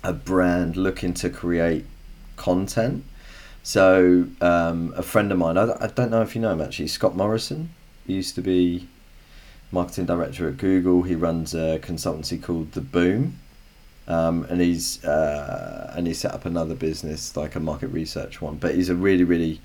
a 0.04 0.14
brand 0.14 0.78
looking 0.78 1.16
to 1.16 1.32
create 1.32 1.86
content 2.36 3.04
so 3.64 4.26
um, 4.42 4.94
a 4.96 5.04
friend 5.04 5.32
of 5.32 5.38
mine 5.38 5.58
I, 5.58 5.84
I 5.84 5.88
don't 5.88 6.12
know 6.12 6.22
if 6.22 6.36
you 6.36 6.42
know 6.42 6.52
him 6.52 6.62
actually 6.62 6.88
Scott 6.88 7.16
Morrison 7.16 7.70
he 8.06 8.14
used 8.14 8.36
to 8.36 8.42
be 8.42 8.88
marketing 9.72 10.06
director 10.06 10.48
at 10.48 10.58
Google. 10.58 11.04
He 11.04 11.16
runs 11.16 11.54
a 11.54 11.80
consultancy 11.80 12.42
called 12.42 12.74
The 12.74 12.82
Boom, 12.82 13.40
um, 14.08 14.46
and 14.50 14.62
he's 14.62 15.04
uh, 15.04 15.94
and 15.96 16.08
he 16.08 16.14
set 16.14 16.34
up 16.34 16.46
another 16.46 16.76
business 16.76 17.36
like 17.38 17.56
a 17.56 17.60
market 17.60 17.88
research 17.88 18.42
one. 18.42 18.58
But 18.58 18.76
he's 18.76 18.90
a 18.90 18.96
really, 18.96 19.24
really, 19.24 19.62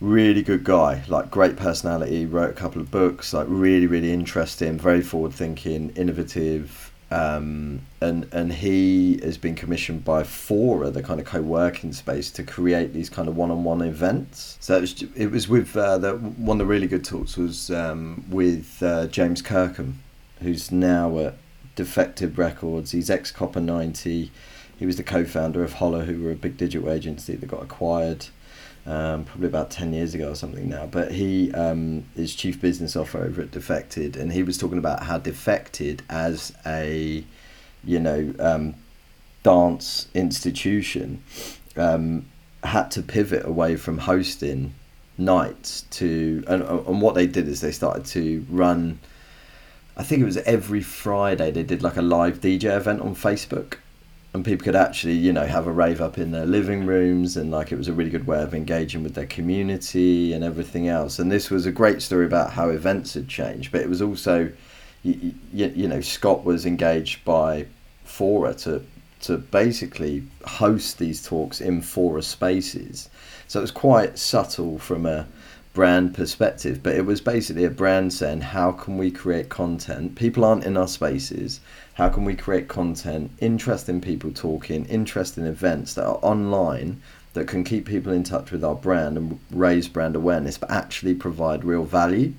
really 0.00 0.42
good 0.42 0.64
guy. 0.64 1.02
Like 1.08 1.30
great 1.30 1.56
personality. 1.56 2.26
Wrote 2.26 2.50
a 2.50 2.54
couple 2.54 2.80
of 2.80 2.90
books. 2.90 3.32
Like 3.32 3.46
really, 3.48 3.86
really 3.86 4.12
interesting. 4.12 4.78
Very 4.78 5.02
forward 5.02 5.32
thinking, 5.32 5.90
innovative. 5.96 6.92
Um, 7.14 7.82
and 8.00 8.26
and 8.32 8.52
he 8.52 9.20
has 9.22 9.38
been 9.38 9.54
commissioned 9.54 10.04
by 10.04 10.24
Fora, 10.24 10.90
the 10.90 11.02
kind 11.02 11.20
of 11.20 11.26
co-working 11.26 11.92
space, 11.92 12.30
to 12.32 12.42
create 12.42 12.92
these 12.92 13.08
kind 13.08 13.28
of 13.28 13.36
one-on-one 13.36 13.82
events. 13.82 14.56
So 14.60 14.76
it 14.76 14.80
was, 14.80 15.02
it 15.14 15.30
was 15.30 15.48
with 15.48 15.76
uh, 15.76 15.98
the, 15.98 16.16
one 16.16 16.60
of 16.60 16.66
the 16.66 16.70
really 16.70 16.88
good 16.88 17.04
talks 17.04 17.36
was 17.36 17.70
um, 17.70 18.24
with 18.28 18.82
uh, 18.82 19.06
James 19.06 19.42
Kirkham, 19.42 20.02
who's 20.40 20.72
now 20.72 21.18
at 21.18 21.34
Defected 21.76 22.36
Records. 22.36 22.90
He's 22.90 23.10
ex 23.10 23.30
Copa90. 23.30 24.30
He 24.76 24.86
was 24.86 24.96
the 24.96 25.04
co-founder 25.04 25.62
of 25.62 25.74
Holler, 25.74 26.04
who 26.04 26.24
were 26.24 26.32
a 26.32 26.36
big 26.36 26.56
digital 26.56 26.90
agency 26.90 27.36
that 27.36 27.46
got 27.46 27.62
acquired 27.62 28.26
um, 28.86 29.24
probably 29.24 29.46
about 29.46 29.70
10 29.70 29.92
years 29.92 30.14
ago 30.14 30.30
or 30.30 30.34
something 30.34 30.68
now. 30.68 30.86
But 30.86 31.12
he 31.12 31.52
um, 31.52 32.04
is 32.16 32.34
chief 32.34 32.60
business 32.60 32.96
officer 32.96 33.24
over 33.24 33.42
at 33.42 33.50
Defected, 33.50 34.16
and 34.16 34.32
he 34.32 34.42
was 34.42 34.58
talking 34.58 34.78
about 34.78 35.04
how 35.04 35.18
Defected 35.18 36.02
as 36.10 36.54
a, 36.66 37.24
you 37.82 38.00
know, 38.00 38.34
um, 38.38 38.74
dance 39.42 40.08
institution 40.14 41.22
um, 41.76 42.26
had 42.62 42.90
to 42.92 43.02
pivot 43.02 43.44
away 43.46 43.76
from 43.76 43.98
hosting 43.98 44.74
nights 45.16 45.82
to, 45.90 46.44
and, 46.48 46.62
and 46.62 47.00
what 47.00 47.14
they 47.14 47.26
did 47.26 47.48
is 47.48 47.60
they 47.60 47.72
started 47.72 48.04
to 48.06 48.44
run. 48.50 48.98
I 49.96 50.02
think 50.02 50.22
it 50.22 50.24
was 50.24 50.38
every 50.38 50.82
Friday 50.82 51.50
they 51.52 51.62
did 51.62 51.82
like 51.82 51.96
a 51.96 52.02
live 52.02 52.40
DJ 52.40 52.76
event 52.76 53.00
on 53.00 53.14
Facebook 53.14 53.76
and 54.34 54.44
people 54.44 54.64
could 54.64 54.76
actually 54.76 55.14
you 55.14 55.32
know 55.32 55.46
have 55.46 55.66
a 55.66 55.72
rave 55.72 56.00
up 56.00 56.18
in 56.18 56.32
their 56.32 56.44
living 56.44 56.84
rooms 56.84 57.36
and 57.36 57.50
like 57.50 57.72
it 57.72 57.78
was 57.78 57.88
a 57.88 57.92
really 57.92 58.10
good 58.10 58.26
way 58.26 58.42
of 58.42 58.52
engaging 58.52 59.02
with 59.02 59.14
their 59.14 59.26
community 59.26 60.32
and 60.32 60.44
everything 60.44 60.88
else. 60.88 61.18
And 61.18 61.30
this 61.30 61.50
was 61.50 61.64
a 61.64 61.72
great 61.72 62.02
story 62.02 62.26
about 62.26 62.52
how 62.52 62.68
events 62.68 63.14
had 63.14 63.28
changed 63.28 63.72
but 63.72 63.80
it 63.80 63.88
was 63.88 64.02
also 64.02 64.52
you, 65.04 65.34
you, 65.52 65.72
you 65.74 65.88
know 65.88 66.00
Scott 66.00 66.44
was 66.44 66.66
engaged 66.66 67.24
by 67.24 67.66
Fora 68.04 68.54
to 68.54 68.84
to 69.22 69.38
basically 69.38 70.22
host 70.44 70.98
these 70.98 71.26
talks 71.26 71.60
in 71.60 71.80
Fora 71.80 72.22
spaces. 72.22 73.08
So 73.46 73.60
it 73.60 73.62
was 73.62 73.70
quite 73.70 74.18
subtle 74.18 74.78
from 74.78 75.06
a 75.06 75.26
brand 75.74 76.14
perspective, 76.14 76.82
but 76.82 76.94
it 76.94 77.04
was 77.04 77.20
basically 77.20 77.64
a 77.64 77.70
brand 77.70 78.12
saying, 78.12 78.40
how 78.40 78.70
can 78.70 78.96
we 78.96 79.10
create 79.10 79.48
content? 79.48 80.14
People 80.14 80.44
aren't 80.44 80.64
in 80.64 80.76
our 80.76 80.88
spaces. 80.88 81.60
How 81.94 82.08
can 82.08 82.24
we 82.24 82.36
create 82.36 82.68
content, 82.68 83.32
interesting 83.40 84.00
people 84.00 84.30
talking, 84.30 84.86
interesting 84.86 85.44
events 85.44 85.94
that 85.94 86.06
are 86.06 86.20
online 86.22 87.02
that 87.32 87.48
can 87.48 87.64
keep 87.64 87.86
people 87.86 88.12
in 88.12 88.22
touch 88.22 88.52
with 88.52 88.64
our 88.64 88.76
brand 88.76 89.18
and 89.18 89.40
raise 89.50 89.88
brand 89.88 90.14
awareness, 90.14 90.56
but 90.56 90.70
actually 90.70 91.14
provide 91.14 91.64
real 91.64 91.84
value? 91.84 92.32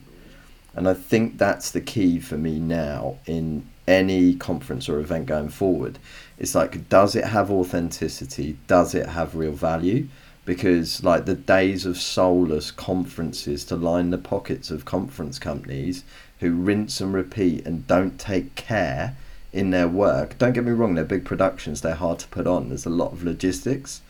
And 0.74 0.88
I 0.88 0.94
think 0.94 1.38
that's 1.38 1.72
the 1.72 1.82
key 1.82 2.20
for 2.20 2.38
me 2.38 2.58
now 2.60 3.18
in 3.26 3.68
any 3.88 4.36
conference 4.36 4.88
or 4.88 5.00
event 5.00 5.26
going 5.26 5.50
forward. 5.50 6.00
It's 6.38 6.56
like, 6.56 6.88
does 6.88 7.16
it 7.16 7.26
have 7.26 7.52
authenticity? 7.52 8.58
Does 8.68 8.96
it 8.96 9.08
have 9.08 9.36
real 9.36 9.52
value? 9.52 10.08
Because 10.46 11.04
like 11.04 11.26
the 11.26 11.36
days 11.36 11.86
of 11.86 11.98
soulless 11.98 12.72
conferences 12.72 13.66
to 13.66 13.76
line 13.76 14.12
the 14.12 14.18
pockets 14.18 14.70
of 14.70 14.86
conference 14.86 15.40
companies 15.40 16.04
who 16.40 16.54
rinse 16.54 17.02
and 17.02 17.14
repeat 17.14 17.66
and 17.66 17.88
don't 17.88 18.20
take 18.20 18.56
care 18.56 19.18
in 19.52 19.72
their 19.72 19.88
work. 19.88 20.38
Don't 20.38 20.54
get 20.54 20.64
me 20.64 20.72
wrong 20.72 20.94
they're 20.94 21.04
big 21.04 21.26
productions 21.26 21.82
they're 21.82 21.96
hard 21.96 22.20
to 22.20 22.28
put 22.28 22.46
on 22.46 22.70
there's 22.70 22.86
a 22.86 22.90
lot 22.90 23.12
of 23.12 23.24
logistics 23.24 24.02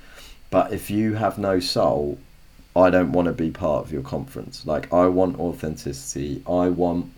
but 0.49 0.73
if 0.73 0.89
you 0.89 1.13
have 1.15 1.37
no 1.37 1.59
soul 1.59 2.17
i 2.75 2.89
don't 2.89 3.11
want 3.11 3.27
to 3.27 3.33
be 3.33 3.49
part 3.49 3.85
of 3.85 3.91
your 3.91 4.03
conference. 4.03 4.65
Like 4.65 4.91
i 4.91 5.07
want 5.07 5.39
authenticity. 5.39 6.43
I 6.47 6.67
want 6.69 7.11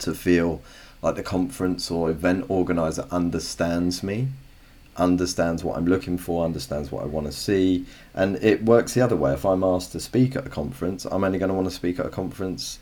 to 0.00 0.14
feel 0.14 0.60
like 1.00 1.14
the 1.16 1.22
conference 1.22 1.90
or 1.90 2.10
event 2.10 2.44
organizer 2.48 3.06
understands 3.10 4.02
me 4.02 4.28
understands 4.96 5.64
what 5.64 5.76
I'm 5.76 5.86
looking 5.86 6.18
for, 6.18 6.44
understands 6.44 6.92
what 6.92 7.02
I 7.02 7.06
want 7.06 7.26
to 7.26 7.32
see, 7.32 7.86
and 8.14 8.36
it 8.36 8.64
works 8.64 8.94
the 8.94 9.00
other 9.00 9.16
way. 9.16 9.32
If 9.32 9.44
I'm 9.44 9.64
asked 9.64 9.92
to 9.92 10.00
speak 10.00 10.36
at 10.36 10.46
a 10.46 10.50
conference, 10.50 11.04
I'm 11.04 11.24
only 11.24 11.38
going 11.38 11.48
to 11.48 11.54
want 11.54 11.68
to 11.68 11.74
speak 11.74 11.98
at 11.98 12.06
a 12.06 12.10
conference 12.10 12.78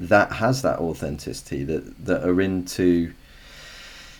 that 0.00 0.32
has 0.32 0.62
that 0.62 0.78
authenticity 0.78 1.64
that 1.64 2.04
that 2.04 2.24
are 2.24 2.40
into 2.40 3.12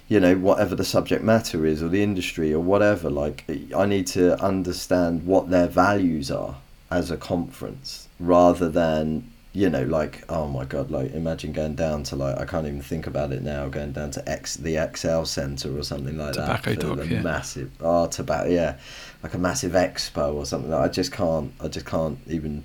you 0.09 0.21
know 0.21 0.37
whatever 0.37 0.75
the 0.75 0.85
subject 0.85 1.25
matter 1.25 1.67
is 1.67 1.83
or 1.83 1.89
the 1.89 2.03
industry 2.03 2.53
or 2.53 2.61
whatever 2.61 3.11
like 3.11 3.45
i 3.75 3.87
need 3.87 4.07
to 4.07 4.41
understand 4.43 5.25
what 5.27 5.51
their 5.51 5.67
values 5.67 6.31
are 6.31 6.57
as 6.91 7.11
a 7.11 7.17
conference 7.17 8.09
rather 8.21 8.69
than 8.69 9.29
you 9.55 9.69
know, 9.69 9.83
like 9.83 10.25
oh 10.29 10.49
my 10.49 10.65
god, 10.65 10.91
like 10.91 11.13
imagine 11.13 11.53
going 11.53 11.75
down 11.75 12.05
to 12.05 12.17
like 12.17 12.39
I 12.39 12.47
can't 12.47 12.67
even 12.67 12.81
think 12.81 13.07
about 13.07 13.33
it 13.33 13.43
now, 13.43 13.69
going 13.69 13.93
down 13.93 14.11
to 14.13 14.29
X 14.29 14.57
the 14.57 14.77
ExCeL 14.77 15.27
Center 15.27 15.77
or 15.77 15.83
something 15.83 16.17
like 16.17 16.35
tobacco 16.35 16.71
that. 16.71 16.81
Tobacco 16.81 17.03
yeah. 17.03 17.23
massive 17.23 17.71
oh 17.81 18.07
tobacco 18.07 18.49
yeah, 18.49 18.77
like 19.23 19.35
a 19.35 19.39
massive 19.39 19.73
expo 19.73 20.35
or 20.35 20.47
something. 20.47 20.71
Like, 20.71 20.85
I 20.85 20.89
just 20.89 21.13
can't 21.13 21.53
I 21.61 21.69
just 21.69 21.87
can't 21.87 22.19
even 22.29 22.65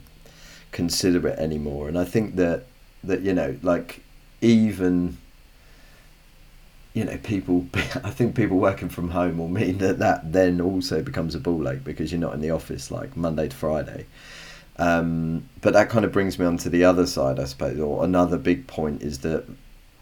consider 0.72 1.28
it 1.28 1.40
anymore. 1.40 1.90
And 1.90 2.00
I 2.00 2.06
think 2.06 2.36
that 2.38 2.66
that 3.04 3.22
you 3.22 3.34
know 3.34 3.58
like 3.62 4.02
even 4.42 5.18
you 6.94 7.06
know 7.06 7.18
people 7.18 7.68
i 7.74 8.10
think 8.10 8.36
people 8.36 8.58
working 8.58 8.90
from 8.90 9.10
home 9.12 9.38
will 9.38 9.48
mean 9.48 9.78
that 9.78 10.00
that 10.00 10.32
then 10.32 10.60
also 10.60 11.02
becomes 11.02 11.36
a 11.36 11.40
ball 11.40 11.68
ache 11.70 11.84
because 11.84 12.12
you're 12.12 12.20
not 12.20 12.34
in 12.34 12.42
the 12.42 12.50
office 12.50 12.90
like 12.90 13.16
monday 13.16 13.48
to 13.48 13.56
friday 13.56 14.06
um, 14.80 15.50
but 15.62 15.74
that 15.74 15.90
kind 15.90 16.06
of 16.06 16.12
brings 16.12 16.38
me 16.38 16.46
on 16.46 16.58
to 16.58 16.70
the 16.70 16.84
other 16.84 17.08
side, 17.08 17.40
I 17.40 17.46
suppose, 17.46 17.80
or 17.80 18.04
another 18.04 18.38
big 18.38 18.68
point 18.68 19.02
is 19.02 19.20
that, 19.20 19.46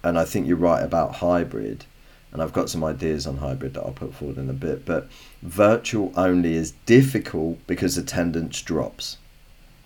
and 0.03 0.19
I 0.19 0.25
think 0.25 0.47
you're 0.47 0.57
right 0.57 0.83
about 0.83 1.15
hybrid, 1.15 1.85
and 2.31 2.41
I've 2.41 2.53
got 2.53 2.69
some 2.69 2.83
ideas 2.83 3.25
on 3.25 3.37
hybrid 3.37 3.75
that 3.75 3.83
I'll 3.83 3.91
put 3.91 4.13
forward 4.13 4.37
in 4.37 4.49
a 4.49 4.53
bit, 4.53 4.85
but 4.85 5.07
virtual 5.41 6.11
only 6.17 6.55
is 6.55 6.71
difficult 6.85 7.65
because 7.67 7.97
attendance 7.97 8.61
drops. 8.61 9.17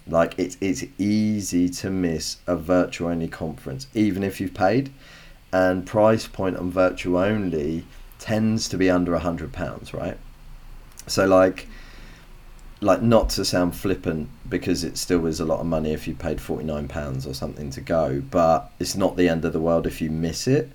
Like 0.08 0.34
it's 0.40 0.58
it's 0.60 0.84
easy 0.98 1.70
to 1.70 1.92
miss 1.92 2.38
a 2.48 2.56
virtual 2.56 3.10
only 3.10 3.28
conference, 3.28 3.86
even 3.94 4.24
if 4.24 4.42
you've 4.42 4.56
paid, 4.56 4.92
and 5.54 5.86
price 5.86 6.26
point 6.26 6.58
on 6.58 6.72
virtual 6.72 7.18
only 7.18 7.86
tends 8.18 8.68
to 8.70 8.78
be 8.78 8.90
under 8.90 9.14
a 9.14 9.20
hundred 9.20 9.54
pounds, 9.54 9.94
right? 9.94 10.18
So 11.06 11.28
like 11.28 11.68
like 12.82 13.02
not 13.02 13.30
to 13.30 13.44
sound 13.44 13.76
flippant 13.76 14.30
because 14.50 14.84
it 14.84 14.98
still 14.98 15.26
is 15.26 15.40
a 15.40 15.46
lot 15.46 15.60
of 15.60 15.66
money 15.66 15.92
if 15.92 16.08
you 16.08 16.16
paid 16.16 16.40
49 16.40 16.88
pounds 16.88 17.28
or 17.28 17.34
something 17.34 17.70
to 17.72 17.82
go 17.82 18.22
but 18.32 18.72
it's 18.80 18.96
not 18.96 19.18
the 19.18 19.28
end 19.28 19.44
of 19.44 19.54
the 19.54 19.60
world 19.60 19.86
if 19.86 20.02
you 20.02 20.10
miss 20.10 20.48
it. 20.48 20.72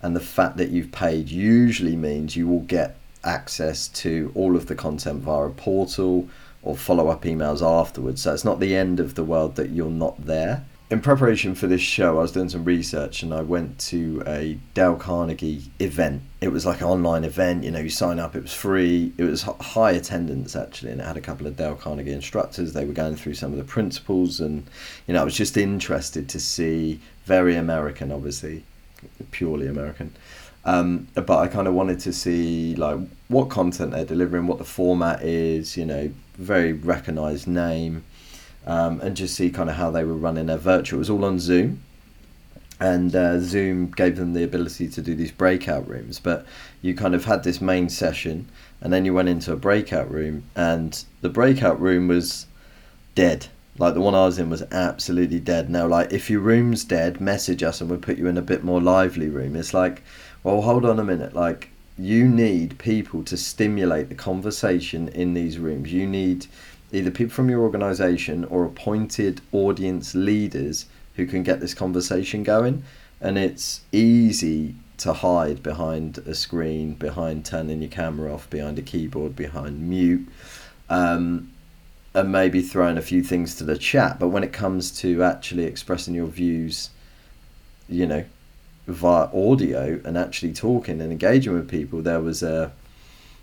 And 0.00 0.14
the 0.14 0.20
fact 0.20 0.56
that 0.58 0.68
you've 0.68 0.92
paid 0.92 1.28
usually 1.28 1.96
means 1.96 2.36
you 2.36 2.46
will 2.46 2.60
get 2.60 2.96
access 3.24 3.88
to 3.88 4.30
all 4.36 4.54
of 4.54 4.66
the 4.66 4.76
content 4.76 5.22
via 5.22 5.46
a 5.46 5.50
portal 5.50 6.28
or 6.62 6.76
follow 6.76 7.08
up 7.08 7.22
emails 7.22 7.62
afterwards. 7.62 8.22
So 8.22 8.32
it's 8.32 8.44
not 8.44 8.60
the 8.60 8.76
end 8.76 9.00
of 9.00 9.16
the 9.16 9.24
world 9.24 9.56
that 9.56 9.70
you're 9.70 9.90
not 9.90 10.24
there 10.24 10.64
in 10.90 11.00
preparation 11.02 11.54
for 11.54 11.66
this 11.66 11.82
show, 11.82 12.18
I 12.18 12.22
was 12.22 12.32
doing 12.32 12.48
some 12.48 12.64
research 12.64 13.22
and 13.22 13.34
I 13.34 13.42
went 13.42 13.78
to 13.80 14.22
a 14.26 14.58
Dale 14.72 14.96
Carnegie 14.96 15.70
event. 15.78 16.22
It 16.40 16.48
was 16.48 16.64
like 16.64 16.80
an 16.80 16.86
online 16.86 17.24
event, 17.24 17.64
you 17.64 17.70
know, 17.70 17.80
you 17.80 17.90
sign 17.90 18.18
up, 18.18 18.34
it 18.34 18.42
was 18.42 18.54
free, 18.54 19.12
it 19.18 19.24
was 19.24 19.42
high 19.42 19.90
attendance 19.90 20.56
actually, 20.56 20.92
and 20.92 21.00
it 21.02 21.04
had 21.04 21.18
a 21.18 21.20
couple 21.20 21.46
of 21.46 21.58
Dale 21.58 21.74
Carnegie 21.74 22.12
instructors. 22.12 22.72
They 22.72 22.86
were 22.86 22.94
going 22.94 23.16
through 23.16 23.34
some 23.34 23.52
of 23.52 23.58
the 23.58 23.64
principles, 23.64 24.40
and, 24.40 24.66
you 25.06 25.12
know, 25.12 25.20
I 25.20 25.24
was 25.24 25.36
just 25.36 25.58
interested 25.58 26.26
to 26.30 26.40
see, 26.40 27.00
very 27.26 27.54
American, 27.54 28.10
obviously, 28.10 28.64
purely 29.30 29.66
American. 29.66 30.14
Um, 30.64 31.08
but 31.14 31.38
I 31.38 31.48
kind 31.48 31.68
of 31.68 31.74
wanted 31.74 32.00
to 32.00 32.12
see 32.14 32.74
like 32.76 32.98
what 33.28 33.50
content 33.50 33.92
they're 33.92 34.06
delivering, 34.06 34.46
what 34.46 34.58
the 34.58 34.64
format 34.64 35.22
is, 35.22 35.76
you 35.76 35.84
know, 35.84 36.10
very 36.38 36.72
recognized 36.72 37.46
name 37.46 38.04
um, 38.68 39.00
and 39.00 39.16
just 39.16 39.34
see 39.34 39.50
kind 39.50 39.70
of 39.70 39.76
how 39.76 39.90
they 39.90 40.04
were 40.04 40.14
running 40.14 40.46
their 40.46 40.58
virtual. 40.58 40.98
It 40.98 41.00
was 41.00 41.10
all 41.10 41.24
on 41.24 41.40
Zoom, 41.40 41.82
and 42.78 43.16
uh, 43.16 43.40
Zoom 43.40 43.90
gave 43.90 44.16
them 44.16 44.34
the 44.34 44.44
ability 44.44 44.88
to 44.90 45.02
do 45.02 45.14
these 45.14 45.32
breakout 45.32 45.88
rooms. 45.88 46.20
But 46.20 46.46
you 46.82 46.94
kind 46.94 47.14
of 47.14 47.24
had 47.24 47.42
this 47.42 47.62
main 47.62 47.88
session, 47.88 48.46
and 48.82 48.92
then 48.92 49.06
you 49.06 49.14
went 49.14 49.30
into 49.30 49.52
a 49.52 49.56
breakout 49.56 50.10
room, 50.10 50.44
and 50.54 51.02
the 51.22 51.30
breakout 51.30 51.80
room 51.80 52.08
was 52.08 52.46
dead. 53.14 53.46
Like 53.78 53.94
the 53.94 54.00
one 54.00 54.14
I 54.14 54.26
was 54.26 54.38
in 54.38 54.50
was 54.50 54.62
absolutely 54.70 55.40
dead. 55.40 55.70
Now, 55.70 55.86
like 55.86 56.12
if 56.12 56.28
your 56.28 56.40
room's 56.40 56.84
dead, 56.84 57.20
message 57.20 57.62
us 57.62 57.80
and 57.80 57.88
we'll 57.88 58.00
put 58.00 58.18
you 58.18 58.26
in 58.26 58.36
a 58.36 58.42
bit 58.42 58.64
more 58.64 58.80
lively 58.80 59.28
room. 59.28 59.56
It's 59.56 59.72
like, 59.72 60.02
well, 60.42 60.60
hold 60.62 60.84
on 60.84 60.98
a 60.98 61.04
minute. 61.04 61.32
Like 61.32 61.70
you 61.96 62.28
need 62.28 62.78
people 62.78 63.22
to 63.24 63.36
stimulate 63.36 64.08
the 64.08 64.14
conversation 64.14 65.08
in 65.08 65.34
these 65.34 65.58
rooms. 65.58 65.92
You 65.92 66.06
need 66.06 66.46
either 66.92 67.10
people 67.10 67.32
from 67.32 67.50
your 67.50 67.60
organization 67.60 68.44
or 68.46 68.64
appointed 68.64 69.40
audience 69.52 70.14
leaders 70.14 70.86
who 71.16 71.26
can 71.26 71.42
get 71.42 71.60
this 71.60 71.74
conversation 71.74 72.42
going. 72.42 72.82
And 73.20 73.36
it's 73.36 73.80
easy 73.92 74.74
to 74.98 75.12
hide 75.12 75.62
behind 75.62 76.18
a 76.18 76.34
screen, 76.34 76.94
behind 76.94 77.44
turning 77.44 77.82
your 77.82 77.90
camera 77.90 78.34
off, 78.34 78.48
behind 78.50 78.78
a 78.78 78.82
keyboard, 78.82 79.36
behind 79.36 79.88
mute, 79.88 80.28
um, 80.88 81.52
and 82.14 82.32
maybe 82.32 82.62
throwing 82.62 82.98
a 82.98 83.02
few 83.02 83.22
things 83.22 83.54
to 83.56 83.64
the 83.64 83.76
chat. 83.76 84.18
But 84.18 84.28
when 84.28 84.42
it 84.42 84.52
comes 84.52 84.90
to 85.00 85.22
actually 85.22 85.64
expressing 85.64 86.14
your 86.14 86.26
views, 86.26 86.90
you 87.88 88.06
know, 88.06 88.24
via 88.86 89.28
audio 89.34 90.00
and 90.04 90.16
actually 90.16 90.52
talking 90.52 91.00
and 91.00 91.12
engaging 91.12 91.52
with 91.52 91.68
people, 91.68 92.02
there 92.02 92.20
was 92.20 92.42
a 92.42 92.72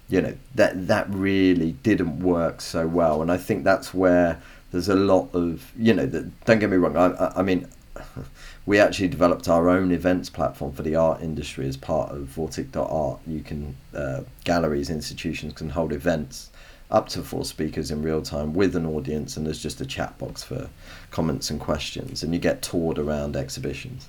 you 0.10 0.22
know 0.22 0.36
that 0.54 0.88
that 0.88 1.10
really 1.10 1.74
didn't 1.84 2.20
work 2.20 2.62
so 2.62 2.88
well. 2.88 3.22
And 3.22 3.32
i 3.32 3.38
think 3.38 3.64
that's 3.64 3.94
where 3.94 4.42
there's 4.72 4.90
a 4.90 4.96
lot 4.96 5.30
of 5.34 5.72
you 5.78 5.94
know 5.94 6.06
that 6.06 6.46
don't 6.46 6.60
get 6.60 6.70
me 6.70 6.78
wrong 6.78 6.98
i, 6.98 7.34
I 7.36 7.42
mean 7.42 7.68
we 8.66 8.78
actually 8.78 9.08
developed 9.08 9.48
our 9.48 9.70
own 9.70 9.92
events 9.92 10.30
platform 10.30 10.74
for 10.74 10.84
the 10.84 10.96
art 10.96 11.22
industry 11.22 11.68
as 11.68 11.78
part 11.78 12.12
of 12.12 12.28
vortic.art 12.36 13.20
you 13.26 13.42
can 13.42 13.76
uh, 13.96 14.22
galleries 14.44 14.90
institutions 14.90 15.54
can 15.54 15.70
hold 15.70 15.94
events 15.94 16.50
up 16.92 17.10
to 17.10 17.24
four 17.24 17.46
speakers 17.46 17.90
in 17.90 18.02
real 18.02 18.22
time 18.22 18.54
with 18.54 18.76
an 18.76 18.86
audience 18.86 19.38
and 19.38 19.46
there's 19.46 19.62
just 19.62 19.82
a 19.82 19.86
chat 19.86 20.18
box 20.18 20.44
for 20.44 20.70
comments 21.10 21.50
and 21.50 21.60
questions 21.60 22.22
and 22.22 22.34
you 22.34 22.40
get 22.40 22.62
toured 22.62 23.00
around 23.00 23.36
exhibitions. 23.36 24.08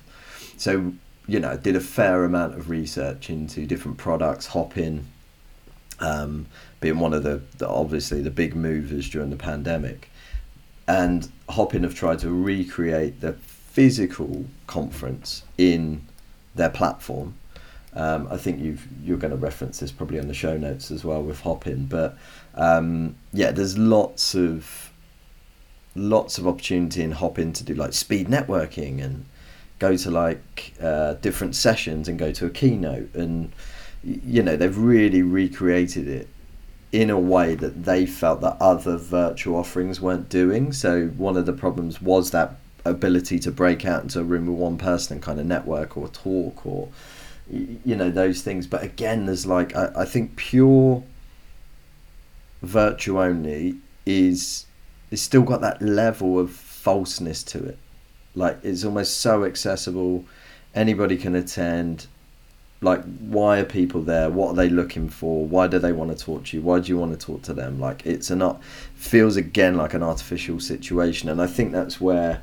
So 0.57 0.93
you 1.27 1.39
know 1.39 1.57
did 1.57 1.75
a 1.75 1.81
fair 1.81 2.23
amount 2.23 2.53
of 2.53 2.69
research 2.69 3.29
into 3.29 3.65
different 3.65 3.97
products 3.97 4.47
Hopin 4.47 5.05
um, 5.99 6.47
being 6.79 6.99
one 6.99 7.13
of 7.13 7.23
the, 7.23 7.41
the, 7.57 7.67
obviously 7.67 8.21
the 8.21 8.31
big 8.31 8.55
movers 8.55 9.09
during 9.09 9.29
the 9.29 9.37
pandemic. 9.37 10.09
And 10.87 11.29
Hopin 11.49 11.83
have 11.83 11.95
tried 11.95 12.19
to 12.19 12.29
recreate 12.29 13.21
the 13.21 13.33
physical 13.33 14.45
conference 14.67 15.43
in 15.57 16.01
their 16.55 16.69
platform. 16.69 17.35
Um, 17.93 18.27
I 18.29 18.37
think 18.37 18.61
you've 18.61 18.87
you're 19.03 19.17
going 19.17 19.31
to 19.31 19.37
reference 19.37 19.79
this 19.79 19.91
probably 19.91 20.19
on 20.19 20.27
the 20.27 20.33
show 20.33 20.55
notes 20.55 20.91
as 20.91 21.03
well 21.03 21.23
with 21.23 21.39
Hopin, 21.41 21.87
but 21.87 22.15
um, 22.53 23.15
yeah, 23.33 23.51
there's 23.51 23.77
lots 23.77 24.35
of 24.35 24.91
lots 25.95 26.37
of 26.37 26.47
opportunity 26.47 27.01
in 27.01 27.11
Hopin 27.11 27.53
to 27.53 27.63
do 27.63 27.73
like 27.73 27.93
speed 27.93 28.27
networking 28.27 29.03
and 29.03 29.25
go 29.79 29.97
to 29.97 30.11
like 30.11 30.73
uh, 30.81 31.13
different 31.15 31.55
sessions 31.55 32.07
and 32.07 32.19
go 32.19 32.31
to 32.31 32.45
a 32.45 32.49
keynote 32.49 33.13
and 33.15 33.51
you 34.07 34.41
know 34.41 34.55
they've 34.55 34.77
really 34.77 35.21
recreated 35.21 36.07
it 36.07 36.27
in 36.91 37.09
a 37.09 37.19
way 37.19 37.53
that 37.55 37.83
they 37.83 38.05
felt 38.05 38.39
that 38.41 38.55
other 38.61 38.95
virtual 38.95 39.57
offerings 39.57 39.99
weren't 39.99 40.29
doing. 40.29 40.71
So 40.71 41.07
one 41.07 41.35
of 41.35 41.45
the 41.45 41.53
problems 41.53 42.01
was 42.01 42.31
that 42.31 42.55
ability 42.85 43.39
to 43.39 43.51
break 43.51 43.85
out 43.85 44.03
into 44.03 44.21
a 44.21 44.23
room 44.23 44.47
with 44.47 44.57
one 44.57 44.77
person 44.77 45.15
and 45.15 45.21
kind 45.21 45.39
of 45.39 45.45
network 45.45 45.97
or 45.97 46.07
talk 46.07 46.65
or 46.65 46.87
you 47.49 47.95
know 47.95 48.09
those 48.09 48.41
things. 48.41 48.67
But 48.67 48.83
again, 48.83 49.25
there's 49.25 49.45
like 49.45 49.75
I, 49.75 49.91
I 49.97 50.05
think 50.05 50.37
pure 50.37 51.03
virtual 52.61 53.19
only 53.19 53.75
is 54.05 54.65
it's 55.11 55.21
still 55.21 55.43
got 55.43 55.61
that 55.61 55.81
level 55.81 56.39
of 56.39 56.51
falseness 56.51 57.43
to 57.43 57.63
it. 57.63 57.77
Like 58.35 58.59
it's 58.63 58.85
almost 58.85 59.19
so 59.19 59.43
accessible, 59.43 60.25
anybody 60.73 61.17
can 61.17 61.35
attend 61.35 62.07
like 62.81 63.03
why 63.19 63.59
are 63.59 63.65
people 63.65 64.01
there? 64.01 64.29
What 64.29 64.49
are 64.49 64.55
they 64.55 64.69
looking 64.69 65.09
for? 65.09 65.45
Why 65.45 65.67
do 65.67 65.79
they 65.79 65.91
want 65.91 66.15
to 66.15 66.23
talk 66.23 66.45
to 66.45 66.57
you? 66.57 66.63
Why 66.63 66.79
do 66.79 66.89
you 66.89 66.97
want 66.97 67.19
to 67.19 67.25
talk 67.25 67.41
to 67.43 67.53
them? 67.53 67.79
Like 67.79 68.05
it's 68.05 68.29
a 68.29 68.35
not 68.35 68.61
feels 68.97 69.35
again 69.35 69.75
like 69.75 69.93
an 69.93 70.03
artificial 70.03 70.59
situation 70.59 71.29
and 71.29 71.41
i 71.41 71.47
think 71.47 71.71
that's 71.71 72.01
where 72.01 72.41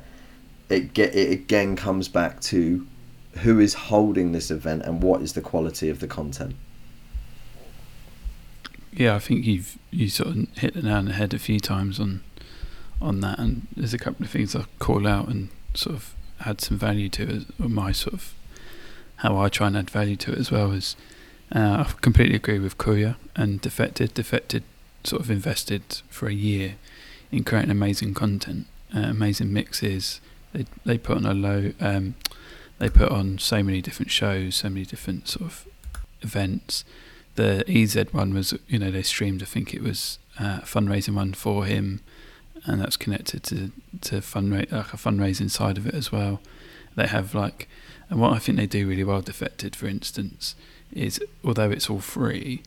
it 0.69 0.93
get 0.93 1.13
it 1.13 1.31
again 1.31 1.75
comes 1.75 2.07
back 2.07 2.39
to 2.39 2.87
who 3.39 3.59
is 3.59 3.73
holding 3.73 4.31
this 4.31 4.49
event 4.49 4.81
and 4.83 5.03
what 5.03 5.21
is 5.21 5.33
the 5.33 5.41
quality 5.41 5.89
of 5.89 5.99
the 5.99 6.07
content. 6.07 6.55
Yeah 8.93 9.15
i 9.15 9.19
think 9.19 9.45
you've 9.45 9.77
you 9.91 10.09
sort 10.09 10.29
of 10.29 10.47
hit 10.57 10.73
the 10.73 10.81
nail 10.81 10.95
on 10.95 11.05
the 11.05 11.13
head 11.13 11.33
a 11.33 11.39
few 11.39 11.59
times 11.59 11.99
on 11.99 12.21
on 13.01 13.19
that 13.19 13.37
and 13.37 13.67
there's 13.75 13.93
a 13.93 13.97
couple 13.97 14.25
of 14.25 14.31
things 14.31 14.55
i 14.55 14.63
call 14.79 15.05
out 15.05 15.27
and 15.27 15.49
sort 15.73 15.95
of 15.95 16.15
add 16.45 16.61
some 16.61 16.77
value 16.77 17.09
to 17.09 17.45
my 17.59 17.91
sort 17.91 18.13
of 18.13 18.33
how 19.17 19.37
I 19.37 19.49
try 19.49 19.67
and 19.67 19.77
add 19.77 19.89
value 19.89 20.15
to 20.17 20.33
it 20.33 20.37
as 20.37 20.51
well 20.51 20.71
is 20.71 20.95
uh, 21.53 21.85
I 21.87 21.91
completely 22.01 22.35
agree 22.35 22.59
with 22.59 22.77
Courier 22.77 23.17
and 23.35 23.61
Defected. 23.61 24.13
Defected 24.13 24.63
sort 25.03 25.21
of 25.21 25.29
invested 25.29 26.01
for 26.09 26.27
a 26.27 26.33
year 26.33 26.75
in 27.31 27.43
creating 27.43 27.71
amazing 27.71 28.13
content, 28.13 28.67
uh, 28.95 28.99
amazing 28.99 29.53
mixes. 29.53 30.21
They 30.53 30.65
they 30.85 30.97
put 30.97 31.17
on 31.17 31.25
a 31.25 31.33
low, 31.33 31.71
um, 31.79 32.15
they 32.79 32.89
put 32.89 33.09
on 33.11 33.37
so 33.37 33.61
many 33.63 33.81
different 33.81 34.11
shows, 34.11 34.55
so 34.55 34.69
many 34.69 34.85
different 34.85 35.27
sort 35.27 35.45
of 35.45 35.67
events. 36.21 36.83
The 37.35 37.63
EZ 37.67 38.13
one 38.13 38.33
was, 38.33 38.53
you 38.67 38.79
know, 38.79 38.91
they 38.91 39.03
streamed. 39.03 39.41
I 39.41 39.45
think 39.45 39.73
it 39.73 39.83
was 39.83 40.19
uh, 40.39 40.59
a 40.63 40.65
fundraising 40.65 41.15
one 41.15 41.33
for 41.33 41.65
him, 41.65 42.01
and 42.65 42.81
that's 42.81 42.97
connected 42.97 43.43
to 43.43 43.71
to 44.01 44.15
fundraise 44.17 44.71
like 44.71 44.93
a 44.93 44.97
fundraising 44.97 45.49
side 45.49 45.77
of 45.77 45.85
it 45.85 45.93
as 45.93 46.11
well. 46.11 46.41
They 46.95 47.07
have 47.07 47.35
like 47.35 47.67
and 48.09 48.19
what 48.19 48.33
I 48.33 48.39
think 48.39 48.57
they 48.57 48.67
do 48.67 48.87
really 48.87 49.03
well, 49.03 49.21
Defected, 49.21 49.75
for 49.75 49.87
instance, 49.87 50.55
is 50.91 51.19
although 51.43 51.71
it's 51.71 51.89
all 51.89 51.99
free, 51.99 52.61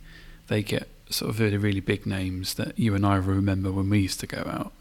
they 0.49 0.62
get 0.62 0.89
sort 1.11 1.30
of 1.30 1.41
really, 1.41 1.57
really 1.57 1.80
big 1.80 2.07
names 2.07 2.55
that 2.55 2.78
you 2.78 2.95
and 2.95 3.07
I 3.07 3.16
remember 3.16 3.72
when 3.72 3.89
we 3.89 4.01
used 4.01 4.20
to 4.20 4.26
go 4.26 4.43
out, 4.47 4.72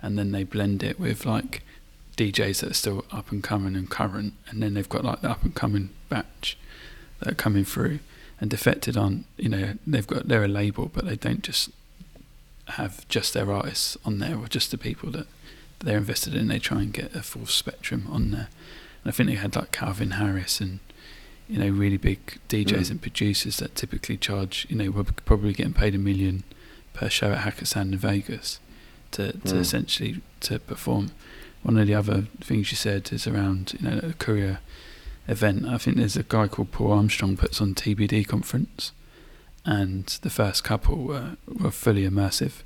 and 0.00 0.18
then 0.18 0.32
they 0.32 0.44
blend 0.44 0.82
it 0.82 0.98
with 1.00 1.26
like 1.26 1.62
DJs 2.16 2.60
that 2.60 2.70
are 2.70 2.74
still 2.74 3.04
up 3.10 3.32
and 3.32 3.42
coming 3.42 3.74
and 3.74 3.90
current, 3.90 4.34
and 4.48 4.62
then 4.62 4.74
they've 4.74 4.88
got 4.88 5.04
like 5.04 5.20
the 5.20 5.30
up 5.30 5.42
and 5.42 5.54
coming 5.54 5.90
batch 6.08 6.56
that 7.20 7.32
are 7.32 7.34
coming 7.34 7.64
through. 7.64 7.98
And 8.40 8.50
Defected 8.50 8.96
on, 8.96 9.24
you 9.36 9.48
know, 9.48 9.74
they've 9.86 10.06
got 10.06 10.28
they're 10.28 10.44
a 10.44 10.48
label, 10.48 10.90
but 10.92 11.06
they 11.06 11.16
don't 11.16 11.42
just 11.42 11.70
have 12.66 13.06
just 13.08 13.34
their 13.34 13.50
artists 13.52 13.96
on 14.04 14.18
there 14.18 14.36
or 14.36 14.46
just 14.46 14.70
the 14.70 14.78
people 14.78 15.10
that 15.12 15.26
they're 15.80 15.98
invested 15.98 16.34
in. 16.34 16.48
They 16.48 16.58
try 16.58 16.82
and 16.82 16.92
get 16.92 17.14
a 17.14 17.22
full 17.22 17.46
spectrum 17.46 18.08
on 18.10 18.30
there. 18.30 18.48
And 19.04 19.12
I 19.12 19.14
think 19.14 19.28
they 19.28 19.36
had 19.36 19.54
like 19.54 19.70
Calvin 19.70 20.12
Harris 20.12 20.60
and 20.60 20.80
you 21.48 21.58
know 21.58 21.68
really 21.68 21.98
big 21.98 22.38
DJs 22.48 22.66
mm. 22.66 22.90
and 22.90 23.02
producers 23.02 23.58
that 23.58 23.74
typically 23.74 24.16
charge 24.16 24.66
you 24.70 24.76
know 24.76 24.90
were 24.90 25.04
probably 25.04 25.52
getting 25.52 25.74
paid 25.74 25.94
a 25.94 25.98
million 25.98 26.42
per 26.94 27.10
show 27.10 27.32
at 27.32 27.44
Hakkasan 27.44 27.92
in 27.92 27.98
Vegas 27.98 28.60
to 29.12 29.32
to 29.32 29.38
mm. 29.54 29.60
essentially 29.60 30.22
to 30.40 30.58
perform. 30.58 31.10
One 31.62 31.78
of 31.78 31.86
the 31.86 31.94
other 31.94 32.26
things 32.40 32.70
you 32.70 32.76
said 32.76 33.10
is 33.12 33.26
around 33.26 33.74
you 33.78 33.88
know 33.88 34.00
a 34.02 34.12
Courier 34.14 34.60
event. 35.28 35.66
I 35.66 35.78
think 35.78 35.96
there's 35.96 36.16
a 36.16 36.22
guy 36.22 36.48
called 36.48 36.72
Paul 36.72 36.92
Armstrong 36.92 37.36
puts 37.36 37.60
on 37.60 37.74
TBD 37.74 38.26
conference, 38.26 38.92
and 39.64 40.06
the 40.22 40.30
first 40.30 40.64
couple 40.64 40.96
were 40.96 41.36
were 41.46 41.70
fully 41.70 42.08
immersive, 42.08 42.62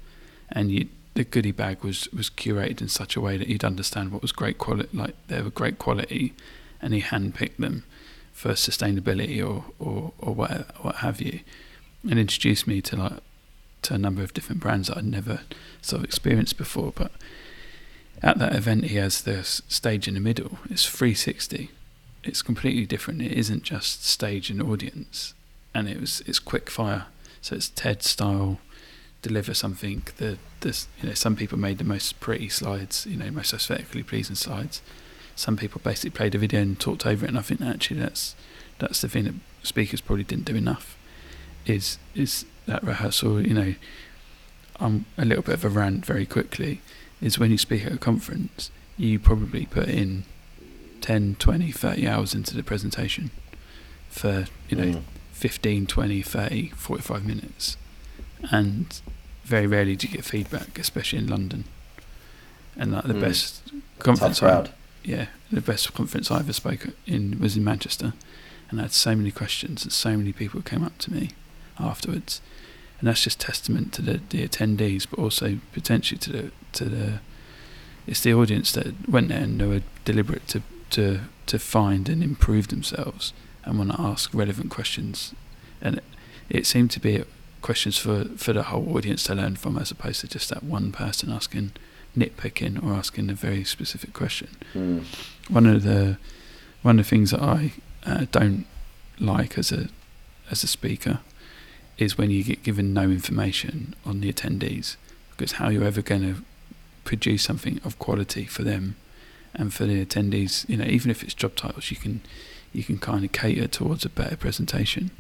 and 0.50 0.70
you 0.70 0.88
the 1.18 1.24
goodie 1.24 1.50
bag 1.50 1.82
was 1.82 2.08
was 2.12 2.30
curated 2.30 2.80
in 2.80 2.88
such 2.88 3.16
a 3.16 3.20
way 3.20 3.36
that 3.36 3.48
you'd 3.48 3.64
understand 3.64 4.12
what 4.12 4.22
was 4.22 4.30
great 4.30 4.56
quality, 4.56 4.88
like 4.96 5.16
they 5.26 5.42
were 5.42 5.50
great 5.50 5.76
quality, 5.76 6.32
and 6.80 6.94
he 6.94 7.02
handpicked 7.02 7.56
them 7.56 7.82
for 8.32 8.50
sustainability 8.50 9.38
or 9.44 9.64
or 9.80 10.12
or 10.20 10.32
what 10.32 10.84
what 10.84 10.96
have 10.96 11.20
you, 11.20 11.40
and 12.08 12.20
introduced 12.20 12.68
me 12.68 12.80
to 12.80 12.94
like 12.96 13.18
to 13.82 13.94
a 13.94 13.98
number 13.98 14.22
of 14.22 14.32
different 14.32 14.60
brands 14.60 14.86
that 14.86 14.98
I'd 14.98 15.04
never 15.06 15.40
sort 15.82 15.98
of 15.98 16.04
experienced 16.04 16.56
before. 16.56 16.92
But 16.94 17.10
at 18.22 18.38
that 18.38 18.54
event 18.54 18.84
he 18.84 18.94
has 18.96 19.22
the 19.22 19.42
stage 19.42 20.06
in 20.06 20.14
the 20.14 20.20
middle. 20.20 20.58
It's 20.70 20.88
360. 20.88 21.70
It's 22.22 22.42
completely 22.42 22.86
different. 22.86 23.22
It 23.22 23.32
isn't 23.32 23.64
just 23.64 24.04
stage 24.04 24.50
and 24.50 24.62
audience, 24.62 25.34
and 25.74 25.88
it 25.88 25.98
was 26.00 26.22
it's 26.26 26.38
quick 26.38 26.70
fire. 26.70 27.06
So 27.40 27.56
it's 27.56 27.70
TED 27.70 28.04
style. 28.04 28.60
Deliver 29.28 29.54
something. 29.54 30.02
The 30.16 30.38
this 30.60 30.88
you 31.00 31.08
know 31.08 31.14
some 31.14 31.36
people 31.36 31.58
made 31.58 31.78
the 31.78 31.84
most 31.84 32.18
pretty 32.18 32.48
slides. 32.48 33.06
You 33.06 33.16
know 33.18 33.30
most 33.30 33.52
aesthetically 33.52 34.02
pleasing 34.02 34.36
slides. 34.36 34.80
Some 35.36 35.56
people 35.56 35.80
basically 35.84 36.10
played 36.10 36.34
a 36.34 36.38
video 36.38 36.60
and 36.62 36.78
talked 36.80 37.04
over 37.06 37.24
it, 37.26 37.28
and 37.28 37.38
I 37.38 37.42
think 37.42 37.60
actually 37.60 38.00
that's 38.00 38.34
that's 38.78 39.00
the 39.02 39.08
thing 39.08 39.24
that 39.24 39.34
speakers 39.62 40.00
probably 40.00 40.24
didn't 40.24 40.46
do 40.46 40.56
enough. 40.56 40.96
Is 41.66 41.98
is 42.14 42.46
that 42.66 42.82
rehearsal? 42.82 43.46
You 43.46 43.54
know, 43.54 43.74
I'm 44.80 45.04
a 45.18 45.24
little 45.24 45.42
bit 45.44 45.54
of 45.54 45.64
a 45.64 45.68
rant 45.68 46.06
very 46.06 46.26
quickly. 46.26 46.80
Is 47.20 47.38
when 47.38 47.50
you 47.50 47.58
speak 47.58 47.84
at 47.84 47.92
a 47.92 47.98
conference, 47.98 48.70
you 48.96 49.18
probably 49.18 49.66
put 49.66 49.88
in 49.88 50.24
10, 51.02 51.36
20, 51.38 51.72
30 51.72 52.08
hours 52.08 52.34
into 52.34 52.56
the 52.56 52.62
presentation 52.62 53.30
for 54.08 54.46
you 54.70 54.76
know 54.76 54.84
Mm. 54.98 55.02
15, 55.32 55.86
20, 55.86 56.22
30, 56.22 56.68
45 56.70 57.24
minutes. 57.26 57.76
And 58.50 58.86
very 59.48 59.66
rarely 59.66 59.96
do 59.96 60.06
you 60.06 60.14
get 60.14 60.24
feedback, 60.24 60.78
especially 60.78 61.18
in 61.18 61.26
London. 61.26 61.64
And 62.76 62.92
like 62.92 63.04
the 63.04 63.14
Mm. 63.14 63.20
best 63.20 63.62
conference 63.98 64.42
I, 64.42 64.46
crowd. 64.48 64.70
yeah, 65.02 65.26
the 65.50 65.60
best 65.60 65.92
conference 65.94 66.30
I 66.30 66.38
ever 66.40 66.52
spoke 66.52 66.86
in 67.06 67.38
was 67.40 67.56
in 67.56 67.64
Manchester. 67.64 68.12
And 68.70 68.78
I 68.78 68.82
had 68.84 68.92
so 68.92 69.16
many 69.16 69.30
questions 69.30 69.82
and 69.82 69.92
so 69.92 70.16
many 70.16 70.32
people 70.32 70.60
came 70.62 70.84
up 70.84 70.96
to 70.98 71.12
me 71.12 71.30
afterwards. 71.80 72.40
And 73.00 73.08
that's 73.08 73.22
just 73.24 73.40
testament 73.40 73.92
to 73.94 74.02
the, 74.02 74.20
the 74.30 74.46
attendees, 74.46 75.06
but 75.08 75.18
also 75.18 75.58
potentially 75.72 76.18
to 76.18 76.30
the 76.32 76.50
to 76.72 76.84
the 76.84 77.20
it's 78.06 78.20
the 78.22 78.32
audience 78.34 78.72
that 78.72 79.08
went 79.08 79.28
there 79.28 79.42
and 79.42 79.60
they 79.60 79.66
were 79.66 79.82
deliberate 80.04 80.46
to 80.48 80.62
to 80.90 81.20
to 81.46 81.58
find 81.58 82.08
and 82.08 82.22
improve 82.22 82.68
themselves 82.68 83.32
and 83.64 83.78
want 83.78 83.90
to 83.92 84.00
ask 84.00 84.32
relevant 84.34 84.70
questions. 84.70 85.34
And 85.80 85.96
it, 85.98 86.04
it 86.50 86.66
seemed 86.66 86.90
to 86.92 87.00
be 87.00 87.24
questions 87.62 87.98
for, 87.98 88.24
for 88.36 88.52
the 88.52 88.64
whole 88.64 88.96
audience 88.96 89.24
to 89.24 89.34
learn 89.34 89.56
from 89.56 89.78
as 89.78 89.90
opposed 89.90 90.20
to 90.20 90.28
just 90.28 90.48
that 90.50 90.62
one 90.62 90.92
person 90.92 91.30
asking 91.30 91.72
nitpicking 92.16 92.82
or 92.82 92.92
asking 92.92 93.30
a 93.30 93.34
very 93.34 93.64
specific 93.64 94.12
question. 94.12 94.48
Mm. 94.74 95.04
One 95.48 95.66
of 95.66 95.82
the 95.82 96.18
one 96.82 96.98
of 96.98 97.06
the 97.06 97.10
things 97.10 97.32
that 97.32 97.42
I 97.42 97.72
uh, 98.06 98.26
don't 98.30 98.66
like 99.18 99.58
as 99.58 99.72
a 99.72 99.88
as 100.50 100.62
a 100.62 100.66
speaker 100.66 101.20
is 101.98 102.16
when 102.16 102.30
you 102.30 102.44
get 102.44 102.62
given 102.62 102.94
no 102.94 103.02
information 103.02 103.94
on 104.06 104.20
the 104.20 104.32
attendees 104.32 104.96
because 105.30 105.52
how 105.52 105.66
are 105.66 105.72
you're 105.72 105.84
ever 105.84 106.02
going 106.02 106.22
to 106.22 106.42
produce 107.04 107.42
something 107.42 107.80
of 107.84 107.98
quality 107.98 108.44
for 108.44 108.62
them 108.62 108.96
and 109.54 109.74
for 109.74 109.84
the 109.84 110.04
attendees 110.04 110.68
you 110.68 110.76
know 110.76 110.84
even 110.84 111.10
if 111.10 111.22
it's 111.22 111.34
job 111.34 111.56
titles 111.56 111.90
you 111.90 111.96
can 111.96 112.20
you 112.72 112.84
can 112.84 112.98
kind 112.98 113.24
of 113.24 113.32
cater 113.32 113.66
towards 113.66 114.04
a 114.04 114.08
better 114.08 114.36
presentation 114.36 115.10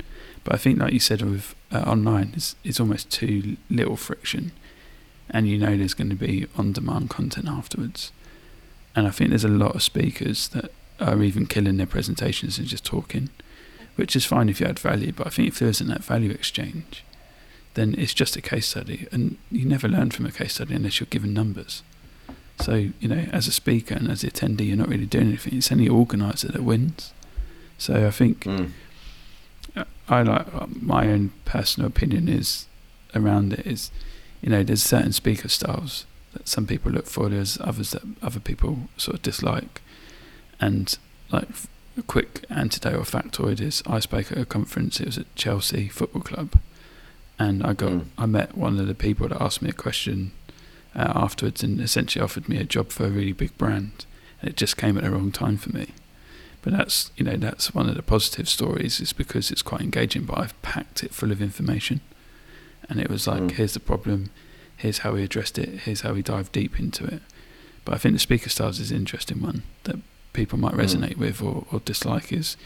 but 0.48 0.54
I 0.54 0.56
think 0.56 0.78
like 0.78 0.94
you 0.94 0.98
said 1.00 1.20
with 1.20 1.54
uh, 1.70 1.80
online 1.80 2.32
it's, 2.34 2.56
it's 2.64 2.80
almost 2.80 3.10
too 3.10 3.58
little 3.68 3.98
friction. 3.98 4.52
And 5.28 5.46
you 5.46 5.58
know 5.58 5.76
there's 5.76 5.92
going 5.92 6.08
to 6.08 6.16
be 6.16 6.46
on 6.56 6.72
demand 6.72 7.10
content 7.10 7.46
afterwards. 7.46 8.12
And 8.96 9.06
I 9.06 9.10
think 9.10 9.28
there's 9.28 9.44
a 9.44 9.48
lot 9.48 9.74
of 9.74 9.82
speakers 9.82 10.48
that 10.48 10.72
are 10.98 11.22
even 11.22 11.44
killing 11.44 11.76
their 11.76 11.86
presentations 11.86 12.56
and 12.58 12.66
just 12.66 12.82
talking 12.86 13.28
which 13.96 14.16
is 14.16 14.24
fine 14.24 14.48
if 14.48 14.58
you 14.58 14.66
add 14.66 14.78
value. 14.78 15.12
But 15.12 15.26
I 15.26 15.30
think 15.30 15.48
if 15.48 15.58
there 15.58 15.68
isn't 15.68 15.86
that 15.88 16.02
value 16.02 16.30
exchange 16.30 17.04
then 17.74 17.94
it's 17.98 18.14
just 18.14 18.34
a 18.34 18.40
case 18.40 18.68
study. 18.68 19.06
And 19.12 19.36
you 19.50 19.66
never 19.66 19.86
learn 19.86 20.12
from 20.12 20.24
a 20.24 20.32
case 20.32 20.54
study 20.54 20.74
unless 20.74 20.98
you're 20.98 21.08
given 21.10 21.34
numbers. 21.34 21.82
So 22.58 22.72
you 23.00 23.08
know 23.08 23.26
as 23.32 23.46
a 23.48 23.52
speaker 23.52 23.96
and 23.96 24.10
as 24.10 24.22
the 24.22 24.30
attendee 24.30 24.68
you're 24.68 24.78
not 24.78 24.88
really 24.88 25.04
doing 25.04 25.28
anything. 25.28 25.58
It's 25.58 25.70
only 25.70 25.88
organizer 25.90 26.50
that 26.50 26.62
wins. 26.62 27.12
So 27.76 28.06
I 28.06 28.10
think 28.12 28.44
Mm. 28.44 28.70
I 30.08 30.22
like 30.22 30.82
my 30.82 31.08
own 31.08 31.32
personal 31.44 31.88
opinion 31.88 32.28
is 32.28 32.66
around 33.14 33.52
it 33.52 33.66
is 33.66 33.90
you 34.40 34.50
know 34.50 34.62
there's 34.62 34.82
certain 34.82 35.12
speaker 35.12 35.48
styles 35.48 36.06
that 36.32 36.48
some 36.48 36.66
people 36.66 36.92
look 36.92 37.06
for 37.06 37.28
there's 37.28 37.58
others 37.60 37.90
that 37.90 38.02
other 38.22 38.40
people 38.40 38.88
sort 38.96 39.16
of 39.16 39.22
dislike. 39.22 39.82
And 40.60 40.96
like 41.30 41.48
a 41.96 42.02
quick 42.02 42.44
antidote 42.50 42.94
or 42.94 43.02
factoid 43.02 43.60
is 43.60 43.82
I 43.86 44.00
spoke 44.00 44.32
at 44.32 44.38
a 44.38 44.44
conference 44.44 45.00
it 45.00 45.06
was 45.06 45.18
at 45.18 45.34
Chelsea 45.36 45.88
Football 45.88 46.22
Club. 46.22 46.58
And 47.38 47.62
I 47.62 47.72
got 47.72 47.92
Mm. 47.92 48.04
I 48.18 48.26
met 48.26 48.56
one 48.56 48.78
of 48.78 48.86
the 48.88 48.94
people 48.94 49.28
that 49.28 49.40
asked 49.40 49.62
me 49.62 49.70
a 49.70 49.72
question 49.72 50.32
uh, 50.94 51.12
afterwards 51.14 51.62
and 51.62 51.80
essentially 51.80 52.22
offered 52.22 52.48
me 52.48 52.58
a 52.58 52.64
job 52.64 52.90
for 52.90 53.06
a 53.06 53.10
really 53.10 53.32
big 53.32 53.56
brand. 53.56 54.06
And 54.40 54.50
it 54.50 54.56
just 54.56 54.76
came 54.76 54.96
at 54.98 55.04
the 55.04 55.10
wrong 55.10 55.32
time 55.32 55.56
for 55.56 55.70
me 55.70 55.92
but 56.62 56.72
that's 56.72 57.10
you 57.16 57.24
know 57.24 57.36
that's 57.36 57.74
one 57.74 57.88
of 57.88 57.94
the 57.94 58.02
positive 58.02 58.48
stories 58.48 59.00
is 59.00 59.12
because 59.12 59.50
it's 59.50 59.62
quite 59.62 59.80
engaging 59.80 60.24
but 60.24 60.38
I've 60.38 60.62
packed 60.62 61.02
it 61.04 61.12
full 61.14 61.30
of 61.32 61.40
information 61.40 62.00
and 62.88 63.00
it 63.00 63.08
was 63.10 63.26
like 63.26 63.42
Mm. 63.42 63.50
here's 63.52 63.74
the 63.74 63.80
problem 63.80 64.30
here's 64.76 64.98
how 64.98 65.12
we 65.12 65.22
addressed 65.22 65.58
it 65.58 65.80
here's 65.80 66.00
how 66.02 66.12
we 66.14 66.22
dive 66.22 66.50
deep 66.52 66.78
into 66.78 67.04
it 67.04 67.22
but 67.84 67.94
I 67.94 67.98
think 67.98 68.14
the 68.14 68.18
speaker 68.20 68.50
styles 68.50 68.78
is 68.80 68.90
an 68.90 68.96
interesting 68.98 69.40
one 69.40 69.62
that 69.84 69.96
people 70.32 70.58
might 70.58 70.74
Mm. 70.74 70.80
resonate 70.84 71.16
with 71.16 71.40
or, 71.42 71.66
or 71.72 71.80
dislike 71.80 72.32
is 72.32 72.56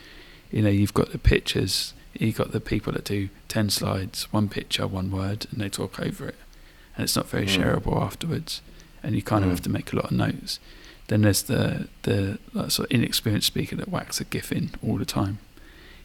you 0.50 0.62
know 0.62 0.70
you've 0.70 0.94
got 0.94 1.12
the 1.12 1.18
pictures 1.18 1.94
you've 2.18 2.36
got 2.36 2.52
the 2.52 2.60
people 2.60 2.92
that 2.92 3.04
do 3.04 3.28
10 3.48 3.70
slides 3.70 4.24
one 4.32 4.48
picture 4.48 4.86
one 4.86 5.10
word 5.10 5.46
and 5.50 5.60
they 5.60 5.68
talk 5.68 5.98
over 6.00 6.26
it 6.28 6.36
and 6.96 7.04
it's 7.04 7.16
not 7.16 7.28
very 7.28 7.46
Mm. 7.46 7.56
shareable 7.56 8.00
afterwards 8.00 8.60
and 9.02 9.14
you 9.16 9.22
kind 9.22 9.44
of 9.44 9.48
Mm. 9.48 9.52
have 9.54 9.62
to 9.62 9.70
make 9.70 9.92
a 9.92 9.96
lot 9.96 10.06
of 10.06 10.12
notes 10.12 10.58
then 11.08 11.22
there's 11.22 11.42
the 11.42 11.88
the 12.02 12.38
like, 12.52 12.70
sort 12.70 12.90
of 12.90 12.94
inexperienced 12.94 13.46
speaker 13.46 13.76
that 13.76 13.88
whacks 13.88 14.20
a 14.20 14.24
gif 14.24 14.52
in 14.52 14.70
all 14.86 14.96
the 14.98 15.04
time. 15.04 15.38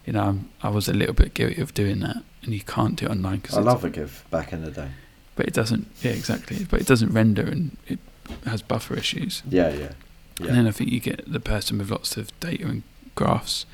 You 0.04 0.14
know, 0.14 0.22
I'm, 0.22 0.50
I 0.62 0.70
was 0.70 0.88
a 0.88 0.94
little 0.94 1.14
bit 1.14 1.34
guilty 1.34 1.60
of 1.60 1.74
doing 1.74 2.00
that, 2.00 2.22
and 2.42 2.54
you 2.54 2.60
can't 2.60 2.96
do 2.96 3.06
it 3.06 3.10
online 3.10 3.40
because 3.40 3.56
I 3.56 3.60
love 3.60 3.84
a 3.84 3.90
GIF 3.90 4.24
back 4.30 4.52
in 4.52 4.64
the 4.64 4.70
day. 4.70 4.90
but 5.36 5.46
it 5.46 5.54
doesn't. 5.54 5.86
Yeah, 6.02 6.12
exactly. 6.12 6.64
But 6.64 6.80
it 6.80 6.86
doesn't 6.86 7.12
render, 7.12 7.42
and 7.42 7.76
it 7.86 7.98
has 8.44 8.62
buffer 8.62 8.94
issues. 8.94 9.42
Yeah, 9.48 9.68
yeah. 9.68 9.92
yeah. 10.40 10.48
And 10.48 10.56
then 10.56 10.66
I 10.66 10.70
think 10.70 10.90
you 10.90 11.00
get 11.00 11.30
the 11.30 11.40
person 11.40 11.78
with 11.78 11.90
lots 11.90 12.16
of 12.16 12.38
data 12.40 12.66
and 12.66 12.82
graphs. 13.14 13.66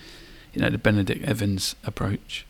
You 0.53 0.63
know, 0.63 0.71
the 0.71 0.79
Benedict 0.79 1.25
Evans 1.25 1.75
approach, 1.85 2.47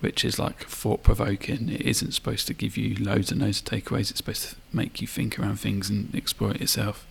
which 0.00 0.24
is 0.24 0.38
like 0.38 0.66
thought 0.66 1.02
provoking. 1.02 1.68
It 1.68 1.82
isn't 1.82 2.12
supposed 2.12 2.46
to 2.48 2.54
give 2.54 2.76
you 2.76 2.96
loads 2.96 3.32
and 3.32 3.40
loads 3.40 3.60
of 3.60 3.64
takeaways. 3.66 4.10
It's 4.10 4.18
supposed 4.18 4.50
to 4.50 4.56
make 4.72 5.00
you 5.00 5.06
think 5.06 5.38
around 5.38 5.58
things 5.58 5.88
and 5.88 6.14
explore 6.14 6.50
it 6.52 6.60
yourself. 6.60 7.06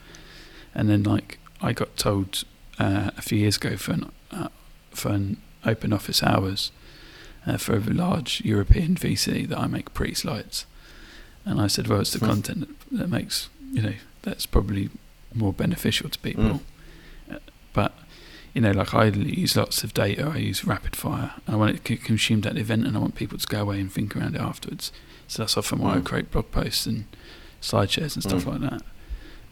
And 0.79 0.89
then, 0.89 1.03
like, 1.03 1.39
I 1.61 1.73
got 1.73 1.97
told 1.97 2.45
uh, 2.79 3.11
a 3.17 3.21
few 3.21 3.37
years 3.37 3.57
ago 3.57 3.75
for 3.75 3.91
an, 3.91 4.11
uh, 4.31 4.47
for 4.91 5.09
an 5.09 5.35
open 5.65 5.91
office 5.91 6.23
hours 6.23 6.71
uh, 7.45 7.57
for 7.57 7.75
a 7.75 7.79
large 7.81 8.41
European 8.45 8.95
VC 8.95 9.45
that 9.49 9.57
I 9.59 9.67
make 9.67 9.93
pretty 9.93 10.13
slides. 10.13 10.65
And 11.43 11.59
I 11.59 11.67
said, 11.67 11.87
well, 11.87 11.99
it's 11.99 12.13
the 12.13 12.19
Hmm. 12.19 12.25
content 12.27 12.59
that, 12.61 12.97
that 12.97 13.09
makes, 13.09 13.49
you 13.73 13.81
know, 13.81 13.93
that's 14.21 14.45
probably 14.45 14.89
more 15.35 15.51
beneficial 15.51 16.09
to 16.09 16.19
people. 16.19 16.61
Uh, 17.29 17.39
But, 17.73 17.91
you 18.53 18.61
know, 18.61 18.71
like 18.71 18.93
I 18.93 19.05
use 19.43 19.57
lots 19.57 19.83
of 19.83 19.93
data, 19.93 20.31
I 20.33 20.37
use 20.37 20.63
rapid 20.63 20.95
fire, 20.95 21.31
I 21.45 21.55
want 21.57 21.75
it 21.75 21.85
c- 21.87 21.97
consumed 21.97 22.45
at 22.47 22.53
the 22.55 22.61
event, 22.61 22.87
and 22.87 22.95
I 22.95 22.99
want 23.01 23.15
people 23.15 23.37
to 23.37 23.47
go 23.47 23.61
away 23.63 23.81
and 23.81 23.91
think 23.91 24.15
around 24.15 24.35
it 24.35 24.41
afterwards. 24.41 24.93
So 25.27 25.43
that's 25.43 25.57
often 25.57 25.79
why 25.79 25.95
I 25.95 25.97
Mm. 25.99 26.05
create 26.05 26.31
blog 26.31 26.51
posts 26.51 26.85
and 26.87 27.03
slideshares 27.61 28.15
and 28.15 28.23
stuff 28.23 28.45
Mm. 28.45 28.51
like 28.53 28.61
that. 28.71 28.81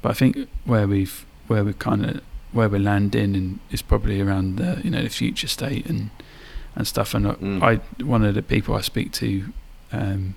But 0.01 0.09
I 0.11 0.13
think 0.13 0.47
where 0.65 0.87
we've 0.87 1.25
where 1.47 1.63
we're 1.63 1.73
kind 1.73 2.05
of 2.05 2.21
where 2.51 2.69
we're 2.69 2.79
landing 2.79 3.35
and 3.35 3.59
is 3.71 3.81
probably 3.81 4.21
around 4.21 4.57
the 4.57 4.79
you 4.83 4.89
know 4.89 5.01
the 5.03 5.09
future 5.09 5.47
state 5.47 5.85
and 5.87 6.09
and 6.75 6.85
stuff. 6.87 7.13
And 7.13 7.25
Mm. 7.25 7.61
I 7.63 7.75
one 8.03 8.23
of 8.23 8.35
the 8.35 8.43
people 8.43 8.75
I 8.75 8.81
speak 8.81 9.11
to, 9.13 9.51
um, 9.91 10.35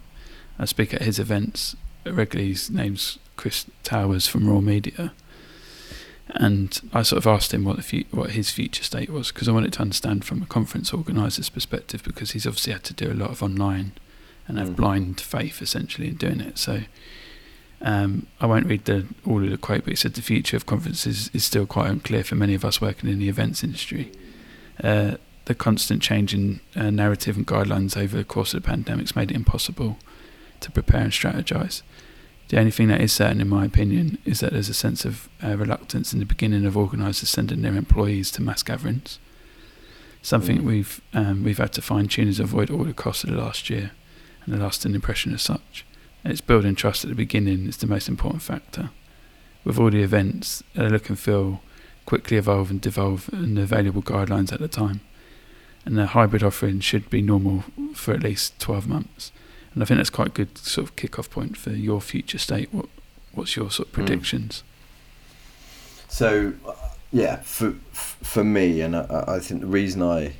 I 0.58 0.64
speak 0.64 0.94
at 0.94 1.02
his 1.02 1.18
events 1.18 1.76
regularly. 2.06 2.52
His 2.52 2.70
name's 2.70 3.18
Chris 3.36 3.66
Towers 3.84 4.26
from 4.26 4.48
Raw 4.48 4.60
Media, 4.60 5.12
and 6.28 6.80
I 6.92 7.02
sort 7.02 7.18
of 7.18 7.26
asked 7.26 7.52
him 7.52 7.64
what 7.64 7.76
the 7.76 7.82
fu- 7.82 8.04
what 8.16 8.30
his 8.32 8.50
future 8.50 8.82
state 8.84 9.10
was 9.10 9.30
because 9.32 9.48
I 9.48 9.52
wanted 9.52 9.72
to 9.74 9.80
understand 9.82 10.24
from 10.24 10.42
a 10.42 10.46
conference 10.46 10.92
organiser's 10.92 11.48
perspective 11.50 12.02
because 12.04 12.32
he's 12.32 12.46
obviously 12.46 12.72
had 12.72 12.84
to 12.84 12.94
do 12.94 13.10
a 13.10 13.14
lot 13.14 13.30
of 13.30 13.42
online 13.42 13.92
and 14.48 14.58
have 14.58 14.70
Mm. 14.70 14.76
blind 14.76 15.20
faith 15.20 15.60
essentially 15.62 16.08
in 16.08 16.14
doing 16.16 16.40
it. 16.40 16.58
So. 16.58 16.82
Um, 17.82 18.26
I 18.40 18.46
won't 18.46 18.66
read 18.66 18.84
the 18.84 19.06
all 19.26 19.42
of 19.42 19.50
the 19.50 19.56
quote, 19.56 19.84
but 19.84 19.90
he 19.90 19.96
said 19.96 20.14
the 20.14 20.22
future 20.22 20.56
of 20.56 20.66
conferences 20.66 21.30
is 21.32 21.44
still 21.44 21.66
quite 21.66 21.90
unclear 21.90 22.22
for 22.24 22.34
many 22.34 22.54
of 22.54 22.64
us 22.64 22.80
working 22.80 23.08
in 23.08 23.18
the 23.18 23.28
events 23.28 23.64
industry. 23.64 24.12
Uh, 24.82 25.16
the 25.46 25.54
constant 25.54 26.02
change 26.02 26.34
in 26.34 26.60
uh, 26.76 26.90
narrative 26.90 27.36
and 27.36 27.46
guidelines 27.46 27.96
over 27.96 28.16
the 28.16 28.24
course 28.24 28.54
of 28.54 28.62
the 28.62 28.68
pandemic's 28.68 29.16
made 29.16 29.30
it 29.30 29.34
impossible 29.34 29.98
to 30.60 30.70
prepare 30.70 31.00
and 31.00 31.12
strategize. 31.12 31.82
The 32.48 32.58
only 32.58 32.70
thing 32.70 32.88
that 32.88 33.00
is 33.00 33.12
certain, 33.12 33.40
in 33.40 33.48
my 33.48 33.64
opinion, 33.64 34.18
is 34.24 34.40
that 34.40 34.52
there's 34.52 34.68
a 34.68 34.74
sense 34.74 35.04
of 35.04 35.28
uh, 35.42 35.56
reluctance 35.56 36.12
in 36.12 36.18
the 36.18 36.26
beginning 36.26 36.66
of 36.66 36.76
organisers 36.76 37.30
sending 37.30 37.62
their 37.62 37.76
employees 37.76 38.30
to 38.32 38.42
mass 38.42 38.62
gatherings. 38.62 39.18
Something 40.22 40.58
Mm. 40.58 40.64
we've 40.64 41.00
um, 41.14 41.44
we've 41.44 41.58
had 41.58 41.72
to 41.74 41.82
fine 41.82 42.08
tune 42.08 42.28
is 42.28 42.40
avoid 42.40 42.70
all 42.70 42.84
the 42.84 42.92
costs 42.92 43.24
of 43.24 43.30
the 43.30 43.36
last 43.36 43.70
year 43.70 43.92
and 44.44 44.54
the 44.54 44.58
lasting 44.58 44.94
impression 44.94 45.32
as 45.32 45.42
such. 45.42 45.86
It's 46.24 46.40
building 46.40 46.74
trust 46.74 47.04
at 47.04 47.08
the 47.10 47.16
beginning 47.16 47.66
is 47.66 47.78
the 47.78 47.86
most 47.86 48.08
important 48.08 48.42
factor. 48.42 48.90
with 49.62 49.78
all 49.78 49.90
the 49.90 50.02
events, 50.02 50.62
uh, 50.78 50.84
look 50.84 51.10
and 51.10 51.18
feel 51.18 51.60
quickly 52.06 52.38
evolve 52.38 52.70
and 52.70 52.80
devolve 52.80 53.28
and 53.30 53.58
the 53.58 53.62
available 53.62 54.00
guidelines 54.02 54.50
at 54.54 54.58
the 54.58 54.68
time. 54.68 55.00
And 55.84 55.98
the 55.98 56.06
hybrid 56.06 56.42
offering 56.42 56.80
should 56.80 57.10
be 57.10 57.20
normal 57.20 57.64
for 57.94 58.14
at 58.14 58.22
least 58.22 58.58
12 58.58 58.88
months. 58.88 59.32
And 59.74 59.82
I 59.82 59.86
think 59.86 59.98
that's 59.98 60.08
quite 60.08 60.28
a 60.28 60.30
good 60.30 60.56
sort 60.56 60.88
of 60.88 60.96
kick-off 60.96 61.28
point 61.28 61.58
for 61.58 61.70
your 61.70 62.00
future 62.00 62.38
state. 62.38 62.72
What 62.72 62.86
What's 63.32 63.54
your 63.54 63.70
sort 63.70 63.88
of 63.88 63.94
Hmm. 63.94 64.00
predictions? 64.04 64.62
So, 66.08 66.54
uh, 66.66 66.72
yeah, 67.12 67.36
for 67.42 67.74
for 67.92 68.42
me, 68.44 68.80
and 68.80 68.96
I, 68.96 69.24
I 69.28 69.38
think 69.40 69.60
the 69.60 69.66
reason 69.66 70.02
I 70.02 70.32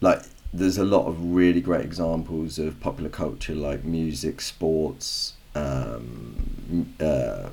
like, 0.00 0.22
there's 0.52 0.78
a 0.78 0.84
lot 0.84 1.06
of 1.06 1.34
really 1.34 1.60
great 1.60 1.84
examples 1.84 2.58
of 2.58 2.80
popular 2.80 3.10
culture 3.10 3.54
like 3.54 3.84
music, 3.84 4.40
sports, 4.40 5.34
um, 5.54 6.94
uh, 6.98 7.48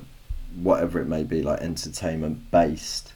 whatever 0.60 1.00
it 1.00 1.06
may 1.06 1.22
be, 1.22 1.42
like 1.42 1.60
entertainment 1.60 2.50
based 2.50 3.12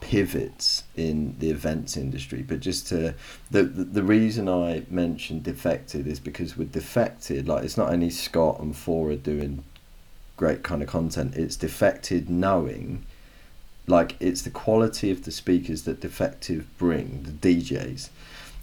pivots 0.00 0.84
in 0.96 1.36
the 1.38 1.50
events 1.50 1.96
industry. 1.96 2.42
But 2.42 2.60
just 2.60 2.88
to 2.88 3.14
the, 3.50 3.62
the 3.62 4.02
reason 4.02 4.48
I 4.48 4.84
mentioned 4.90 5.44
defected 5.44 6.06
is 6.06 6.20
because 6.20 6.56
with 6.56 6.72
defected, 6.72 7.48
like 7.48 7.64
it's 7.64 7.78
not 7.78 7.90
only 7.90 8.10
Scott 8.10 8.60
and 8.60 8.76
Fora 8.76 9.16
doing 9.16 9.64
great 10.36 10.62
kind 10.62 10.82
of 10.82 10.88
content, 10.88 11.34
it's 11.36 11.56
defected 11.56 12.28
knowing 12.28 13.06
like 13.86 14.16
it's 14.20 14.42
the 14.42 14.50
quality 14.50 15.10
of 15.10 15.24
the 15.24 15.30
speakers 15.30 15.82
that 15.82 16.00
defected 16.00 16.64
bring 16.78 17.24
the 17.24 17.32
djs 17.32 18.10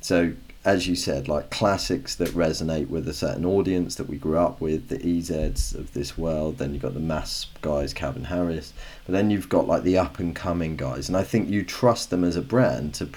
so 0.01 0.33
as 0.65 0.87
you 0.87 0.95
said 0.95 1.27
like 1.27 1.49
classics 1.49 2.15
that 2.15 2.29
resonate 2.29 2.89
with 2.89 3.07
a 3.07 3.13
certain 3.13 3.45
audience 3.45 3.95
that 3.95 4.09
we 4.09 4.17
grew 4.17 4.37
up 4.37 4.59
with 4.59 4.89
the 4.89 4.97
ezs 4.99 5.73
of 5.73 5.93
this 5.93 6.17
world 6.17 6.57
then 6.57 6.73
you've 6.73 6.81
got 6.81 6.93
the 6.93 6.99
mass 6.99 7.47
guys 7.61 7.93
calvin 7.93 8.25
harris 8.25 8.73
but 9.05 9.13
then 9.13 9.29
you've 9.29 9.49
got 9.49 9.67
like 9.67 9.83
the 9.83 9.97
up 9.97 10.19
and 10.19 10.35
coming 10.35 10.75
guys 10.75 11.07
and 11.07 11.17
i 11.17 11.23
think 11.23 11.49
you 11.49 11.63
trust 11.63 12.09
them 12.09 12.23
as 12.23 12.35
a 12.35 12.41
brand 12.41 12.93
to 12.93 13.09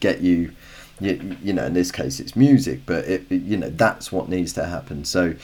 get 0.00 0.20
you 0.20 0.52
you, 1.00 1.36
you 1.42 1.52
know 1.52 1.64
in 1.64 1.74
this 1.74 1.90
case 1.90 2.20
it's 2.20 2.36
music 2.36 2.80
but 2.86 3.04
it 3.04 3.30
you 3.30 3.56
know 3.56 3.70
that's 3.70 4.12
what 4.12 4.28
needs 4.28 4.52
to 4.52 4.64
happen. 4.64 5.04
So 5.04 5.34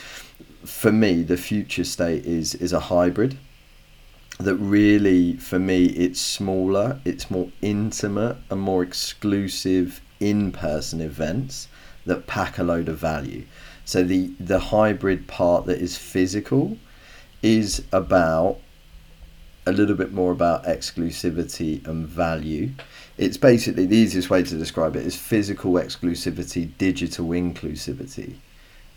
for 0.65 0.93
me 0.93 1.23
the 1.23 1.37
future 1.37 1.85
state 1.85 2.25
is 2.25 2.55
is 2.55 2.73
a 2.73 2.81
hybrid 2.81 3.39
that 4.39 4.57
really 4.57 5.37
for 5.37 5.59
me 5.59 5.87
it's 5.87 6.21
smaller 6.21 7.01
it's 7.05 7.31
more 7.31 7.51
intimate 7.63 8.37
and 8.51 8.61
more 8.61 8.83
exclusive 8.83 10.01
in-person 10.21 11.01
events 11.01 11.69
that 12.07 12.27
pack 12.27 12.59
a 12.59 12.63
load 12.63 12.89
of 12.89 12.99
value. 12.99 13.45
So 13.85 14.05
the 14.05 14.33
the 14.39 14.59
hybrid 14.59 15.27
part 15.27 15.67
that 15.67 15.81
is 15.81 15.97
physical 15.97 16.77
is 17.43 17.83
about 17.93 18.59
a 19.67 19.73
little 19.73 19.97
bit 19.97 20.13
more 20.13 20.33
about 20.33 20.65
exclusivity 20.65 21.87
and 21.87 22.07
value. 22.07 22.71
It's 23.19 23.37
basically 23.37 23.87
the 23.87 23.97
easiest 23.97 24.31
way 24.31 24.43
to 24.43 24.57
describe 24.57 24.97
it 24.97 25.07
is 25.07 25.17
physical 25.17 25.73
exclusivity 25.73 26.71
digital 26.79 27.27
inclusivity 27.29 28.37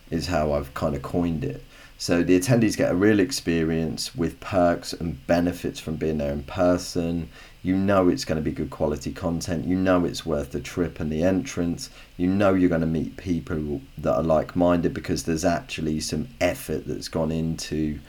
is 0.09 0.27
how 0.27 0.53
I've 0.53 0.73
kind 0.73 0.95
of 0.95 1.01
coined 1.01 1.43
it 1.43 1.63
so 1.97 2.23
the 2.23 2.39
attendees 2.39 2.75
get 2.75 2.91
a 2.91 2.95
real 2.95 3.19
experience 3.19 4.15
with 4.15 4.39
perks 4.39 4.93
and 4.93 5.25
benefits 5.27 5.79
from 5.79 5.95
being 5.95 6.17
there 6.17 6.33
in 6.33 6.43
person. 6.43 7.29
You 7.61 7.77
know 7.77 8.09
it's 8.09 8.25
going 8.25 8.35
to 8.35 8.41
be 8.41 8.51
good 8.51 8.71
quality 8.71 9.13
content. 9.13 9.65
You 9.65 9.77
know 9.77 10.03
it's 10.03 10.25
worth 10.25 10.51
the 10.51 10.59
trip 10.59 10.99
and 10.99 11.11
the 11.11 11.23
entrance. 11.23 11.89
You 12.17 12.27
know 12.27 12.53
you're 12.53 12.69
going 12.69 12.81
to 12.81 12.87
meet 12.87 13.15
people 13.15 13.81
that 13.97 14.13
are 14.15 14.23
like 14.23 14.55
minded 14.55 14.93
because 14.93 15.23
there's 15.23 15.45
actually 15.45 16.01
some 16.01 16.27
effort 16.41 16.85
that's 16.87 17.07
gone 17.07 17.31
into 17.31 17.99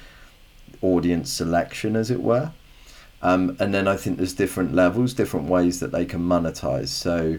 audience 0.82 1.32
selection, 1.32 1.94
as 1.94 2.10
it 2.10 2.20
were. 2.20 2.52
Um, 3.22 3.56
and 3.58 3.72
then 3.72 3.88
I 3.88 3.96
think 3.96 4.18
there's 4.18 4.34
different 4.34 4.74
levels, 4.74 5.14
different 5.14 5.48
ways 5.48 5.80
that 5.80 5.92
they 5.92 6.04
can 6.04 6.20
monetize. 6.20 6.88
So 6.88 7.38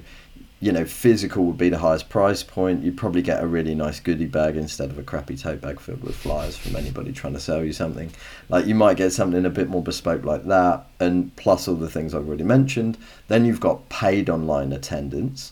you 0.61 0.71
know, 0.71 0.85
physical 0.85 1.45
would 1.45 1.57
be 1.57 1.69
the 1.69 1.77
highest 1.77 2.09
price 2.09 2.41
point. 2.41 2.83
You'd 2.83 2.97
probably 2.97 3.21
get 3.21 3.43
a 3.43 3.47
really 3.47 3.75
nice 3.75 3.99
goodie 3.99 4.25
bag 4.25 4.55
instead 4.55 4.89
of 4.89 4.97
a 4.97 5.03
crappy 5.03 5.35
tote 5.35 5.61
bag 5.61 5.79
filled 5.79 6.03
with 6.03 6.15
flyers 6.15 6.55
from 6.55 6.75
anybody 6.75 7.11
trying 7.11 7.33
to 7.33 7.39
sell 7.39 7.63
you 7.63 7.73
something. 7.73 8.11
Like 8.47 8.65
you 8.65 8.73
might 8.73 8.97
get 8.97 9.11
something 9.11 9.45
a 9.45 9.49
bit 9.49 9.69
more 9.69 9.83
bespoke 9.83 10.23
like 10.23 10.45
that, 10.45 10.85
and 10.99 11.35
plus 11.35 11.67
all 11.67 11.75
the 11.75 11.89
things 11.89 12.15
I've 12.15 12.27
already 12.27 12.43
mentioned. 12.43 12.97
Then 13.27 13.45
you've 13.45 13.59
got 13.59 13.89
paid 13.89 14.29
online 14.29 14.71
attendance, 14.71 15.51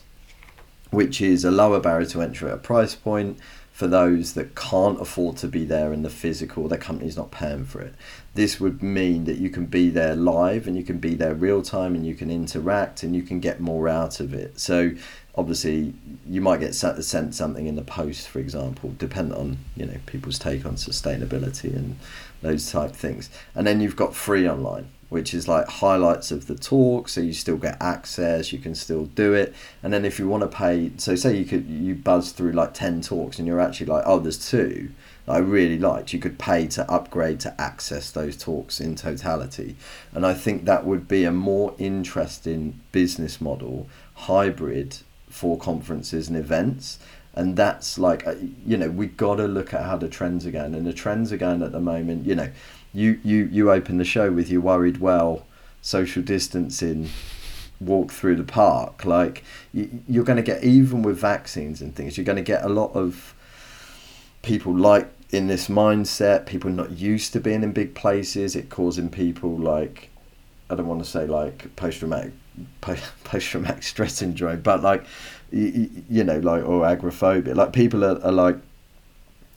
which 0.90 1.20
is 1.20 1.44
a 1.44 1.50
lower 1.50 1.80
barrier 1.80 2.08
to 2.08 2.22
entry 2.22 2.48
at 2.48 2.54
a 2.54 2.58
price 2.58 2.94
point 2.94 3.38
for 3.74 3.88
those 3.88 4.34
that 4.34 4.54
can't 4.54 5.00
afford 5.00 5.36
to 5.36 5.48
be 5.48 5.64
there 5.64 5.92
in 5.92 6.02
the 6.02 6.08
physical, 6.08 6.68
their 6.68 6.78
company's 6.78 7.16
not 7.16 7.32
paying 7.32 7.64
for 7.64 7.80
it. 7.80 7.92
This 8.34 8.60
would 8.60 8.84
mean 8.84 9.24
that 9.24 9.38
you 9.38 9.50
can 9.50 9.66
be 9.66 9.90
there 9.90 10.14
live 10.14 10.68
and 10.68 10.76
you 10.76 10.84
can 10.84 10.98
be 10.98 11.16
there 11.16 11.34
real 11.34 11.60
time 11.60 11.96
and 11.96 12.06
you 12.06 12.14
can 12.14 12.30
interact 12.30 13.02
and 13.02 13.16
you 13.16 13.22
can 13.24 13.40
get 13.40 13.58
more 13.58 13.88
out 13.88 14.20
of 14.20 14.32
it. 14.32 14.60
So 14.60 14.92
obviously 15.34 15.92
you 16.24 16.40
might 16.40 16.60
get 16.60 16.72
sent 16.72 17.34
something 17.34 17.66
in 17.66 17.74
the 17.74 17.82
post, 17.82 18.28
for 18.28 18.38
example, 18.38 18.94
depending 18.96 19.36
on 19.36 19.58
you 19.74 19.86
know 19.86 19.98
people's 20.06 20.38
take 20.38 20.64
on 20.64 20.76
sustainability 20.76 21.74
and 21.74 21.96
those 22.42 22.70
type 22.70 22.92
things. 22.92 23.28
And 23.56 23.66
then 23.66 23.80
you've 23.80 23.96
got 23.96 24.14
free 24.14 24.48
online, 24.48 24.88
which 25.08 25.34
is 25.34 25.46
like 25.46 25.66
highlights 25.68 26.30
of 26.30 26.46
the 26.46 26.54
talk, 26.54 27.08
so 27.08 27.20
you 27.20 27.32
still 27.32 27.56
get 27.56 27.76
access, 27.80 28.52
you 28.52 28.58
can 28.58 28.74
still 28.74 29.06
do 29.06 29.32
it. 29.34 29.54
And 29.82 29.92
then 29.92 30.04
if 30.04 30.18
you 30.18 30.28
want 30.28 30.42
to 30.42 30.48
pay, 30.48 30.90
so 30.96 31.14
say 31.14 31.36
you 31.36 31.44
could 31.44 31.66
you 31.66 31.94
buzz 31.94 32.32
through 32.32 32.52
like 32.52 32.74
ten 32.74 33.00
talks 33.00 33.38
and 33.38 33.46
you're 33.46 33.60
actually 33.60 33.86
like, 33.86 34.04
oh, 34.06 34.18
there's 34.18 34.48
two 34.48 34.90
that 35.26 35.32
I 35.32 35.38
really 35.38 35.78
liked, 35.78 36.12
you 36.12 36.18
could 36.18 36.38
pay 36.38 36.66
to 36.68 36.90
upgrade 36.90 37.40
to 37.40 37.60
access 37.60 38.10
those 38.10 38.36
talks 38.36 38.80
in 38.80 38.94
totality. 38.94 39.76
And 40.12 40.26
I 40.26 40.34
think 40.34 40.64
that 40.64 40.84
would 40.84 41.08
be 41.08 41.24
a 41.24 41.32
more 41.32 41.74
interesting 41.78 42.80
business 42.92 43.40
model, 43.40 43.88
hybrid 44.14 44.98
for 45.30 45.58
conferences 45.58 46.28
and 46.28 46.36
events. 46.36 46.98
And 47.36 47.56
that's 47.56 47.98
like, 47.98 48.26
uh, 48.26 48.34
you 48.64 48.76
know, 48.76 48.90
we 48.90 49.06
got 49.06 49.36
to 49.36 49.48
look 49.48 49.74
at 49.74 49.82
how 49.82 49.96
the 49.96 50.08
trends 50.08 50.46
are 50.46 50.52
going. 50.52 50.74
And 50.74 50.86
the 50.86 50.92
trends 50.92 51.32
are 51.32 51.36
going 51.36 51.62
at 51.62 51.72
the 51.72 51.80
moment, 51.80 52.26
you 52.26 52.36
know, 52.36 52.50
you, 52.94 53.20
you, 53.24 53.44
you 53.46 53.70
open 53.70 53.98
the 53.98 54.04
show 54.04 54.30
with 54.30 54.48
your 54.48 54.60
worried 54.60 54.98
well, 54.98 55.44
social 55.82 56.22
distancing, 56.22 57.10
walk 57.80 58.12
through 58.12 58.36
the 58.36 58.44
park. 58.44 59.04
Like, 59.04 59.44
you, 59.72 60.02
you're 60.08 60.24
going 60.24 60.36
to 60.36 60.42
get, 60.42 60.62
even 60.62 61.02
with 61.02 61.18
vaccines 61.18 61.82
and 61.82 61.94
things, 61.94 62.16
you're 62.16 62.24
going 62.24 62.36
to 62.36 62.42
get 62.42 62.64
a 62.64 62.68
lot 62.68 62.92
of 62.94 63.34
people 64.42 64.76
like 64.76 65.10
in 65.30 65.48
this 65.48 65.68
mindset, 65.68 66.46
people 66.46 66.70
not 66.70 66.92
used 66.92 67.32
to 67.32 67.40
being 67.40 67.62
in 67.62 67.72
big 67.72 67.94
places, 67.94 68.54
it 68.54 68.70
causing 68.70 69.10
people 69.10 69.56
like, 69.56 70.10
I 70.70 70.76
don't 70.76 70.86
want 70.86 71.02
to 71.04 71.10
say 71.10 71.26
like 71.26 71.74
post 71.76 71.98
traumatic 71.98 72.32
post 72.80 73.02
traumatic 73.46 73.82
stress 73.82 74.14
syndrome, 74.14 74.60
but 74.60 74.82
like, 74.82 75.04
you, 75.50 75.90
you 76.08 76.24
know, 76.24 76.38
like, 76.38 76.64
or 76.64 76.86
agoraphobia. 76.86 77.54
Like, 77.54 77.72
people 77.72 78.04
are, 78.04 78.22
are 78.24 78.32
like, 78.32 78.56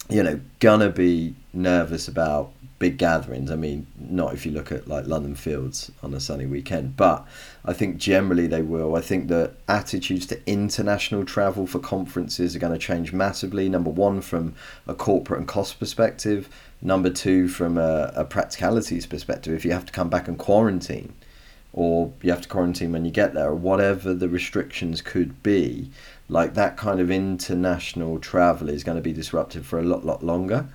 you 0.10 0.24
know, 0.24 0.40
gonna 0.60 0.90
be 0.90 1.36
nervous 1.54 2.08
about 2.08 2.52
big 2.80 2.98
gatherings. 2.98 3.50
I 3.50 3.56
mean, 3.56 3.88
not 3.98 4.34
if 4.34 4.46
you 4.46 4.52
look 4.52 4.72
at 4.72 4.88
like 4.88 5.08
London 5.08 5.36
Fields 5.36 5.92
on 6.04 6.14
a 6.14 6.20
sunny 6.20 6.46
weekend, 6.46 6.96
but 6.96 7.26
I 7.66 7.74
think 7.74 7.98
generally 7.98 8.48
they 8.48 8.62
will. 8.62 8.96
I 8.96 9.02
think 9.02 9.28
that 9.30 9.54
attitudes 9.68 10.26
to 10.28 10.40
international 10.50 11.26
travel 11.26 11.68
for 11.68 11.80
conferences 11.80 12.56
are 12.56 12.60
going 12.60 12.74
to 12.74 12.80
change 12.80 13.14
massively. 13.14 13.70
Number 13.70 13.90
one, 13.90 14.22
from 14.22 14.54
a 14.88 14.94
corporate 14.94 15.40
and 15.40 15.48
cost 15.48 15.80
perspective. 15.80 16.50
Number 16.82 17.10
two, 17.10 17.48
from 17.48 17.78
a, 17.78 18.12
a 18.16 18.24
practicalities 18.24 19.08
perspective. 19.08 19.54
If 19.54 19.66
you 19.66 19.72
have 19.72 19.86
to 19.86 19.94
come 19.94 20.10
back 20.10 20.28
and 20.28 20.38
quarantine, 20.38 21.14
or 21.74 22.14
you 22.22 22.32
have 22.32 22.42
to 22.42 22.48
quarantine 22.48 22.92
when 22.92 23.06
you 23.06 23.12
get 23.12 23.34
there, 23.34 23.50
or 23.50 23.56
whatever 23.56 24.14
the 24.14 24.30
restrictions 24.30 25.02
could 25.02 25.42
be, 25.42 25.90
like 26.30 26.54
that 26.54 26.78
kind 26.78 27.00
of 27.00 27.10
international 27.10 28.20
travel 28.20 28.70
is 28.70 28.84
going 28.84 28.98
to 28.98 29.02
be 29.02 29.14
disrupted 29.14 29.66
for 29.66 29.80
a 29.80 29.84
lot, 29.84 30.06
lot 30.06 30.24
longer. 30.24 30.68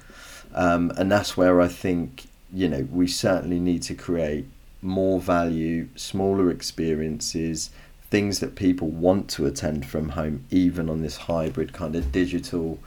Um, 0.55 0.93
and 0.97 1.11
that's 1.11 1.37
where 1.37 1.61
I 1.61 1.69
think 1.69 2.25
you 2.53 2.69
know 2.69 2.87
we 2.91 3.07
certainly 3.07 3.59
need 3.59 3.83
to 3.83 3.95
create 3.95 4.47
more 4.83 5.21
value, 5.21 5.89
smaller 5.95 6.51
experiences, 6.51 7.71
things 8.11 8.41
that 8.41 8.57
people 8.57 8.89
want 8.89 9.29
to 9.31 9.47
attend 9.47 9.87
from 9.87 10.11
home, 10.11 10.45
even 10.51 10.91
on 10.91 11.03
this 11.03 11.17
hybrid 11.17 11.73
kind 11.73 11.95
of 11.95 12.13
digital 12.13 12.79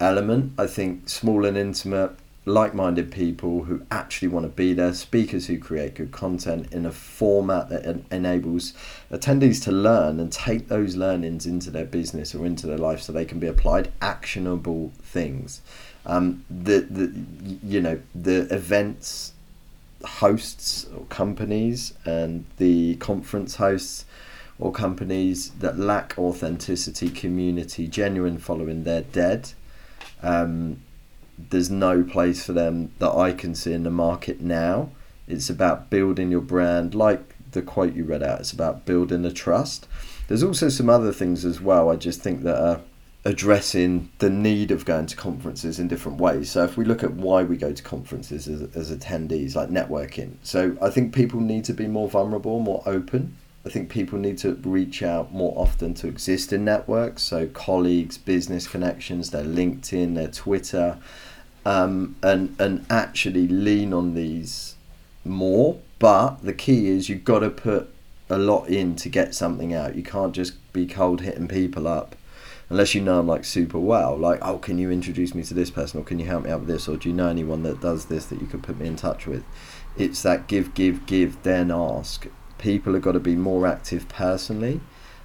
element. 0.00 0.52
I 0.58 0.66
think 0.66 1.08
small 1.08 1.44
and 1.44 1.56
intimate, 1.56 2.12
like-minded 2.46 3.12
people 3.12 3.64
who 3.64 3.84
actually 3.90 4.28
want 4.28 4.44
to 4.44 4.50
be 4.50 4.72
there, 4.72 4.94
speakers 4.94 5.46
who 5.46 5.58
create 5.58 5.94
good 5.94 6.10
content 6.10 6.72
in 6.72 6.86
a 6.86 6.92
format 6.92 7.68
that 7.68 7.84
en- 7.84 8.06
enables 8.10 8.72
attendees 9.10 9.62
to 9.64 9.72
learn 9.72 10.18
and 10.18 10.32
take 10.32 10.68
those 10.68 10.96
learnings 10.96 11.44
into 11.44 11.70
their 11.70 11.84
business 11.84 12.34
or 12.34 12.46
into 12.46 12.66
their 12.66 12.78
life 12.78 13.02
so 13.02 13.12
they 13.12 13.24
can 13.24 13.38
be 13.38 13.46
applied 13.46 13.92
actionable 14.00 14.92
things 15.02 15.60
um, 16.06 16.44
the 16.48 16.80
the 16.80 17.12
you 17.62 17.80
know 17.80 18.00
the 18.14 18.52
events 18.54 19.32
hosts 20.04 20.86
or 20.96 21.04
companies 21.06 21.92
and 22.04 22.44
the 22.58 22.94
conference 22.96 23.56
hosts 23.56 24.04
or 24.58 24.72
companies 24.72 25.50
that 25.58 25.78
lack 25.78 26.14
authenticity, 26.18 27.10
community, 27.10 27.86
genuine 27.86 28.38
following, 28.38 28.84
they're 28.84 29.02
dead. 29.02 29.52
Um, 30.22 30.80
there's 31.38 31.70
no 31.70 32.02
place 32.02 32.46
for 32.46 32.52
them 32.52 32.92
that 32.98 33.10
I 33.10 33.32
can 33.32 33.54
see 33.54 33.74
in 33.74 33.82
the 33.82 33.90
market 33.90 34.40
now 34.40 34.90
It's 35.28 35.50
about 35.50 35.90
building 35.90 36.30
your 36.30 36.40
brand, 36.40 36.94
like 36.94 37.34
the 37.50 37.60
quote 37.60 37.94
you 37.94 38.04
read 38.04 38.22
out. 38.22 38.40
It's 38.40 38.52
about 38.52 38.86
building 38.86 39.22
the 39.22 39.32
trust. 39.32 39.86
There's 40.28 40.42
also 40.42 40.68
some 40.68 40.88
other 40.88 41.12
things 41.12 41.44
as 41.44 41.60
well. 41.60 41.90
I 41.90 41.96
just 41.96 42.20
think 42.22 42.42
that 42.42 42.56
are 42.56 42.80
addressing 43.26 44.08
the 44.20 44.30
need 44.30 44.70
of 44.70 44.84
going 44.84 45.04
to 45.04 45.16
conferences 45.16 45.80
in 45.80 45.88
different 45.88 46.20
ways. 46.20 46.48
So 46.48 46.62
if 46.62 46.76
we 46.76 46.84
look 46.84 47.02
at 47.02 47.12
why 47.14 47.42
we 47.42 47.56
go 47.56 47.72
to 47.72 47.82
conferences 47.82 48.46
as, 48.46 48.62
as 48.76 48.96
attendees, 48.96 49.56
like 49.56 49.68
networking, 49.68 50.34
so 50.44 50.76
I 50.80 50.90
think 50.90 51.12
people 51.12 51.40
need 51.40 51.64
to 51.64 51.74
be 51.74 51.88
more 51.88 52.08
vulnerable, 52.08 52.60
more 52.60 52.84
open. 52.86 53.36
I 53.66 53.68
think 53.68 53.90
people 53.90 54.16
need 54.16 54.38
to 54.38 54.54
reach 54.54 55.02
out 55.02 55.34
more 55.34 55.52
often 55.56 55.92
to 55.94 56.06
existing 56.06 56.64
networks, 56.64 57.24
so 57.24 57.48
colleagues, 57.48 58.16
business 58.16 58.68
connections, 58.68 59.30
their 59.30 59.42
LinkedIn, 59.42 60.14
their 60.14 60.28
Twitter, 60.28 60.98
um, 61.64 62.14
and 62.22 62.54
and 62.60 62.86
actually 62.88 63.48
lean 63.48 63.92
on 63.92 64.14
these 64.14 64.76
more. 65.24 65.80
But 65.98 66.44
the 66.44 66.52
key 66.52 66.86
is 66.86 67.08
you've 67.08 67.24
got 67.24 67.40
to 67.40 67.50
put 67.50 67.92
a 68.30 68.38
lot 68.38 68.68
in 68.68 68.94
to 68.96 69.08
get 69.08 69.34
something 69.34 69.74
out. 69.74 69.96
You 69.96 70.04
can't 70.04 70.32
just 70.32 70.72
be 70.72 70.86
cold 70.86 71.22
hitting 71.22 71.48
people 71.48 71.88
up 71.88 72.14
unless 72.68 72.94
you 72.94 73.00
know 73.00 73.16
them 73.16 73.28
like 73.28 73.44
super 73.44 73.78
well, 73.78 74.16
like, 74.16 74.40
oh, 74.42 74.58
can 74.58 74.78
you 74.78 74.90
introduce 74.90 75.34
me 75.34 75.42
to 75.44 75.54
this 75.54 75.70
person 75.70 76.00
or 76.00 76.04
can 76.04 76.18
you 76.18 76.26
help 76.26 76.44
me 76.44 76.50
out 76.50 76.60
with 76.60 76.68
this 76.68 76.88
or 76.88 76.96
do 76.96 77.08
you 77.08 77.14
know 77.14 77.28
anyone 77.28 77.62
that 77.62 77.80
does 77.80 78.06
this 78.06 78.26
that 78.26 78.40
you 78.40 78.46
could 78.46 78.62
put 78.62 78.78
me 78.78 78.86
in 78.86 78.96
touch 78.96 79.26
with? 79.26 79.44
It's 79.96 80.22
that 80.22 80.46
give, 80.46 80.74
give, 80.74 81.06
give, 81.06 81.42
then 81.42 81.70
ask. 81.70 82.26
People 82.58 82.94
have 82.94 83.02
got 83.02 83.12
to 83.12 83.20
be 83.20 83.36
more 83.36 83.66
active 83.66 84.08
personally 84.08 84.80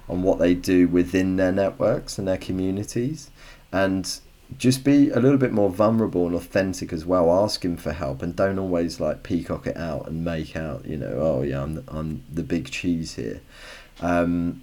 on 0.08 0.22
what 0.22 0.38
they 0.38 0.54
do 0.54 0.86
within 0.88 1.36
their 1.36 1.52
networks 1.52 2.18
and 2.18 2.28
their 2.28 2.38
communities 2.38 3.30
and 3.72 4.20
just 4.58 4.84
be 4.84 5.08
a 5.10 5.18
little 5.18 5.38
bit 5.38 5.52
more 5.52 5.70
vulnerable 5.70 6.26
and 6.26 6.34
authentic 6.34 6.92
as 6.92 7.06
well 7.06 7.32
asking 7.32 7.76
for 7.76 7.92
help 7.92 8.22
and 8.22 8.36
don't 8.36 8.58
always 8.58 9.00
like 9.00 9.22
peacock 9.22 9.66
it 9.66 9.76
out 9.76 10.06
and 10.06 10.24
make 10.24 10.54
out 10.54 10.84
you 10.84 10.96
know 10.96 11.14
oh 11.18 11.42
yeah 11.42 11.62
i'm, 11.62 11.82
I'm 11.88 12.22
the 12.30 12.42
big 12.42 12.70
cheese 12.70 13.14
here 13.14 13.40
um, 14.00 14.62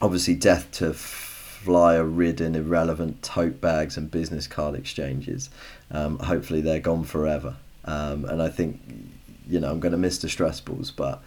obviously 0.00 0.34
death 0.34 0.70
to 0.72 0.94
flyer 1.64 2.04
ridden, 2.04 2.54
irrelevant 2.54 3.22
tote 3.22 3.60
bags 3.60 3.98
and 3.98 4.10
business 4.10 4.46
card 4.46 4.74
exchanges. 4.74 5.50
Um, 5.90 6.18
hopefully, 6.18 6.62
they're 6.62 6.80
gone 6.80 7.04
forever. 7.04 7.56
Um, 7.84 8.24
and 8.24 8.42
I 8.42 8.48
think, 8.48 8.80
you 9.46 9.60
know, 9.60 9.70
I'm 9.70 9.80
going 9.80 9.92
to 9.92 9.98
miss 9.98 10.18
the 10.18 10.28
stress 10.28 10.60
balls, 10.60 10.90
but. 10.90 11.22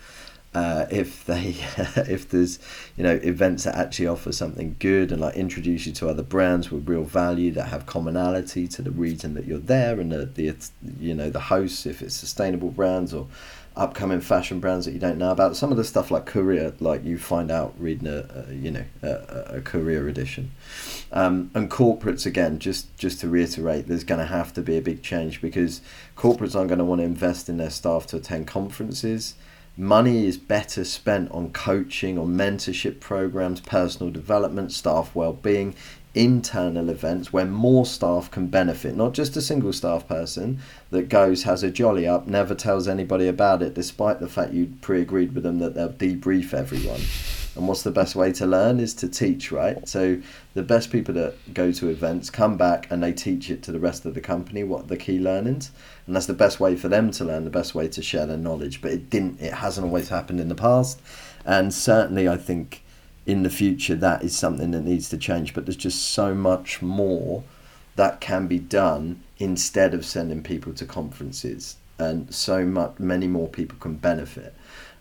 Uh, 0.56 0.86
if 0.92 1.26
they 1.26 1.56
if 2.08 2.30
there's 2.30 2.60
you 2.96 3.04
know 3.04 3.16
events 3.24 3.64
that 3.64 3.74
actually 3.74 4.06
offer 4.06 4.32
something 4.32 4.76
good 4.78 5.12
and 5.12 5.20
like 5.20 5.34
introduce 5.34 5.88
you 5.88 5.92
to 5.92 6.08
other 6.08 6.22
brands 6.22 6.70
with 6.70 6.88
real 6.88 7.04
value 7.04 7.50
that 7.50 7.70
have 7.70 7.88
commonality 7.88 8.68
to 8.68 8.84
the 8.84 8.92
region 8.92 9.34
that 9.34 9.46
you're 9.46 9.58
there 9.58 10.00
and 10.00 10.12
the, 10.12 10.26
the 10.26 10.56
you 11.00 11.16
know 11.16 11.32
the 11.32 11.40
hosts 11.40 11.88
if 11.88 12.04
it's 12.04 12.14
sustainable 12.14 12.70
brands 12.70 13.16
or 13.16 13.26
upcoming 13.76 14.22
fashion 14.22 14.60
brands 14.60 14.86
that 14.86 14.92
you 14.92 15.00
don't 15.00 15.18
know 15.18 15.32
about. 15.32 15.56
Some 15.56 15.72
of 15.72 15.78
the 15.78 15.84
stuff 15.84 16.12
like 16.12 16.26
Courier, 16.26 16.74
like 16.80 17.04
you 17.04 17.18
find 17.18 17.52
out 17.52 17.74
reading 17.78 18.08
a, 18.08 18.46
a 18.50 18.54
you 18.54 18.72
know 18.72 18.86
a, 19.02 19.58
a 19.58 19.62
Courier 19.62 20.08
edition, 20.08 20.52
um, 21.12 21.52
and 21.54 21.70
corporates 21.70 22.26
again. 22.26 22.60
Just 22.60 22.96
just 22.98 23.20
to 23.22 23.30
reiterate, 23.30 23.88
there's 23.88 24.04
going 24.04 24.20
to 24.20 24.26
have 24.26 24.54
to 24.54 24.62
be 24.62 24.78
a 24.78 24.82
big 24.82 25.02
change 25.02 25.42
because 25.42 25.82
corporates 26.16 26.56
aren't 26.56 26.70
going 26.70 26.80
to 26.80 26.86
want 26.86 27.00
to 27.00 27.06
invest 27.06 27.50
in 27.50 27.58
their 27.58 27.70
staff 27.70 28.08
to 28.08 28.18
attend 28.18 28.48
conferences. 28.48 29.36
Money 29.76 30.28
is 30.28 30.38
better 30.38 30.86
spent 30.86 31.32
on 31.32 31.52
coaching, 31.52 32.20
on 32.20 32.28
mentorship 32.28 33.00
programs, 33.00 33.60
personal 33.60 34.12
development, 34.12 34.72
staff 34.72 35.16
well-being 35.16 35.74
internal 36.16 36.90
events 36.90 37.34
where 37.34 37.46
more 37.46 37.86
staff 37.86 38.30
can 38.30 38.48
benefit, 38.48 38.96
not 38.96 39.14
just 39.14 39.36
a 39.36 39.42
single 39.42 39.74
staff 39.74 40.08
person 40.08 40.60
that 40.92 41.10
goes, 41.10 41.44
has 41.44 41.64
a 41.64 41.72
jolly 41.72 42.08
up, 42.08 42.28
never 42.28 42.54
tells 42.54 42.88
anybody 42.88 43.28
about 43.28 43.62
it, 43.62 43.74
despite 43.74 44.20
the 44.20 44.28
fact 44.28 44.54
you 44.54 44.72
pre 44.82 45.02
agreed 45.02 45.34
with 45.34 45.44
them 45.44 45.60
that 45.60 45.74
they'll 45.74 45.90
debrief 45.90 46.54
everyone. 46.54 47.02
And 47.56 47.68
what's 47.68 47.84
the 47.84 47.92
best 47.92 48.16
way 48.16 48.32
to 48.34 48.48
learn 48.48 48.80
is 48.80 48.96
to 48.96 49.08
teach, 49.08 49.52
right? 49.52 49.88
So 49.88 50.20
the 50.56 50.64
best 50.64 50.92
people 50.92 51.14
that 51.16 51.54
go 51.54 51.72
to 51.72 51.90
events 51.90 52.32
come 52.32 52.58
back 52.58 52.90
and 52.90 53.04
they 53.04 53.14
teach 53.14 53.52
it 53.52 53.62
to 53.64 53.72
the 53.72 53.80
rest 53.80 54.06
of 54.06 54.16
the 54.16 54.22
company 54.22 54.64
what 54.64 54.88
the 54.88 54.98
key 54.98 55.20
learnings. 55.20 55.72
And 56.08 56.16
that's 56.16 56.26
the 56.26 56.34
best 56.34 56.60
way 56.60 56.76
for 56.76 56.88
them 56.88 57.12
to 57.12 57.26
learn, 57.26 57.44
the 57.44 57.52
best 57.52 57.76
way 57.76 57.88
to 57.90 58.02
share 58.02 58.26
their 58.26 58.38
knowledge. 58.38 58.82
But 58.82 58.92
it 58.92 59.10
didn't 59.10 59.40
it 59.40 59.54
hasn't 59.54 59.86
always 59.86 60.10
happened 60.10 60.40
in 60.40 60.50
the 60.50 60.56
past. 60.56 61.00
And 61.46 61.72
certainly 61.72 62.28
I 62.28 62.38
think 62.38 62.83
in 63.26 63.44
the 63.44 63.50
future 63.50 63.96
that 63.96 64.24
is 64.24 64.36
something 64.36 64.72
that 64.72 64.82
needs 64.82 65.10
to 65.10 65.18
change. 65.18 65.54
But 65.54 65.66
there's 65.66 65.78
just 65.78 66.12
so 66.12 66.34
much 66.34 66.82
more 66.82 67.44
that 67.96 68.20
can 68.20 68.48
be 68.48 68.60
done 68.60 69.22
instead 69.38 69.94
of 69.94 70.06
sending 70.06 70.44
people 70.44 70.74
to 70.74 70.86
conferences. 70.86 71.78
And 72.00 72.34
so 72.34 72.66
much 72.66 73.00
many 73.00 73.28
more 73.28 73.48
people 73.48 73.78
can 73.80 73.96
benefit. 73.96 74.54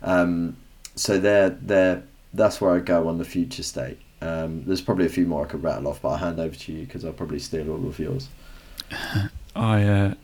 Um, 0.02 0.56
so 0.94 1.18
there 1.18 1.50
there 1.50 2.02
that's 2.34 2.60
where 2.60 2.74
I 2.74 2.78
go 2.78 3.08
on 3.08 3.18
the 3.18 3.24
future 3.24 3.62
state. 3.62 3.98
Um, 4.20 4.64
there's 4.64 4.80
probably 4.80 5.06
a 5.06 5.10
few 5.10 5.26
more 5.26 5.44
I 5.44 5.48
could 5.48 5.62
rattle 5.62 5.88
off 5.88 6.02
but 6.02 6.10
I'll 6.10 6.16
hand 6.16 6.38
over 6.38 6.54
to 6.54 6.72
you 6.72 6.84
because 6.84 7.04
I'll 7.04 7.12
probably 7.12 7.38
steal 7.38 7.70
all 7.70 7.86
of 7.86 7.98
yours. 7.98 8.28
I 9.56 9.84
uh, 9.84 10.14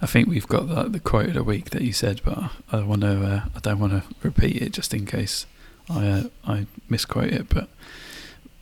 I 0.00 0.06
think 0.06 0.28
we've 0.28 0.46
got 0.46 0.68
the, 0.68 0.84
the 0.84 1.00
quote 1.00 1.28
of 1.28 1.34
the 1.34 1.44
week 1.44 1.70
that 1.70 1.82
you 1.82 1.92
said 1.92 2.20
but 2.24 2.50
I 2.70 2.82
want 2.82 3.02
to 3.02 3.24
uh, 3.24 3.40
I 3.54 3.60
don't 3.60 3.78
want 3.78 3.92
to 3.92 4.02
repeat 4.22 4.60
it 4.60 4.72
just 4.72 4.92
in 4.92 5.06
case 5.06 5.46
I 5.90 6.06
uh, 6.08 6.22
I 6.44 6.66
misquote 6.88 7.32
it, 7.32 7.48
but 7.48 7.68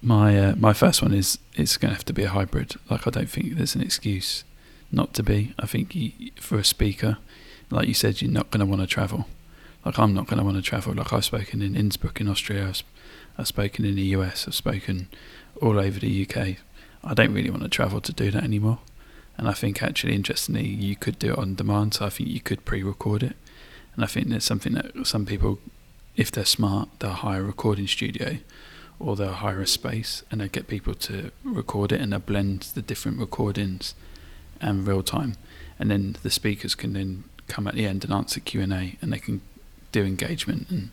my 0.02 0.38
uh, 0.38 0.54
my 0.56 0.72
first 0.72 1.02
one 1.02 1.12
is 1.12 1.38
it's 1.54 1.76
going 1.76 1.90
to 1.90 1.96
have 1.96 2.04
to 2.06 2.12
be 2.12 2.22
a 2.22 2.28
hybrid. 2.28 2.74
Like 2.90 3.06
I 3.06 3.10
don't 3.10 3.30
think 3.30 3.54
there's 3.54 3.74
an 3.74 3.82
excuse 3.82 4.44
not 4.92 5.14
to 5.14 5.22
be. 5.22 5.54
I 5.58 5.66
think 5.66 5.94
you, 5.94 6.12
for 6.36 6.58
a 6.58 6.64
speaker, 6.64 7.18
like 7.70 7.88
you 7.88 7.94
said, 7.94 8.22
you're 8.22 8.30
not 8.30 8.50
going 8.50 8.60
to 8.60 8.66
want 8.66 8.82
to 8.82 8.86
travel. 8.86 9.26
Like 9.84 9.98
I'm 9.98 10.14
not 10.14 10.26
going 10.26 10.38
to 10.38 10.44
want 10.44 10.56
to 10.56 10.62
travel. 10.62 10.94
Like 10.94 11.12
I've 11.12 11.24
spoken 11.24 11.62
in 11.62 11.76
Innsbruck 11.76 12.20
in 12.20 12.28
Austria. 12.28 12.68
I've, 12.68 12.82
I've 13.38 13.48
spoken 13.48 13.84
in 13.84 13.96
the 13.96 14.02
US. 14.16 14.46
I've 14.46 14.54
spoken 14.54 15.08
all 15.60 15.78
over 15.78 15.98
the 15.98 16.26
UK. 16.28 16.58
I 17.04 17.14
don't 17.14 17.32
really 17.32 17.50
want 17.50 17.62
to 17.62 17.68
travel 17.68 18.00
to 18.00 18.12
do 18.12 18.30
that 18.30 18.44
anymore. 18.44 18.80
And 19.38 19.48
I 19.48 19.52
think 19.52 19.82
actually, 19.82 20.14
interestingly, 20.14 20.66
you 20.66 20.96
could 20.96 21.18
do 21.18 21.32
it 21.32 21.38
on 21.38 21.54
demand. 21.54 21.94
So 21.94 22.06
I 22.06 22.10
think 22.10 22.30
you 22.30 22.40
could 22.40 22.64
pre-record 22.64 23.22
it. 23.22 23.36
And 23.94 24.04
I 24.04 24.06
think 24.06 24.28
there's 24.28 24.44
something 24.44 24.74
that 24.74 25.06
some 25.06 25.26
people 25.26 25.58
if 26.16 26.30
they're 26.30 26.44
smart, 26.44 26.88
they'll 26.98 27.10
hire 27.10 27.40
a 27.40 27.44
recording 27.44 27.86
studio 27.86 28.38
or 28.98 29.16
they'll 29.16 29.32
hire 29.32 29.60
a 29.60 29.66
space 29.66 30.22
and 30.30 30.40
they'll 30.40 30.48
get 30.48 30.66
people 30.66 30.94
to 30.94 31.30
record 31.44 31.92
it 31.92 32.00
and 32.00 32.12
they'll 32.12 32.20
blend 32.20 32.62
the 32.74 32.82
different 32.82 33.18
recordings 33.18 33.94
and 34.60 34.86
real 34.86 35.02
time. 35.02 35.36
And 35.78 35.90
then 35.90 36.16
the 36.22 36.30
speakers 36.30 36.74
can 36.74 36.94
then 36.94 37.24
come 37.48 37.66
at 37.66 37.74
the 37.74 37.86
end 37.86 38.04
and 38.04 38.12
answer 38.12 38.40
Q&A 38.40 38.96
and 39.00 39.12
they 39.12 39.18
can 39.18 39.42
do 39.92 40.04
engagement. 40.04 40.70
And, 40.70 40.90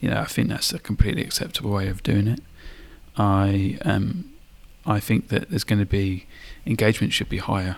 you 0.00 0.10
know, 0.10 0.18
I 0.18 0.24
think 0.24 0.48
that's 0.48 0.72
a 0.72 0.78
completely 0.80 1.22
acceptable 1.22 1.70
way 1.70 1.88
of 1.88 2.02
doing 2.02 2.26
it. 2.26 2.40
I, 3.16 3.78
um, 3.84 4.32
I 4.84 4.98
think 4.98 5.28
that 5.28 5.50
there's 5.50 5.64
going 5.64 5.78
to 5.78 5.86
be, 5.86 6.26
engagement 6.66 7.12
should 7.12 7.28
be 7.28 7.38
higher 7.38 7.76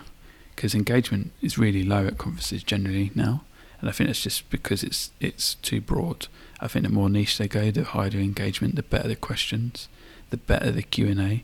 because 0.55 0.73
engagement 0.73 1.31
is 1.41 1.57
really 1.57 1.83
low 1.83 2.07
at 2.07 2.17
conferences 2.17 2.63
generally 2.63 3.11
now. 3.13 3.43
And 3.79 3.89
I 3.89 3.93
think 3.93 4.09
that's 4.09 4.21
just 4.21 4.49
because 4.51 4.83
it's 4.83 5.09
it's 5.19 5.55
too 5.55 5.81
broad. 5.81 6.27
I 6.61 6.67
think 6.67 6.85
the 6.85 6.91
more 6.91 7.09
niche 7.09 7.37
they 7.37 7.47
go, 7.47 7.71
the 7.71 7.83
higher 7.83 8.09
the 8.09 8.19
engagement, 8.19 8.75
the 8.75 8.83
better 8.83 9.07
the 9.07 9.15
questions, 9.15 9.89
the 10.29 10.37
better 10.37 10.71
the 10.71 10.83
Q 10.83 11.07
and 11.07 11.19
A, 11.19 11.43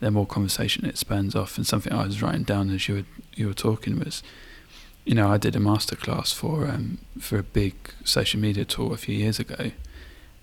the 0.00 0.10
more 0.10 0.26
conversation 0.26 0.84
it 0.84 0.98
spans 0.98 1.34
off. 1.34 1.56
And 1.56 1.66
something 1.66 1.92
I 1.92 2.04
was 2.04 2.20
writing 2.20 2.42
down 2.42 2.70
as 2.70 2.88
you 2.88 2.96
were 2.96 3.04
you 3.34 3.46
were 3.46 3.54
talking 3.54 3.98
was, 3.98 4.22
you 5.04 5.14
know, 5.14 5.28
I 5.30 5.38
did 5.38 5.54
a 5.54 5.60
masterclass 5.60 6.34
for 6.34 6.66
um, 6.66 6.98
for 7.20 7.38
a 7.38 7.42
big 7.42 7.74
social 8.04 8.40
media 8.40 8.64
tool 8.64 8.92
a 8.92 8.96
few 8.96 9.14
years 9.14 9.38
ago, 9.38 9.70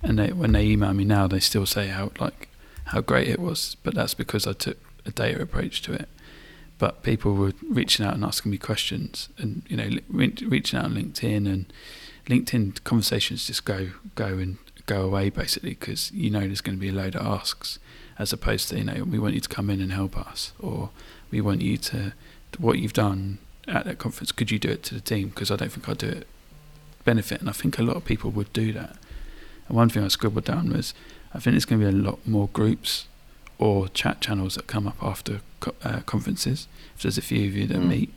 and 0.01 0.17
they, 0.17 0.31
when 0.31 0.53
they 0.53 0.65
email 0.65 0.93
me 0.93 1.03
now, 1.03 1.27
they 1.27 1.41
still 1.41 1.65
say 1.65 1.87
how 1.87 2.11
like 2.19 2.49
how 2.85 3.01
great 3.01 3.27
it 3.27 3.39
was, 3.39 3.75
but 3.83 3.95
that's 3.95 4.13
because 4.13 4.47
I 4.47 4.53
took 4.53 4.77
a 5.05 5.11
data 5.11 5.41
approach 5.41 5.81
to 5.83 5.93
it. 5.93 6.07
But 6.77 7.03
people 7.03 7.33
were 7.33 7.53
reaching 7.69 8.05
out 8.05 8.13
and 8.15 8.23
asking 8.23 8.51
me 8.51 8.57
questions, 8.57 9.29
and 9.37 9.63
you 9.67 9.75
know, 9.75 9.89
re- 10.07 10.33
reaching 10.41 10.79
out 10.79 10.85
on 10.85 10.95
LinkedIn 10.95 11.47
and 11.47 11.65
LinkedIn 12.27 12.83
conversations 12.83 13.47
just 13.47 13.65
go 13.65 13.89
go 14.15 14.37
and 14.37 14.57
go 14.85 15.01
away 15.01 15.29
basically 15.29 15.71
because 15.71 16.11
you 16.11 16.29
know 16.29 16.41
there's 16.41 16.61
going 16.61 16.77
to 16.77 16.81
be 16.81 16.89
a 16.89 16.93
load 16.93 17.15
of 17.15 17.25
asks 17.25 17.79
as 18.17 18.31
opposed 18.31 18.69
to 18.69 18.77
you 18.77 18.83
know 18.83 19.03
we 19.03 19.19
want 19.19 19.33
you 19.33 19.39
to 19.39 19.49
come 19.49 19.69
in 19.69 19.81
and 19.81 19.91
help 19.91 20.17
us 20.17 20.53
or 20.59 20.89
we 21.31 21.41
want 21.41 21.61
you 21.61 21.77
to 21.77 22.13
what 22.57 22.79
you've 22.79 22.93
done 22.93 23.39
at 23.67 23.85
that 23.85 23.97
conference 23.97 24.31
could 24.31 24.51
you 24.51 24.59
do 24.59 24.69
it 24.69 24.83
to 24.83 24.93
the 24.93 25.01
team? 25.01 25.29
Because 25.29 25.51
I 25.51 25.55
don't 25.55 25.71
think 25.71 25.87
I'd 25.89 25.97
do 25.97 26.07
it 26.07 26.27
benefit 27.03 27.39
and 27.39 27.49
I 27.49 27.53
think 27.53 27.77
a 27.77 27.83
lot 27.83 27.95
of 27.95 28.05
people 28.05 28.31
would 28.31 28.51
do 28.53 28.73
that. 28.73 28.97
And 29.67 29.77
one 29.77 29.89
thing 29.89 30.03
I 30.03 30.07
scribbled 30.07 30.45
down 30.45 30.71
was 30.71 30.93
I 31.33 31.39
think 31.39 31.53
there's 31.53 31.65
going 31.65 31.81
to 31.81 31.91
be 31.91 31.97
a 31.97 32.01
lot 32.01 32.25
more 32.25 32.49
groups 32.53 33.07
or 33.57 33.87
chat 33.89 34.21
channels 34.21 34.55
that 34.55 34.67
come 34.67 34.87
up 34.87 34.97
after 35.01 35.41
uh, 35.83 36.01
conferences. 36.01 36.67
If 36.95 37.03
there's 37.03 37.17
a 37.17 37.21
few 37.21 37.47
of 37.47 37.55
you 37.55 37.67
that 37.67 37.77
mm. 37.77 37.87
meet 37.87 38.13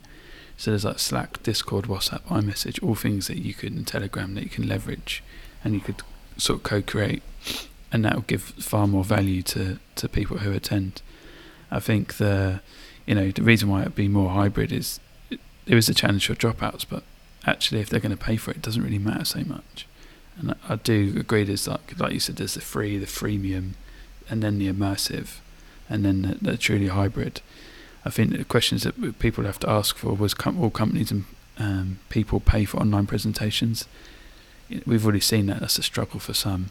so 0.59 0.71
there's 0.71 0.83
like 0.83 0.99
Slack, 0.99 1.41
Discord, 1.41 1.85
WhatsApp, 1.85 2.21
iMessage, 2.23 2.83
all 2.83 2.93
things 2.93 3.27
that 3.27 3.37
you 3.37 3.55
and 3.61 3.87
Telegram 3.87 4.35
that 4.35 4.43
you 4.43 4.49
can 4.49 4.67
leverage, 4.67 5.23
and 5.63 5.73
you 5.73 5.79
could 5.79 6.01
sort 6.35 6.59
of 6.59 6.63
co-create, 6.63 7.23
and 7.93 8.03
that 8.03 8.13
will 8.13 8.23
give 8.23 8.41
far 8.41 8.85
more 8.85 9.05
value 9.05 9.41
to 9.43 9.79
to 9.95 10.09
people 10.09 10.39
who 10.39 10.51
attend. 10.51 11.01
I 11.71 11.79
think 11.79 12.15
the, 12.15 12.59
you 13.05 13.15
know, 13.15 13.31
the 13.31 13.41
reason 13.41 13.69
why 13.69 13.83
it'd 13.83 13.95
be 13.95 14.09
more 14.09 14.31
hybrid 14.31 14.73
is 14.73 14.99
there 15.65 15.77
is 15.77 15.87
a 15.87 15.93
challenge 15.93 16.27
for 16.27 16.35
dropouts, 16.35 16.85
but 16.89 17.03
actually, 17.45 17.79
if 17.79 17.89
they're 17.89 18.01
going 18.01 18.17
to 18.17 18.21
pay 18.21 18.35
for 18.35 18.51
it, 18.51 18.57
it 18.57 18.63
doesn't 18.63 18.83
really 18.83 18.99
matter 18.99 19.23
so 19.23 19.45
much. 19.45 19.87
And 20.37 20.51
I, 20.51 20.73
I 20.73 20.75
do 20.75 21.15
agree. 21.17 21.45
There's 21.45 21.69
like 21.69 21.97
like 21.97 22.11
you 22.11 22.19
said, 22.19 22.35
there's 22.35 22.55
the 22.55 22.61
free, 22.61 22.97
the 22.97 23.05
freemium, 23.05 23.75
and 24.29 24.43
then 24.43 24.59
the 24.59 24.69
immersive, 24.69 25.37
and 25.89 26.03
then 26.03 26.21
the, 26.23 26.51
the 26.51 26.57
truly 26.57 26.87
hybrid. 26.87 27.39
I 28.05 28.09
think 28.09 28.37
the 28.37 28.43
questions 28.45 28.83
that 28.83 29.19
people 29.19 29.43
have 29.43 29.59
to 29.59 29.69
ask 29.69 29.97
for 29.97 30.13
was 30.13 30.33
com- 30.33 30.61
all 30.61 30.69
companies 30.69 31.11
and 31.11 31.25
um, 31.57 31.99
people 32.09 32.39
pay 32.39 32.65
for 32.65 32.77
online 32.77 33.05
presentations. 33.05 33.85
We've 34.85 35.03
already 35.03 35.19
seen 35.19 35.47
that 35.47 35.59
that's 35.59 35.77
a 35.77 35.83
struggle 35.83 36.19
for 36.19 36.33
some. 36.33 36.69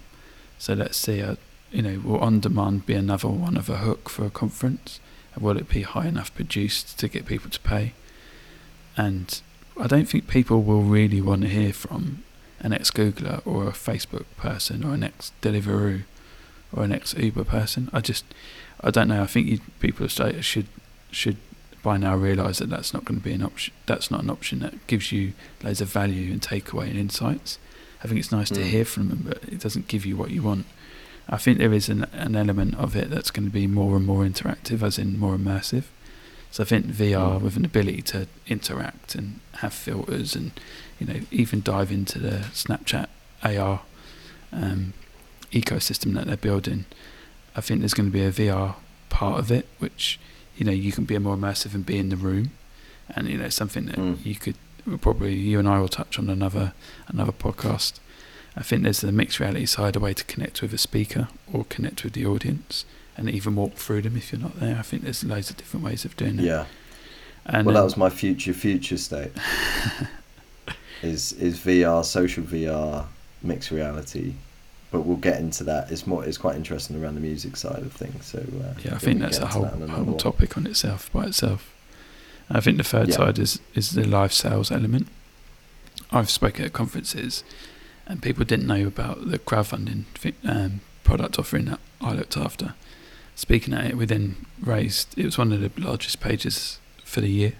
So 0.58 0.72
let's 0.74 0.96
see, 0.96 1.22
uh, 1.22 1.36
you 1.70 1.82
know, 1.82 2.00
will 2.02 2.18
on 2.18 2.40
demand 2.40 2.86
be 2.86 2.94
another 2.94 3.28
one 3.28 3.56
of 3.56 3.68
a 3.68 3.76
hook 3.76 4.08
for 4.08 4.24
a 4.24 4.30
conference? 4.30 5.00
Will 5.38 5.58
it 5.58 5.68
be 5.68 5.82
high 5.82 6.06
enough 6.06 6.34
produced 6.34 6.98
to 6.98 7.08
get 7.08 7.26
people 7.26 7.50
to 7.50 7.60
pay? 7.60 7.92
And 8.96 9.40
I 9.78 9.86
don't 9.86 10.08
think 10.08 10.26
people 10.26 10.62
will 10.62 10.82
really 10.82 11.20
want 11.20 11.42
to 11.42 11.48
hear 11.48 11.72
from 11.72 12.24
an 12.60 12.72
ex 12.72 12.90
Googler 12.90 13.42
or 13.46 13.68
a 13.68 13.72
Facebook 13.72 14.24
person 14.36 14.84
or 14.84 14.94
an 14.94 15.04
ex 15.04 15.30
Deliveroo 15.42 16.02
or 16.72 16.84
an 16.84 16.92
ex 16.92 17.14
Uber 17.14 17.44
person. 17.44 17.88
I 17.92 18.00
just, 18.00 18.24
I 18.80 18.90
don't 18.90 19.08
know. 19.08 19.22
I 19.22 19.26
think 19.26 19.46
you, 19.46 19.60
people 19.78 20.08
should 20.08 20.66
should 21.10 21.36
by 21.82 21.96
now 21.96 22.16
realise 22.16 22.58
that 22.58 22.70
that's 22.70 22.92
not 22.92 23.04
going 23.04 23.18
to 23.18 23.24
be 23.24 23.32
an 23.32 23.42
option. 23.42 23.72
That's 23.86 24.10
not 24.10 24.22
an 24.22 24.30
option 24.30 24.58
that 24.60 24.86
gives 24.86 25.12
you 25.12 25.32
loads 25.62 25.80
of 25.80 25.88
value 25.88 26.32
and 26.32 26.40
takeaway 26.40 26.88
and 26.88 26.98
insights. 26.98 27.58
I 28.02 28.08
think 28.08 28.20
it's 28.20 28.32
nice 28.32 28.50
mm. 28.50 28.56
to 28.56 28.64
hear 28.64 28.84
from 28.84 29.08
them, 29.08 29.24
but 29.26 29.42
it 29.44 29.60
doesn't 29.60 29.88
give 29.88 30.04
you 30.04 30.16
what 30.16 30.30
you 30.30 30.42
want. 30.42 30.66
I 31.28 31.36
think 31.36 31.58
there 31.58 31.72
is 31.72 31.88
an, 31.88 32.04
an 32.12 32.36
element 32.36 32.74
of 32.76 32.96
it 32.96 33.10
that's 33.10 33.30
going 33.30 33.46
to 33.46 33.52
be 33.52 33.66
more 33.66 33.96
and 33.96 34.06
more 34.06 34.24
interactive, 34.24 34.82
as 34.82 34.98
in 34.98 35.18
more 35.18 35.36
immersive. 35.36 35.84
So 36.50 36.62
I 36.62 36.66
think 36.66 36.86
VR 36.86 37.38
mm. 37.38 37.40
with 37.42 37.56
an 37.56 37.64
ability 37.64 38.02
to 38.02 38.26
interact 38.46 39.14
and 39.14 39.40
have 39.56 39.74
filters 39.74 40.34
and 40.34 40.52
you 40.98 41.06
know 41.06 41.20
even 41.30 41.60
dive 41.60 41.92
into 41.92 42.18
the 42.18 42.46
Snapchat 42.52 43.08
AR 43.44 43.82
um, 44.52 44.94
ecosystem 45.52 46.14
that 46.14 46.26
they're 46.26 46.36
building. 46.36 46.86
I 47.54 47.60
think 47.60 47.80
there's 47.80 47.94
going 47.94 48.10
to 48.10 48.12
be 48.12 48.24
a 48.24 48.32
VR 48.32 48.76
part 49.10 49.38
of 49.38 49.50
it, 49.50 49.66
which 49.78 50.18
you 50.58 50.66
know 50.66 50.72
you 50.72 50.92
can 50.92 51.04
be 51.04 51.16
more 51.18 51.36
immersive 51.36 51.74
and 51.74 51.86
be 51.86 51.98
in 51.98 52.10
the 52.10 52.16
room, 52.16 52.50
and 53.14 53.28
you 53.28 53.38
know 53.38 53.48
something 53.48 53.86
that 53.86 53.96
mm. 53.96 54.24
you 54.24 54.34
could 54.34 54.56
probably 55.00 55.34
you 55.34 55.58
and 55.58 55.68
I 55.68 55.80
will 55.80 55.88
touch 55.88 56.18
on 56.18 56.28
another 56.28 56.72
another 57.06 57.32
podcast. 57.32 58.00
I 58.56 58.62
think 58.62 58.82
there's 58.82 59.00
the 59.00 59.12
mixed 59.12 59.38
reality 59.38 59.66
side, 59.66 59.94
a 59.94 60.00
way 60.00 60.12
to 60.14 60.24
connect 60.24 60.60
with 60.62 60.74
a 60.74 60.78
speaker 60.78 61.28
or 61.52 61.64
connect 61.64 62.02
with 62.02 62.14
the 62.14 62.26
audience, 62.26 62.84
and 63.16 63.30
even 63.30 63.54
walk 63.54 63.74
through 63.74 64.02
them 64.02 64.16
if 64.16 64.32
you're 64.32 64.40
not 64.40 64.58
there. 64.58 64.76
I 64.76 64.82
think 64.82 65.04
there's 65.04 65.22
loads 65.22 65.48
of 65.48 65.56
different 65.56 65.86
ways 65.86 66.04
of 66.04 66.16
doing 66.16 66.40
it. 66.40 66.44
Yeah. 66.44 66.66
And 67.46 67.66
well, 67.66 67.76
that 67.76 67.84
was 67.84 67.96
my 67.96 68.10
future 68.10 68.52
future 68.52 68.98
state. 68.98 69.30
is 71.02 71.32
is 71.34 71.58
VR, 71.60 72.04
social 72.04 72.42
VR, 72.42 73.06
mixed 73.42 73.70
reality, 73.70 74.34
but 74.90 75.02
we'll 75.02 75.16
get 75.16 75.38
into 75.40 75.64
that. 75.64 75.90
It's 75.90 76.06
more. 76.06 76.24
It's 76.24 76.38
quite 76.38 76.56
interesting 76.56 77.02
around 77.02 77.14
the 77.14 77.20
music 77.20 77.56
side 77.56 77.82
of 77.82 77.92
things. 77.92 78.26
So 78.26 78.38
uh, 78.38 78.74
yeah, 78.82 78.94
I 78.94 78.98
think 78.98 79.20
that's 79.20 79.38
a 79.38 79.46
whole 79.46 79.62
that 79.64 79.90
whole 79.90 80.16
topic 80.16 80.56
on 80.56 80.66
itself 80.66 81.12
by 81.12 81.26
itself. 81.26 81.74
I 82.50 82.60
think 82.60 82.78
the 82.78 82.84
third 82.84 83.08
yeah. 83.08 83.16
side 83.16 83.38
is 83.38 83.60
is 83.74 83.92
the 83.92 84.04
live 84.04 84.32
sales 84.32 84.70
element. 84.70 85.08
I've 86.10 86.30
spoken 86.30 86.64
at 86.64 86.72
conferences, 86.72 87.44
and 88.06 88.22
people 88.22 88.44
didn't 88.44 88.66
know 88.66 88.86
about 88.86 89.30
the 89.30 89.38
crowdfunding 89.38 90.04
um, 90.44 90.80
product 91.04 91.38
offering 91.38 91.66
that 91.66 91.80
I 92.00 92.14
looked 92.14 92.36
after. 92.36 92.74
Speaking 93.36 93.74
at 93.74 93.86
it, 93.86 93.96
we 93.96 94.06
then 94.06 94.46
raised. 94.60 95.16
It 95.18 95.26
was 95.26 95.36
one 95.36 95.52
of 95.52 95.60
the 95.60 95.70
largest 95.80 96.20
pages 96.20 96.80
for 97.04 97.20
the 97.20 97.28
year, 97.28 97.52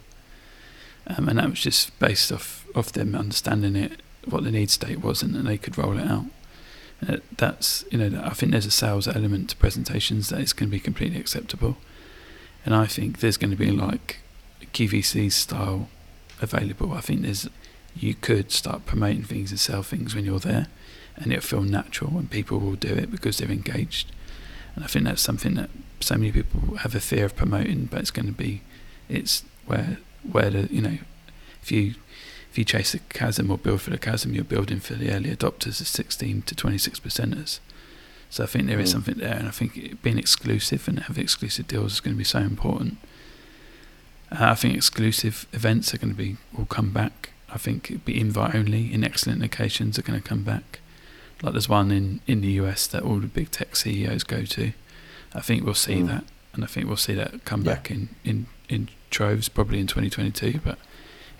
um, 1.06 1.28
and 1.28 1.38
that 1.38 1.50
was 1.50 1.60
just 1.60 1.98
based 1.98 2.32
off 2.32 2.64
of 2.74 2.92
them 2.94 3.14
understanding 3.14 3.76
it, 3.76 4.00
what 4.24 4.44
the 4.44 4.50
need 4.50 4.70
state 4.70 5.02
was, 5.02 5.22
and 5.22 5.34
then 5.34 5.44
they 5.44 5.58
could 5.58 5.76
roll 5.76 5.98
it 5.98 6.06
out. 6.06 6.24
Uh, 7.06 7.18
that's 7.36 7.84
you 7.90 7.98
know 7.98 8.20
I 8.24 8.30
think 8.30 8.52
there's 8.52 8.66
a 8.66 8.72
sales 8.72 9.06
element 9.06 9.50
to 9.50 9.56
presentations 9.56 10.30
that 10.30 10.40
is 10.40 10.52
going 10.52 10.68
to 10.68 10.76
be 10.76 10.80
completely 10.80 11.20
acceptable, 11.20 11.76
and 12.64 12.74
I 12.74 12.86
think 12.86 13.20
there's 13.20 13.36
going 13.36 13.50
to 13.50 13.56
be 13.56 13.70
like 13.70 14.20
QVC 14.72 15.30
style 15.30 15.88
available. 16.40 16.92
I 16.92 17.00
think 17.00 17.22
there's 17.22 17.48
you 17.94 18.14
could 18.14 18.50
start 18.50 18.86
promoting 18.86 19.24
things 19.24 19.50
and 19.50 19.60
sell 19.60 19.82
things 19.82 20.14
when 20.14 20.24
you're 20.24 20.40
there, 20.40 20.66
and 21.16 21.32
it'll 21.32 21.42
feel 21.42 21.62
natural, 21.62 22.18
and 22.18 22.30
people 22.30 22.58
will 22.58 22.74
do 22.74 22.94
it 22.94 23.10
because 23.10 23.38
they're 23.38 23.50
engaged. 23.50 24.10
And 24.74 24.84
I 24.84 24.88
think 24.88 25.04
that's 25.04 25.22
something 25.22 25.54
that 25.54 25.70
so 26.00 26.16
many 26.16 26.32
people 26.32 26.76
have 26.78 26.94
a 26.94 27.00
fear 27.00 27.24
of 27.24 27.36
promoting, 27.36 27.86
but 27.86 28.00
it's 28.00 28.10
going 28.10 28.26
to 28.26 28.32
be 28.32 28.62
it's 29.08 29.44
where 29.66 29.98
where 30.30 30.50
the 30.50 30.68
you 30.72 30.82
know 30.82 30.98
if 31.62 31.70
you 31.70 31.94
if 32.58 32.62
you 32.62 32.64
chase 32.64 32.90
the 32.90 32.98
chasm 32.98 33.52
or 33.52 33.56
build 33.56 33.80
for 33.82 33.90
the 33.90 33.98
chasm, 33.98 34.34
you're 34.34 34.42
building 34.42 34.80
for 34.80 34.94
the 34.94 35.12
early 35.12 35.30
adopters, 35.30 35.78
the 35.78 35.84
16 35.84 36.42
to 36.42 36.54
26 36.56 36.98
percenters. 36.98 37.60
So 38.30 38.42
I 38.42 38.46
think 38.46 38.66
there 38.66 38.80
is 38.80 38.90
mm. 38.90 38.92
something 38.94 39.18
there, 39.18 39.34
and 39.34 39.46
I 39.46 39.52
think 39.52 40.02
being 40.02 40.18
exclusive 40.18 40.88
and 40.88 40.98
having 40.98 41.22
exclusive 41.22 41.68
deals 41.68 41.92
is 41.92 42.00
going 42.00 42.14
to 42.14 42.18
be 42.18 42.24
so 42.24 42.40
important. 42.40 42.98
Uh, 44.32 44.46
I 44.50 44.54
think 44.56 44.74
exclusive 44.74 45.46
events 45.52 45.94
are 45.94 45.98
going 45.98 46.12
to 46.12 46.16
be 46.16 46.36
will 46.52 46.66
come 46.66 46.90
back. 46.90 47.30
I 47.48 47.58
think 47.58 48.04
be 48.04 48.20
invite 48.20 48.56
only 48.56 48.92
in 48.92 49.04
excellent 49.04 49.40
locations 49.40 49.96
are 49.96 50.02
going 50.02 50.20
to 50.20 50.28
come 50.28 50.42
back. 50.42 50.80
Like 51.40 51.52
there's 51.52 51.68
one 51.68 51.92
in, 51.92 52.20
in 52.26 52.40
the 52.40 52.50
US 52.62 52.88
that 52.88 53.04
all 53.04 53.20
the 53.20 53.28
big 53.28 53.52
tech 53.52 53.76
CEOs 53.76 54.24
go 54.24 54.42
to. 54.44 54.72
I 55.32 55.40
think 55.42 55.64
we'll 55.64 55.74
see 55.74 56.00
mm. 56.00 56.08
that, 56.08 56.24
and 56.52 56.64
I 56.64 56.66
think 56.66 56.88
we'll 56.88 56.96
see 56.96 57.14
that 57.14 57.44
come 57.44 57.62
yeah. 57.62 57.74
back 57.74 57.90
in, 57.92 58.08
in, 58.24 58.46
in 58.68 58.88
troves 59.10 59.48
probably 59.48 59.78
in 59.78 59.86
2022. 59.86 60.60
But 60.64 60.78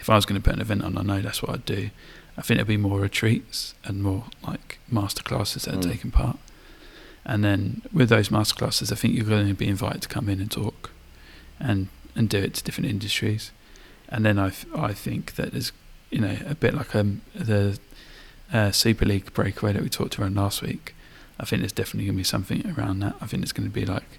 if 0.09 0.13
I 0.13 0.17
was 0.17 0.25
going 0.25 0.41
to 0.41 0.45
put 0.45 0.55
an 0.55 0.63
event 0.63 0.83
on, 0.83 0.97
I 0.97 1.03
know 1.03 1.21
that's 1.21 1.43
what 1.43 1.51
I'd 1.51 1.67
do. 1.67 1.91
I 2.39 2.41
think 2.41 2.57
there'd 2.57 2.67
be 2.67 2.79
more 2.79 2.99
retreats 2.99 3.75
and 3.85 4.03
more 4.03 4.25
like 4.43 4.79
masterclasses 4.91 5.67
that 5.67 5.75
are 5.75 5.79
mm. 5.79 5.91
taking 5.91 6.11
part. 6.11 6.39
And 7.27 7.45
then 7.45 7.83
with 7.93 8.09
those 8.09 8.31
masterclasses, 8.31 8.91
I 8.91 8.95
think 8.95 9.15
you're 9.15 9.27
going 9.27 9.49
to 9.49 9.55
be 9.55 9.69
invited 9.69 10.01
to 10.03 10.09
come 10.09 10.31
in 10.31 10.41
and 10.41 10.51
talk, 10.51 10.93
and 11.61 11.89
and 12.17 12.27
do 12.31 12.39
it 12.39 12.55
to 12.55 12.65
different 12.65 12.89
industries. 12.89 13.51
And 14.09 14.25
then 14.25 14.39
I, 14.39 14.53
I 14.75 14.95
think 14.95 15.35
that 15.35 15.53
there's 15.53 15.73
you 16.09 16.23
know 16.23 16.39
a 16.47 16.55
bit 16.55 16.73
like 16.73 16.97
um, 16.97 17.21
the 17.35 17.79
uh, 18.51 18.71
Super 18.71 19.05
League 19.05 19.35
breakaway 19.35 19.75
that 19.75 19.83
we 19.83 19.91
talked 19.91 20.19
around 20.19 20.37
last 20.37 20.63
week. 20.63 20.95
I 21.39 21.45
think 21.45 21.61
there's 21.61 21.73
definitely 21.73 22.07
going 22.07 22.17
to 22.17 22.21
be 22.21 22.25
something 22.25 22.75
around 22.79 23.01
that. 23.01 23.17
I 23.21 23.27
think 23.27 23.43
it's 23.43 23.53
going 23.53 23.69
to 23.69 23.75
be 23.75 23.85
like 23.85 24.19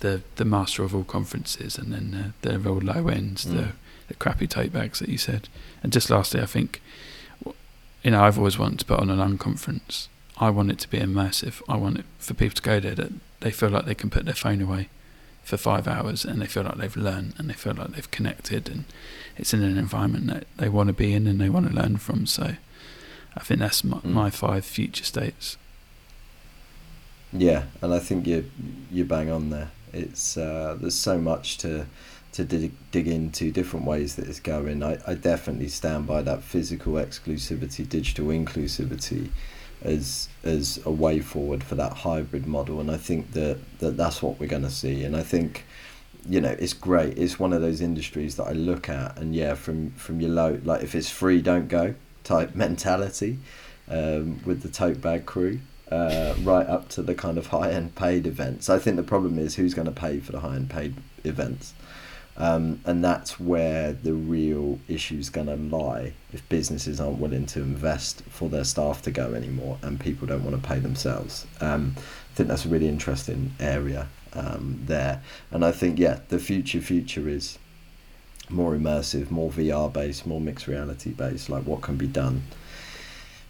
the 0.00 0.20
the 0.36 0.44
master 0.44 0.82
of 0.82 0.94
all 0.94 1.04
conferences, 1.04 1.78
and 1.78 1.94
then 1.94 2.34
the, 2.42 2.48
the 2.50 2.58
real 2.58 2.80
low 2.80 3.08
ends, 3.08 3.46
mm. 3.46 3.52
the 3.56 3.72
the 4.10 4.16
crappy 4.16 4.48
tote 4.48 4.72
bags 4.72 4.98
that 4.98 5.08
you 5.08 5.16
said. 5.16 5.48
And 5.82 5.92
just 5.92 6.10
lastly, 6.10 6.40
I 6.40 6.46
think, 6.46 6.82
you 8.02 8.10
know, 8.10 8.22
I've 8.22 8.38
always 8.38 8.58
wanted 8.58 8.80
to 8.80 8.84
put 8.84 8.98
on 8.98 9.08
an 9.08 9.18
unconference. 9.18 10.08
I 10.36 10.50
want 10.50 10.72
it 10.72 10.80
to 10.80 10.90
be 10.90 10.98
immersive. 10.98 11.62
I 11.68 11.76
want 11.76 11.98
it 12.00 12.04
for 12.18 12.34
people 12.34 12.56
to 12.56 12.62
go 12.62 12.80
there 12.80 12.96
that 12.96 13.12
they 13.38 13.52
feel 13.52 13.68
like 13.68 13.84
they 13.84 13.94
can 13.94 14.10
put 14.10 14.24
their 14.24 14.34
phone 14.34 14.60
away 14.60 14.88
for 15.44 15.56
five 15.56 15.86
hours 15.86 16.24
and 16.24 16.42
they 16.42 16.46
feel 16.46 16.64
like 16.64 16.76
they've 16.76 16.96
learned 16.96 17.34
and 17.38 17.48
they 17.48 17.54
feel 17.54 17.74
like 17.74 17.92
they've 17.92 18.10
connected 18.10 18.68
and 18.68 18.84
it's 19.36 19.54
in 19.54 19.62
an 19.62 19.78
environment 19.78 20.26
that 20.26 20.46
they 20.56 20.68
want 20.68 20.88
to 20.88 20.92
be 20.92 21.14
in 21.14 21.28
and 21.28 21.40
they 21.40 21.48
want 21.48 21.68
to 21.68 21.74
learn 21.74 21.96
from. 21.96 22.26
So 22.26 22.56
I 23.36 23.40
think 23.40 23.60
that's 23.60 23.84
my, 23.84 23.98
mm. 23.98 24.04
my 24.06 24.30
five 24.30 24.64
future 24.64 25.04
states. 25.04 25.56
Yeah, 27.32 27.64
and 27.80 27.94
I 27.94 28.00
think 28.00 28.26
you 28.26 28.50
you're 28.90 29.06
bang 29.06 29.30
on 29.30 29.50
there. 29.50 29.70
It's 29.92 30.36
uh, 30.36 30.76
there's 30.80 30.96
so 30.96 31.18
much 31.18 31.58
to 31.58 31.86
to 32.32 32.44
dig, 32.44 32.72
dig 32.92 33.08
into 33.08 33.50
different 33.50 33.86
ways 33.86 34.16
that 34.16 34.28
it's 34.28 34.40
going. 34.40 34.82
I, 34.82 34.98
I 35.06 35.14
definitely 35.14 35.68
stand 35.68 36.06
by 36.06 36.22
that 36.22 36.42
physical 36.42 36.94
exclusivity, 36.94 37.88
digital 37.88 38.26
inclusivity 38.26 39.30
as 39.82 40.28
as 40.44 40.78
a 40.84 40.90
way 40.90 41.20
forward 41.20 41.64
for 41.64 41.74
that 41.74 41.92
hybrid 41.92 42.46
model. 42.46 42.80
And 42.80 42.90
I 42.90 42.96
think 42.96 43.32
that, 43.32 43.58
that 43.78 43.96
that's 43.96 44.22
what 44.22 44.38
we're 44.38 44.46
going 44.46 44.62
to 44.62 44.70
see. 44.70 45.04
And 45.04 45.16
I 45.16 45.22
think 45.22 45.64
you 46.28 46.40
know 46.40 46.54
it's 46.58 46.74
great. 46.74 47.18
It's 47.18 47.38
one 47.38 47.52
of 47.52 47.62
those 47.62 47.80
industries 47.80 48.36
that 48.36 48.44
I 48.44 48.52
look 48.52 48.88
at 48.88 49.18
and 49.18 49.34
yeah 49.34 49.54
from 49.54 49.90
from 49.92 50.20
your 50.20 50.30
low 50.30 50.60
like 50.64 50.82
if 50.82 50.94
it's 50.94 51.10
free 51.10 51.40
don't 51.40 51.68
go 51.68 51.94
type 52.24 52.54
mentality 52.66 53.38
um, 53.88 54.40
with 54.44 54.62
the 54.62 54.68
tote 54.68 55.00
bag 55.00 55.26
crew 55.26 55.60
uh, 55.90 56.34
right 56.42 56.66
up 56.66 56.88
to 56.90 57.02
the 57.02 57.14
kind 57.14 57.38
of 57.38 57.48
high 57.48 57.70
end 57.70 57.94
paid 57.96 58.26
events. 58.26 58.70
I 58.70 58.78
think 58.78 58.96
the 58.96 59.02
problem 59.02 59.38
is 59.38 59.56
who's 59.56 59.74
going 59.74 59.86
to 59.86 59.92
pay 59.92 60.20
for 60.20 60.32
the 60.32 60.40
high 60.40 60.56
end 60.56 60.70
paid 60.70 60.94
events 61.24 61.74
um, 62.40 62.80
and 62.86 63.04
that's 63.04 63.38
where 63.38 63.92
the 63.92 64.14
real 64.14 64.78
issue 64.88 65.18
is 65.18 65.28
going 65.28 65.46
to 65.48 65.56
lie 65.56 66.14
if 66.32 66.48
businesses 66.48 66.98
aren't 66.98 67.18
willing 67.18 67.44
to 67.44 67.60
invest 67.60 68.22
for 68.30 68.48
their 68.48 68.64
staff 68.64 69.02
to 69.02 69.10
go 69.10 69.34
anymore 69.34 69.76
and 69.82 70.00
people 70.00 70.26
don't 70.26 70.42
want 70.42 70.60
to 70.60 70.66
pay 70.66 70.78
themselves. 70.78 71.46
Um, 71.60 71.94
I 71.98 72.34
think 72.34 72.48
that's 72.48 72.64
a 72.64 72.70
really 72.70 72.88
interesting 72.88 73.52
area 73.60 74.08
um, 74.32 74.80
there. 74.86 75.22
And 75.50 75.62
I 75.62 75.70
think, 75.70 75.98
yeah, 75.98 76.20
the 76.28 76.38
future 76.38 76.80
future 76.80 77.28
is 77.28 77.58
more 78.48 78.74
immersive, 78.74 79.30
more 79.30 79.50
VR 79.50 79.92
based, 79.92 80.26
more 80.26 80.40
mixed 80.40 80.66
reality 80.66 81.10
based, 81.10 81.50
like 81.50 81.64
what 81.64 81.82
can 81.82 81.96
be 81.96 82.06
done 82.06 82.44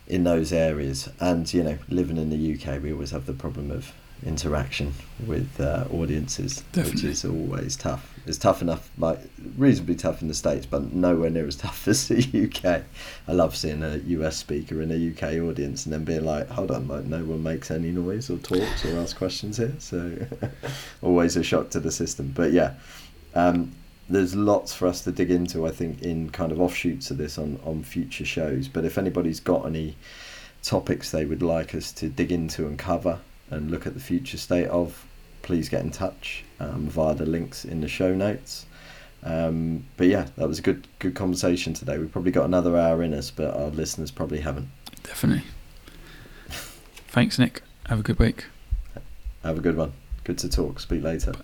in 0.09 0.25
those 0.25 0.53
areas. 0.53 1.09
And, 1.21 1.53
you 1.55 1.63
know, 1.63 1.79
living 1.89 2.17
in 2.17 2.31
the 2.31 2.55
UK, 2.55 2.83
we 2.83 2.93
always 2.93 3.13
have 3.13 3.27
the 3.27 3.35
problem 3.35 3.71
of 3.71 3.93
interaction 4.25 4.93
with 5.27 5.61
uh, 5.61 5.85
audiences, 5.93 6.63
Definitely. 6.73 6.93
which 6.93 7.05
is 7.05 7.25
always 7.25 7.77
tough. 7.77 8.19
It's 8.27 8.39
tough 8.39 8.61
enough, 8.61 8.91
like 8.99 9.19
reasonably 9.57 9.95
tough 9.95 10.21
in 10.23 10.29
the 10.29 10.35
states, 10.35 10.67
but 10.67 10.93
nowhere 10.93 11.31
near 11.31 11.47
as 11.47 11.57
tough 11.57 11.89
as 11.89 12.09
the 12.09 12.19
UK. 12.19 12.83
I 13.27 13.33
love 13.33 13.57
seeing 13.57 13.83
a 13.83 13.97
US 13.97 14.37
speaker 14.37 14.83
in 14.83 14.91
a 14.91 15.11
UK 15.11 15.41
audience 15.43 15.87
and 15.87 15.93
then 15.93 16.05
being 16.05 16.25
like, 16.25 16.49
"Hold 16.49 16.71
on, 16.71 16.89
like 16.89 17.05
no 17.05 17.25
one 17.25 17.43
makes 17.43 17.71
any 17.71 17.91
noise 17.91 18.31
or 18.31 18.39
talks 18.39 18.85
or 18.85 18.99
asks 18.99 19.15
questions 19.15 19.57
here." 19.57 19.75
So 19.79 20.17
always 21.03 21.37
a 21.37 21.43
shock 21.43 21.71
to 21.71 21.81
the 21.81 21.93
system. 21.93 22.33
But 22.35 22.53
yeah, 22.53 22.75
um, 23.35 23.73
there's 24.09 24.35
lots 24.35 24.75
for 24.75 24.87
us 24.87 25.03
to 25.05 25.13
dig 25.13 25.31
into. 25.31 25.67
I 25.67 25.71
think 25.71 26.03
in 26.03 26.31
kind 26.31 26.53
of 26.53 26.61
offshoots 26.61 27.11
of 27.11 27.17
this 27.19 27.39
on 27.39 27.59
on 27.65 27.83
future 27.83 28.27
shows. 28.27 28.69
But 28.69 28.85
if 28.85 28.99
anybody's 28.99 29.41
got 29.41 29.67
any 29.67 29.97
topics 30.63 31.11
they 31.11 31.25
would 31.25 31.43
like 31.43 31.75
us 31.75 31.91
to 31.91 32.07
dig 32.07 32.31
into 32.31 32.67
and 32.67 32.79
cover 32.79 33.19
and 33.51 33.71
look 33.71 33.87
at 33.87 33.95
the 33.95 34.01
future 34.01 34.39
state 34.39 34.69
of, 34.69 35.07
please 35.43 35.69
get 35.69 35.83
in 35.83 35.91
touch 35.91 36.45
um, 36.59 36.89
via 36.89 37.15
the 37.15 37.27
links 37.27 37.65
in 37.65 37.81
the 37.81 37.89
show 37.89 38.15
notes. 38.15 38.67
Um, 39.23 39.85
but 39.97 40.07
yeah, 40.07 40.29
that 40.37 40.49
was 40.49 40.59
a 40.59 40.63
good 40.63 40.87
good 40.99 41.15
conversation 41.15 41.75
today. 41.75 41.99
We've 41.99 42.11
probably 42.11 42.33
got 42.33 42.47
another 42.47 42.79
hour 42.79 43.03
in 43.03 43.13
us, 43.13 43.31
but 43.31 43.55
our 43.55 43.69
listeners 43.69 44.11
probably 44.11 44.41
haven't. 44.41 44.69
Definitely. 45.03 45.45
Thanks, 47.09 47.39
Nick. 47.39 47.63
Have 47.87 48.01
a 48.01 48.03
good 48.03 48.19
week. 48.19 48.47
Have 49.43 49.59
a 49.59 49.61
good 49.61 49.77
one. 49.77 49.93
Good 50.25 50.39
to 50.39 50.49
talk. 50.49 50.81
Speak 50.81 51.03
later. 51.03 51.35